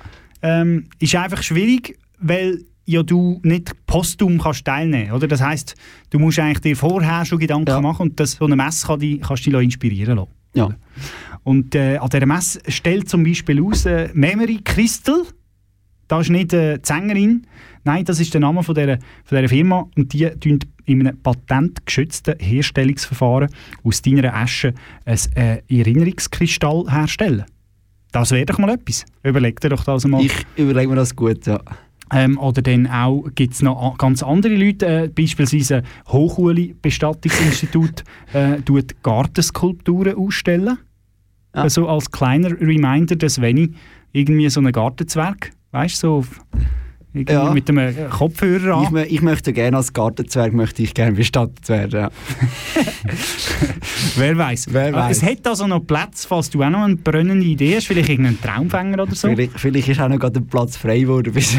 Ähm, 0.43 0.86
ist 0.99 1.14
einfach 1.14 1.43
schwierig, 1.43 1.99
weil 2.18 2.64
ja 2.84 3.03
du 3.03 3.40
nicht 3.43 3.74
postum 3.86 4.38
kannst 4.38 4.64
teilnehmen, 4.64 5.12
oder? 5.12 5.28
Das 5.28 5.40
heißt, 5.40 5.74
du 6.11 6.18
musst 6.18 6.38
eigentlich 6.38 6.61
dir 6.61 6.76
vorher 6.76 7.24
schon 7.24 7.38
Gedanken 7.38 7.82
machen 7.82 8.11
und 8.11 8.20
das, 8.20 8.32
so 8.32 8.45
eine 8.45 8.57
Messe 8.57 8.86
kann 8.86 9.01
die, 9.01 9.18
kannst 9.18 9.47
du 9.47 9.51
dich 9.51 9.61
inspirieren 9.61 10.16
lassen. 10.16 10.30
Ja. 10.55 10.68
Und 11.45 11.74
äh, 11.74 11.97
an 11.97 12.09
dieser 12.09 12.26
Messe 12.26 12.61
stellt 12.68 13.09
zum 13.09 13.24
Beispiel 13.24 13.62
aus 13.62 13.86
äh, 13.86 14.11
Memory 14.14 14.61
Crystal. 14.64 15.22
Das 16.09 16.22
ist 16.22 16.30
nicht 16.30 16.53
äh, 16.53 16.78
die 16.78 16.86
Sängerin, 16.86 17.47
nein, 17.85 18.05
das 18.05 18.20
ist 18.20 18.33
der 18.35 18.41
Name 18.41 18.62
von 18.62 18.74
dieser, 18.74 18.99
von 19.24 19.39
dieser 19.39 19.49
Firma 19.49 19.87
und 19.97 20.12
die 20.12 20.28
tun 20.30 20.59
in 20.85 21.07
einem 21.07 21.20
patentgeschützten 21.22 22.39
Herstellungsverfahren 22.39 23.49
aus 23.85 24.03
deiner 24.03 24.35
Asche 24.35 24.74
ein 25.05 25.18
äh, 25.37 25.62
Erinnerungskristall 25.68 26.91
herstellen. 26.91 27.45
Das 28.11 28.30
wäre 28.30 28.47
doch 28.47 28.59
mal 28.59 28.70
etwas. 28.70 29.05
Überleg 29.22 29.61
dir 29.61 29.70
doch 29.70 29.85
das 29.85 30.07
mal. 30.07 30.22
Ich 30.22 30.35
überlege 30.57 30.89
mir 30.89 30.97
das 30.97 31.16
gut, 31.16 31.47
ja. 31.47 31.61
Ähm, 32.12 32.39
oder 32.39 32.61
dann 32.61 32.87
auch 32.89 33.24
gibt 33.35 33.55
es 33.55 33.62
noch 33.62 33.97
ganz 33.97 34.22
andere 34.22 34.55
Leute, 34.55 34.87
äh, 34.87 35.09
beispielsweise 35.09 35.83
Hochuli 36.09 36.76
Bestattungsinstitut 36.83 38.05
äh, 38.35 38.61
tut 38.61 39.03
Gartenskulpturen 39.03 40.14
ausstellen. 40.16 40.78
Also 41.53 41.89
als 41.89 42.11
kleiner 42.11 42.51
Reminder, 42.61 43.16
dass 43.16 43.41
wenn 43.41 43.57
ich 43.57 43.70
irgendwie 44.12 44.49
so 44.51 44.61
einen 44.61 44.72
Gartenzwerg, 44.72 45.53
weißt 45.70 46.03
du, 46.03 46.22
so 46.22 46.26
Ja. 47.14 47.52
mit 47.52 47.68
einem 47.68 47.78
äh, 47.78 48.08
Kopfhörer 48.08 48.74
an. 48.74 48.96
Ich, 48.96 49.12
ich 49.12 49.22
möchte 49.22 49.52
gerne 49.52 49.76
als 49.76 49.92
Gartenzwerg 49.92 50.54
möchte 50.54 50.82
ich 50.82 50.94
gerne 50.94 51.12
bestattet 51.12 51.68
werden. 51.68 52.00
Ja. 52.00 52.10
Wer 54.16 54.38
weiß. 54.38 54.68
Wer 54.70 54.94
weiss. 54.94 55.18
Es 55.18 55.22
hat 55.22 55.46
also 55.46 55.66
noch 55.66 55.80
Platz, 55.80 56.24
falls 56.24 56.48
du 56.48 56.62
auch 56.62 56.70
noch 56.70 56.84
eine 56.84 56.96
brennende 56.96 57.44
Idee 57.44 57.76
hast, 57.76 57.86
vielleicht 57.86 58.08
irgendeinen 58.08 58.40
Traumfänger 58.40 59.02
oder 59.02 59.14
so. 59.14 59.28
Vielleicht, 59.28 59.60
vielleicht 59.60 59.88
ist 59.88 60.00
auch 60.00 60.08
noch 60.08 60.18
gerade 60.18 60.40
ein 60.40 60.46
Platz 60.46 60.76
frei 60.78 61.00
geworden 61.00 61.32
bis 61.34 61.56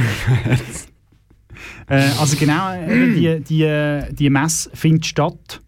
Äh, 1.88 2.10
also 2.20 2.38
genau, 2.38 2.74
äh, 2.74 3.14
die, 3.14 3.44
die, 3.44 3.64
äh, 3.64 4.12
die 4.14 4.30
Messe 4.30 4.70
findet 4.74 5.06
statt. 5.06 5.62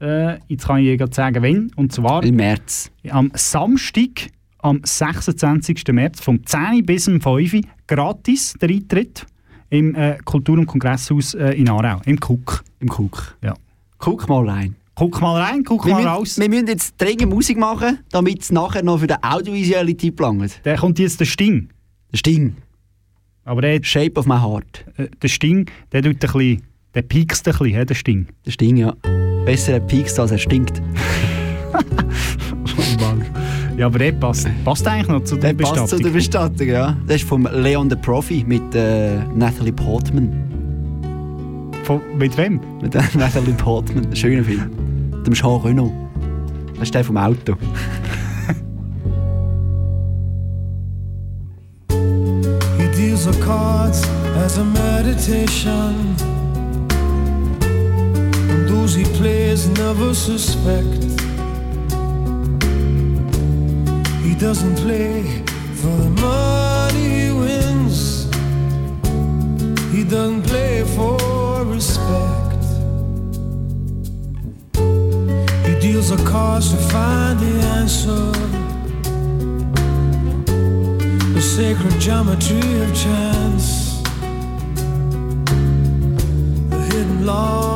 Äh, 0.00 0.38
jetzt 0.48 0.66
kann 0.66 0.78
ich 0.78 0.98
gerade 0.98 1.14
sagen, 1.14 1.42
wann. 1.42 1.70
Und 1.76 1.92
zwar 1.92 2.24
im 2.24 2.36
März. 2.36 2.90
Am 3.10 3.30
Samstag, 3.34 4.30
am 4.58 4.80
26. 4.82 5.84
März, 5.92 6.20
vom 6.20 6.44
10 6.44 6.84
bis 6.86 7.08
um 7.08 7.20
5 7.20 7.52
Uhr, 7.54 7.60
gratis 7.90 8.54
der 8.60 8.70
Eintritt 8.70 9.26
im 9.68 9.94
äh, 9.94 10.16
Kultur- 10.24 10.58
und 10.58 10.66
Kongresshaus 10.66 11.34
äh, 11.34 11.50
in 11.52 11.68
Aarau, 11.68 12.00
im 12.04 12.16
Cook. 12.16 12.64
Im 12.78 12.88
Cook. 12.88 13.36
Ja. 13.42 13.54
Guck 13.98 14.28
mal 14.28 14.48
rein. 14.48 14.76
Guck 14.94 15.20
mal 15.20 15.40
rein, 15.40 15.64
guck 15.64 15.86
Wir 15.86 15.92
mal 15.92 15.98
müssen, 15.98 16.08
raus. 16.08 16.38
wir 16.38 16.48
müssen 16.48 16.66
jetzt 16.68 16.94
dringend 16.98 17.32
Musik 17.32 17.58
machen, 17.58 17.98
damit 18.10 18.42
es 18.42 18.52
nachher 18.52 18.82
noch 18.82 18.98
für 18.98 19.06
den 19.06 19.22
audiovisuellen 19.22 19.96
Tipp 19.96 20.20
langt. 20.20 20.64
Der 20.64 20.76
kommt 20.76 20.98
jetzt 20.98 21.20
der 21.20 21.24
Sting. 21.24 21.68
Der 22.12 22.18
Sting. 22.18 22.56
Aber 23.44 23.62
der, 23.62 23.82
Shape 23.82 24.18
of 24.18 24.26
my 24.26 24.36
heart. 24.38 24.84
äh, 24.96 25.08
der 25.22 25.28
Sting, 25.28 25.68
der 25.92 26.02
tut 26.02 26.12
ein 26.12 26.18
bisschen, 26.18 26.62
der 26.94 27.02
piekst 27.02 27.48
ein 27.48 27.58
bisschen, 27.58 27.86
der 27.86 27.94
Sting. 27.94 28.26
Der 28.46 28.50
Sting, 28.52 28.76
ja. 28.76 28.94
Besser 29.44 29.74
er 29.74 29.80
piekst, 29.80 30.18
als 30.20 30.30
er 30.30 30.38
stinkt. 30.38 30.80
Ja, 33.80 33.86
aber 33.86 33.98
der 33.98 34.12
passt, 34.12 34.46
passt 34.62 34.86
eigentlich 34.86 35.08
noch 35.08 35.24
zu 35.24 35.36
der 35.36 35.54
Der 35.54 35.64
passt 35.64 35.88
zu 35.88 35.96
Bestattung. 35.96 36.04
der 36.04 36.10
Bestattung, 36.10 36.68
ja. 36.68 36.96
Das 37.06 37.16
ist 37.16 37.26
vom 37.26 37.48
Leon 37.50 37.88
the 37.88 37.96
Profi 37.96 38.44
mit 38.46 38.74
äh, 38.74 39.24
Natalie 39.34 39.72
Portman. 39.72 40.30
Von, 41.84 42.02
mit 42.18 42.36
wem? 42.36 42.60
Mit 42.82 42.94
äh, 42.94 43.00
Natalie 43.18 43.54
Portman. 43.54 44.04
Ein 44.04 44.14
schöner 44.14 44.44
Film. 44.44 44.68
Mit 45.12 45.26
dem 45.26 45.32
Jean 45.32 45.62
Reno. 45.62 45.90
Das 46.74 46.82
ist 46.88 46.94
der 46.94 47.04
vom 47.04 47.16
Auto. 47.16 47.56
He 51.88 52.86
deals 52.94 53.24
the 53.24 53.32
cards 53.42 54.02
as 54.44 54.58
a 54.58 54.62
meditation. 54.62 55.94
And 58.50 58.68
those 58.68 58.94
he 58.94 59.04
plays 59.16 59.68
never 59.68 60.12
suspect. 60.12 61.09
He 64.22 64.34
doesn't 64.34 64.76
play 64.76 65.22
for 65.80 65.96
the 66.04 66.10
money 66.20 67.08
he 67.20 67.32
wins. 67.32 68.24
He 69.94 70.04
doesn't 70.04 70.42
play 70.42 70.84
for 70.96 71.64
respect. 71.64 72.64
He 75.66 75.74
deals 75.80 76.10
the 76.10 76.22
cards 76.30 76.70
to 76.72 76.76
find 76.92 77.38
the 77.40 77.54
answer 77.78 78.32
the 81.40 81.46
sacred 81.46 81.98
geometry 81.98 82.82
of 82.82 82.94
chance, 82.94 84.02
the 86.68 86.80
hidden 86.90 87.24
law 87.24 87.69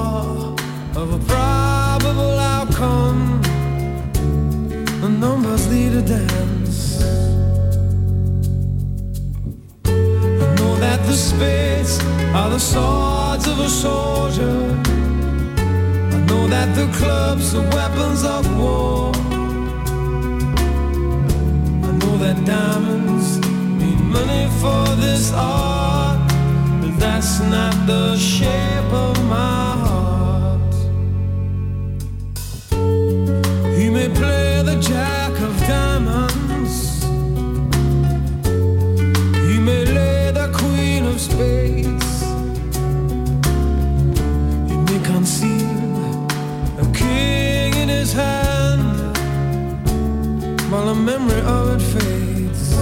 spades 11.35 11.99
are 12.39 12.51
the 12.51 12.59
swords 12.59 13.47
of 13.47 13.59
a 13.59 13.68
soldier. 13.68 14.59
I 16.16 16.18
know 16.28 16.47
that 16.55 16.68
the 16.78 16.87
clubs 16.99 17.55
are 17.55 17.66
weapons 17.76 18.22
of 18.24 18.43
war. 18.59 19.12
I 21.89 21.91
know 22.01 22.14
that 22.24 22.37
diamonds 22.45 23.28
need 23.80 24.01
money 24.16 24.47
for 24.61 24.85
this 25.05 25.32
art, 25.32 26.18
but 26.80 26.95
that's 26.99 27.41
not 27.55 27.74
the 27.87 28.16
shape 28.16 28.93
of 29.07 29.14
my 29.37 29.66
heart. 29.85 30.74
He 33.78 33.87
may 33.97 34.09
play 34.20 34.62
the 34.70 34.76
jack 34.91 35.32
of 35.49 35.53
diamonds, 35.66 36.34
the 50.95 51.01
memory 51.01 51.40
of 51.40 51.74
it 51.74 51.82
fades. 51.92 52.78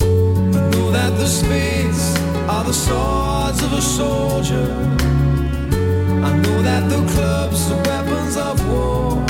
I 0.00 0.60
know 0.70 0.90
that 0.92 1.12
the 1.18 1.26
spades 1.26 2.02
are 2.48 2.64
the 2.64 2.72
swords 2.72 3.62
of 3.62 3.72
a 3.72 3.82
soldier. 3.82 4.68
I 6.28 6.32
know 6.42 6.62
that 6.62 6.88
the 6.88 7.00
clubs 7.12 7.70
are 7.70 7.82
weapons 7.90 8.36
of 8.36 8.56
war. 8.68 9.24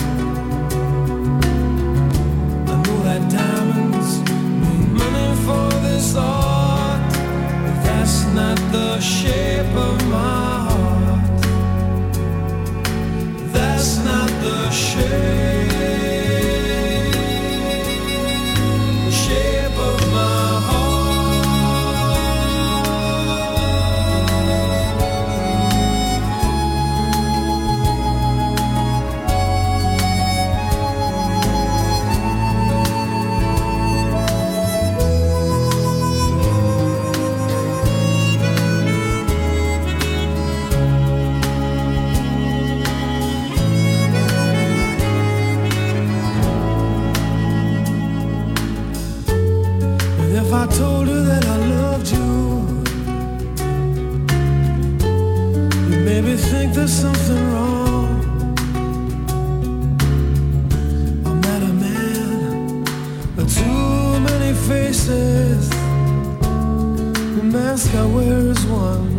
I 2.72 2.76
know 2.84 2.98
that 3.08 3.22
diamonds 3.30 4.10
need 4.62 4.88
money 5.02 5.30
for 5.46 5.68
this 5.86 6.14
art, 6.16 7.00
but 7.64 7.76
that's 7.84 8.24
not 8.26 8.58
the 8.72 9.00
shape 9.00 9.74
of 9.74 10.05
I 50.66 50.68
told 50.70 51.06
her 51.06 51.22
that 51.22 51.44
I 51.46 51.58
loved 51.74 52.08
you. 52.10 52.26
You 55.90 55.98
made 56.04 56.24
me 56.24 56.36
think 56.36 56.74
there's 56.74 56.90
something 56.90 57.52
wrong. 57.52 58.08
I 61.24 61.32
met 61.46 61.62
a 61.62 61.72
man 61.84 62.84
with 63.36 63.48
too 63.54 64.20
many 64.28 64.54
faces. 64.66 65.70
The 67.36 67.44
mask 67.44 67.94
I 67.94 68.04
wear 68.06 68.38
is 68.38 68.66
one. 68.66 69.15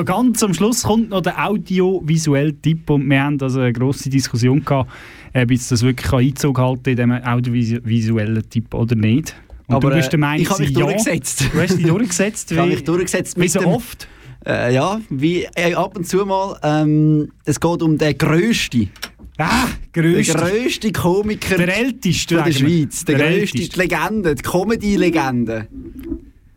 Ja, 0.00 0.04
ganz 0.04 0.42
am 0.42 0.54
Schluss 0.54 0.84
kommt 0.84 1.10
noch 1.10 1.20
der 1.20 1.46
audiovisuelle 1.46 2.54
Tipp 2.54 2.88
und 2.88 3.08
wir 3.10 3.22
haben 3.22 3.38
also 3.42 3.60
eine 3.60 3.72
grosse 3.74 4.08
Diskussion 4.08 4.64
gehabt, 4.64 4.90
ob 5.34 5.50
jetzt 5.50 5.70
das 5.70 5.82
wirklich 5.82 6.10
Einzug 6.10 6.58
halten 6.58 6.88
in 6.88 6.96
diesem 6.96 7.12
audiovisuellen 7.12 8.48
Tipp 8.48 8.72
oder 8.72 8.94
nicht. 8.96 9.34
Und 9.66 9.74
Aber, 9.76 9.90
du 9.90 9.96
bist 9.96 10.10
der 10.12 10.18
äh, 10.18 10.20
Meinung, 10.20 10.42
ich 10.42 10.50
habe 10.50 10.62
mich 10.62 10.70
ja. 10.70 10.80
durchgesetzt. 10.80 11.44
Du 11.52 11.60
hast 11.60 11.76
dich 11.78 11.86
durchgesetzt. 11.86 12.50
Ich 12.52 12.58
habe 12.58 12.70
wie- 12.70 12.74
mich 12.76 12.84
durchgesetzt 12.84 13.38
Wie 13.38 13.48
so 13.48 13.60
oft. 13.60 14.08
Äh, 14.46 14.74
ja, 14.74 14.98
wie 15.10 15.46
äh, 15.54 15.74
ab 15.74 15.98
und 15.98 16.06
zu 16.08 16.24
mal. 16.24 16.58
Ähm, 16.62 17.30
es 17.44 17.60
geht 17.60 17.82
um 17.82 17.98
den 17.98 18.16
grössten. 18.16 18.88
Ah, 19.36 19.66
grösste. 19.92 20.32
Der 20.32 20.50
grösste 20.50 20.92
Komiker 20.92 21.58
Der 21.58 21.76
älteste, 21.76 22.36
von 22.36 22.44
der. 22.46 22.52
Schweiz. 22.52 23.04
Der, 23.04 23.18
Der 23.18 23.26
grösste, 23.28 23.58
älteste. 23.58 23.74
die 23.74 23.80
Legende, 23.86 24.34
die 24.34 24.42
Comedy-Legende. 24.42 25.66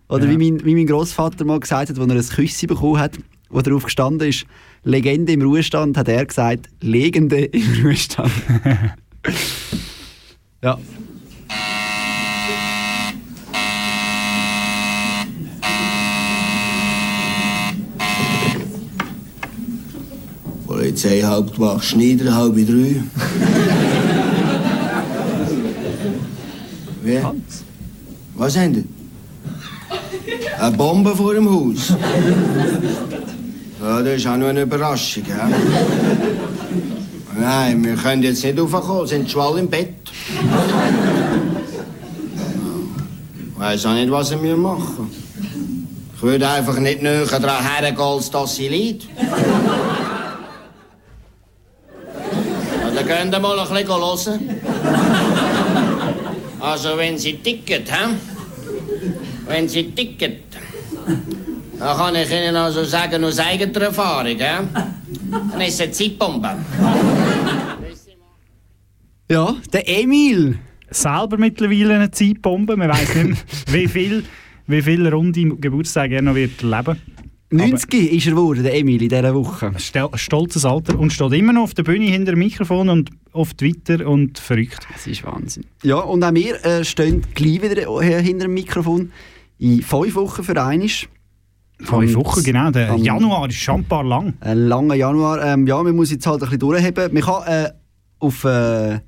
Oder 0.08 0.26
Ja. 0.26 0.32
wie 0.32 0.38
mein, 0.52 0.64
wie 0.66 0.76
mein 0.76 0.88
Großvater 0.88 1.44
mal 1.44 1.60
gesagt 1.60 1.90
hat, 1.90 2.00
als 2.00 2.10
er 2.10 2.16
ein 2.16 2.36
Küsschen 2.46 2.68
bekommen 2.68 3.00
hat, 3.00 3.18
wo 3.54 3.62
darauf 3.62 3.84
gestanden 3.84 4.28
ist, 4.28 4.46
Legende 4.84 5.32
im 5.32 5.42
Ruhestand, 5.42 5.96
hat 5.98 6.10
er 6.10 6.26
gesagt, 6.26 6.68
Legende 6.82 7.46
im 7.46 7.64
Ruhestand. 7.84 8.32
ja. 10.62 10.78
Polizeihauptwacht 20.68 21.86
Schneider, 21.86 22.36
halb 22.36 22.56
drei. 22.56 22.64
Wie? 27.04 27.20
Was 28.36 28.58
haben 28.58 28.74
die? 28.74 28.84
Eine 30.60 30.76
Bombe 30.78 31.16
vor 31.16 31.34
dem 31.34 31.50
Haus. 31.50 31.94
Ja, 33.84 34.02
das 34.02 34.14
ist 34.14 34.28
auch 34.28 34.38
nur 34.38 34.48
eine 34.48 34.62
Überraschung, 34.62 35.24
ja? 35.28 35.50
Nein, 37.38 37.84
wir 37.84 37.96
können 37.96 38.24
jetzt 38.24 38.42
nicht 38.42 38.58
raufkommen, 38.58 39.06
sind 39.06 39.30
schwall 39.30 39.60
im 39.60 39.70
Bett. 39.70 39.90
Ich 43.36 43.60
weiß 43.60 43.86
auch 43.88 43.94
nicht, 43.94 44.10
was 44.10 44.30
sie 44.30 44.38
mir 44.38 44.56
machen. 44.56 45.12
Ich 46.16 46.22
würde 46.22 46.48
einfach 46.48 46.80
nicht 46.80 47.02
näher 47.02 47.26
daran 47.26 47.62
hergehen, 47.62 48.00
als 48.00 48.32
dass 48.32 48.56
sie 48.56 48.70
liegt. 48.70 49.10
Ja, 49.18 49.28
dann 52.96 53.06
könnt 53.06 53.34
ihr 53.34 53.40
mal 53.42 53.60
ein 53.60 53.68
bisschen 53.68 53.88
hören. 53.90 54.62
Also, 56.62 56.98
wenn 56.98 57.18
sie 57.18 57.34
ticket, 57.34 57.92
hä? 57.92 58.16
Wenn 59.46 59.68
sie 59.68 59.92
ticket, 59.92 60.44
dann 61.80 61.98
kann 61.98 62.16
ich 62.16 62.32
Ihnen 62.32 62.56
also 62.56 62.84
sagen, 62.84 63.24
aus 63.24 63.40
eigener 63.40 63.82
Erfahrung, 63.82 64.38
hä? 64.38 64.60
Dann 65.32 65.62
ist 65.62 65.76
es 65.76 65.82
eine 65.82 65.92
Zeitbombe. 65.92 66.56
Ja, 69.30 69.56
der 69.72 69.88
Emil. 69.88 70.60
Selber 70.90 71.38
mittlerweile 71.38 71.96
eine 71.96 72.12
Zeitbombe. 72.12 72.78
Man 72.78 72.90
weiß 72.90 73.16
nicht 73.16 73.26
mehr, 73.26 73.38
wie 73.68 73.88
viel, 73.88 74.24
wie 74.68 74.82
viel 74.82 75.08
runde 75.08 75.56
Geburtstage 75.56 76.16
er 76.16 76.22
noch 76.22 76.36
wird 76.36 76.62
erleben 76.62 76.98
90 77.54 78.12
ist 78.12 78.26
er 78.26 78.32
geworden, 78.32 78.64
der 78.64 78.74
Emil, 78.74 79.02
in 79.02 79.10
dieser 79.10 79.36
Woche. 79.36 79.74
Stolzes 79.78 80.66
Alter 80.66 80.98
und 80.98 81.14
steht 81.14 81.34
immer 81.34 81.54
noch 81.54 81.64
auf 81.64 81.76
der 81.76 81.84
Bühne 81.84 82.06
hinter 82.06 82.32
dem 82.32 82.40
Mikrofon 82.40 82.90
und 82.90 83.12
auf 83.32 83.54
Twitter 83.54 84.08
und 84.08 84.40
verrückt. 84.40 84.80
Das 84.92 85.06
ist 85.06 85.24
Wahnsinn. 85.24 85.66
Ja, 85.84 85.98
und 85.98 86.24
auch 86.24 86.34
wir 86.34 86.66
äh, 86.66 86.84
stehen 86.84 87.22
gleich 87.36 87.62
wieder 87.62 88.02
äh, 88.02 88.24
hinter 88.24 88.46
dem 88.46 88.56
Mikrofon. 88.56 89.12
In 89.60 89.84
fünf 89.84 90.16
Wochen 90.16 90.44
für 90.44 90.60
einisch. 90.64 91.08
Fünf 91.84 92.16
Wochen, 92.16 92.44
genau. 92.44 92.72
Der 92.72 92.96
Januar 92.96 93.48
ist 93.50 93.58
schon 93.58 93.82
ein 93.82 93.86
paar 93.86 94.04
lang. 94.04 94.34
Ein 94.40 94.68
langer 94.68 94.96
Januar. 94.96 95.44
Ähm, 95.44 95.68
ja, 95.68 95.82
man 95.82 95.96
muss 95.96 96.12
jetzt 96.12 96.26
halt 96.26 96.42
ein 96.42 96.46
bisschen 96.46 96.60
durchheben. 96.60 97.14
Man 97.14 97.24
kann 97.24 97.44
äh, 97.48 97.70
auf 98.20 98.44
äh, 98.44 99.00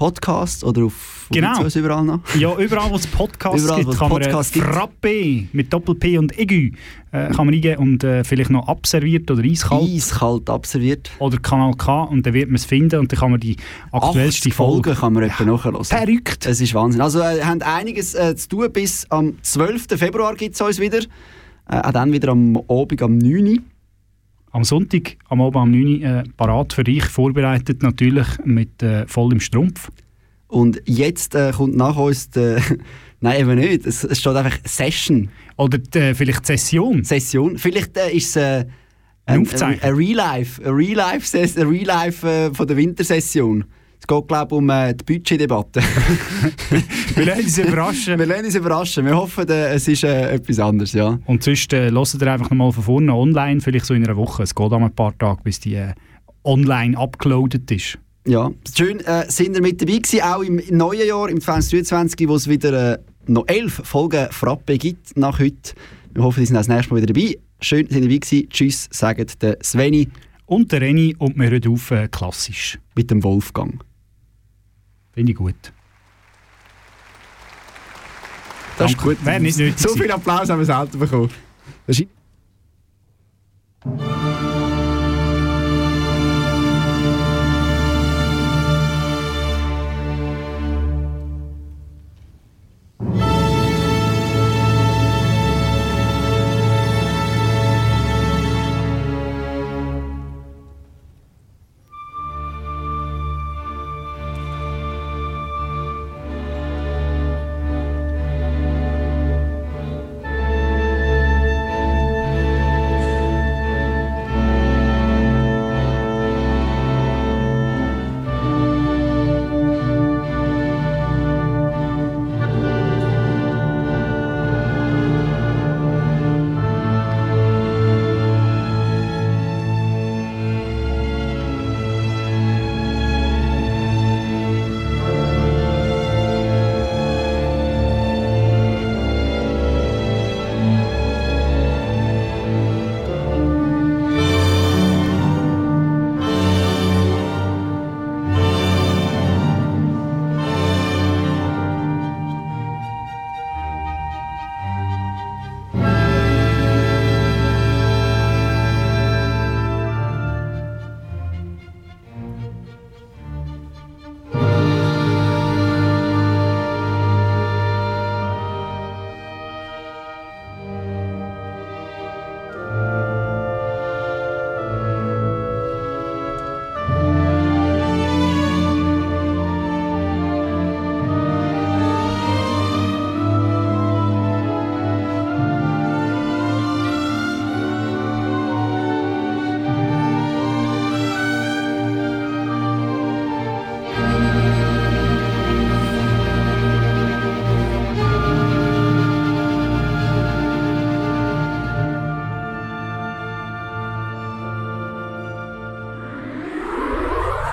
Podcast 0.00 0.64
oder 0.64 0.84
auf 0.84 1.20
Genau. 1.32 1.62
uns 1.62 1.76
überall 1.76 2.02
noch. 2.04 2.20
Ja, 2.34 2.56
überall, 2.56 2.90
wo 2.90 2.96
es 2.96 3.06
Podcasts 3.06 3.62
Überall, 3.62 3.84
gibt, 3.84 3.98
kann 3.98 4.08
man 4.08 4.22
Podcasts 4.22 4.56
äh. 4.56 4.60
Frappe 4.60 5.46
mit 5.52 5.72
Doppel-P 5.72 6.18
und 6.18 6.34
Aiguë 6.34 6.72
äh, 7.12 7.28
kann 7.28 7.46
man 7.46 7.54
eingeben 7.54 7.76
und 7.76 8.02
äh, 8.02 8.24
vielleicht 8.24 8.50
noch 8.50 8.66
abserviert 8.66 9.30
oder 9.30 9.44
eiskalt. 9.44 9.82
Eiskalt 9.82 10.50
abserviert. 10.50 11.10
Oder 11.18 11.38
Kanal 11.38 11.74
K 11.74 12.04
und 12.04 12.26
dann 12.26 12.34
wird 12.34 12.48
man 12.48 12.56
es 12.56 12.64
finden 12.64 12.98
und 12.98 13.12
dann 13.12 13.18
kann 13.18 13.30
man 13.30 13.40
die 13.40 13.56
aktuellste 13.92 14.48
80 14.48 14.54
Folge... 14.54 14.72
Folgen 14.72 15.00
kann 15.00 15.12
man 15.12 15.22
etwa 15.24 15.44
nachhören. 15.44 15.84
Verrückt. 15.84 16.46
Es 16.46 16.60
ist 16.60 16.74
Wahnsinn. 16.74 17.00
Also, 17.00 17.20
äh, 17.20 17.42
haben 17.42 17.62
einiges 17.62 18.14
äh, 18.14 18.34
zu 18.34 18.48
tun. 18.48 18.72
Bis 18.72 19.06
am 19.10 19.34
12. 19.42 19.86
Februar 19.96 20.34
gibt 20.34 20.54
es 20.54 20.60
uns 20.60 20.80
wieder. 20.80 21.00
Äh, 21.70 21.80
auch 21.80 21.92
dann 21.92 22.12
wieder 22.12 22.30
am 22.30 22.56
Abend 22.68 23.02
am 23.02 23.18
9. 23.18 23.46
Uhr. 23.46 23.58
Am 24.52 24.64
Sonntag, 24.64 25.16
am 25.28 25.40
Abend 25.40 25.56
um 25.56 25.70
9 25.70 25.82
Uhr, 25.82 26.08
äh, 26.08 26.22
parat 26.36 26.72
für 26.72 26.84
dich, 26.84 27.04
vorbereitet 27.04 27.82
natürlich 27.82 28.26
mit 28.44 28.82
äh, 28.82 29.06
vollem 29.06 29.40
Strumpf. 29.40 29.90
Und 30.48 30.82
jetzt 30.84 31.36
äh, 31.36 31.52
kommt 31.52 31.76
nach 31.76 31.96
uns 31.96 32.30
der. 32.30 32.60
Nein, 33.20 33.40
eben 33.40 33.54
nicht. 33.56 33.86
Es, 33.86 34.02
es 34.02 34.18
steht 34.18 34.34
einfach 34.34 34.58
Session. 34.64 35.28
Oder 35.56 35.78
äh, 35.94 36.14
vielleicht 36.14 36.46
Session. 36.46 37.04
Session. 37.04 37.58
Vielleicht 37.58 37.96
äh, 37.96 38.10
ist 38.10 38.30
es 38.30 38.36
äh, 38.36 38.64
Ein 39.26 39.46
ein, 39.46 39.80
ein 39.80 39.94
Real-Life. 39.94 40.64
Ein 40.64 40.72
Real-Life 40.72 41.38
ein 41.38 41.68
Real-Life, 41.68 42.26
äh, 42.26 42.54
von 42.54 42.66
der 42.66 42.76
Wintersession. 42.76 43.64
Es 44.00 44.06
geht, 44.06 44.28
glaube 44.28 44.46
ich, 44.54 44.58
um 44.58 44.70
äh, 44.70 44.94
die 44.94 45.04
Budgetdebatte. 45.04 45.82
Wir 47.14 47.26
lassen 47.26 47.42
uns 47.42 47.58
überraschen. 47.58 48.18
Wir 48.18 48.26
lassen 48.26 48.44
uns 48.46 48.54
überraschen. 48.54 49.04
Wir 49.04 49.14
hoffen, 49.14 49.46
äh, 49.48 49.74
es 49.74 49.86
ist 49.88 50.04
äh, 50.04 50.32
etwas 50.32 50.58
anderes, 50.58 50.94
ja. 50.94 51.18
Und 51.26 51.42
sonst 51.42 51.72
äh, 51.74 51.90
hört 51.90 52.14
ihr 52.14 52.32
einfach 52.32 52.48
nochmal 52.48 52.72
von 52.72 52.82
vorne 52.82 53.14
online, 53.14 53.60
vielleicht 53.60 53.84
so 53.84 53.92
in 53.92 54.04
einer 54.04 54.16
Woche. 54.16 54.42
Es 54.42 54.54
geht 54.54 54.72
auch 54.72 54.80
ein 54.80 54.94
paar 54.94 55.16
Tage, 55.18 55.42
bis 55.44 55.60
die 55.60 55.74
äh, 55.74 55.92
online 56.44 56.96
abgeloadet 56.96 57.70
ist. 57.70 57.98
Ja, 58.26 58.50
schön 58.74 59.00
äh, 59.00 59.30
sind 59.30 59.54
ihr 59.54 59.62
mit 59.62 59.82
dabei 59.82 59.98
gewesen, 59.98 60.22
auch 60.22 60.42
im 60.42 60.62
neuen 60.70 61.06
Jahr, 61.06 61.28
im 61.28 61.40
2023, 61.40 62.26
wo 62.26 62.36
es 62.36 62.48
wieder 62.48 62.94
äh, 62.94 62.98
noch 63.26 63.44
elf 63.48 63.82
Folgen 63.84 64.28
Frappe 64.30 64.78
gibt 64.78 65.14
nach 65.16 65.38
heute. 65.38 65.74
Wir 66.14 66.24
hoffen, 66.24 66.40
Sie 66.40 66.46
sind 66.46 66.56
auch 66.56 66.60
das 66.60 66.68
nächste 66.68 66.94
Mal 66.94 67.02
wieder 67.02 67.12
dabei. 67.12 67.36
Schön, 67.60 67.86
sind 67.86 68.02
ihr 68.02 68.08
dabei 68.08 68.18
gewesen. 68.18 68.48
Tschüss, 68.48 68.88
sagt 68.90 69.42
der 69.42 69.58
Sveni. 69.62 70.08
Und 70.46 70.72
der 70.72 70.80
Reni 70.80 71.14
und 71.18 71.36
wir 71.36 71.50
hören 71.50 71.68
auf 71.68 71.92
klassisch. 72.10 72.78
Mit 72.96 73.10
dem 73.10 73.22
Wolfgang. 73.22 73.84
Finde 75.20 75.32
ich 75.32 75.36
gut. 75.36 75.54
Das 78.78 78.92
ist 78.92 78.96
gut. 78.96 79.22
Wäre 79.22 79.38
nicht 79.38 79.58
nötig 79.58 79.78
so 79.78 79.94
viel 79.94 80.10
Applaus 80.10 80.48
haben 80.48 80.60
wir 80.60 80.64
selten 80.64 80.98
bekommen. 80.98 81.30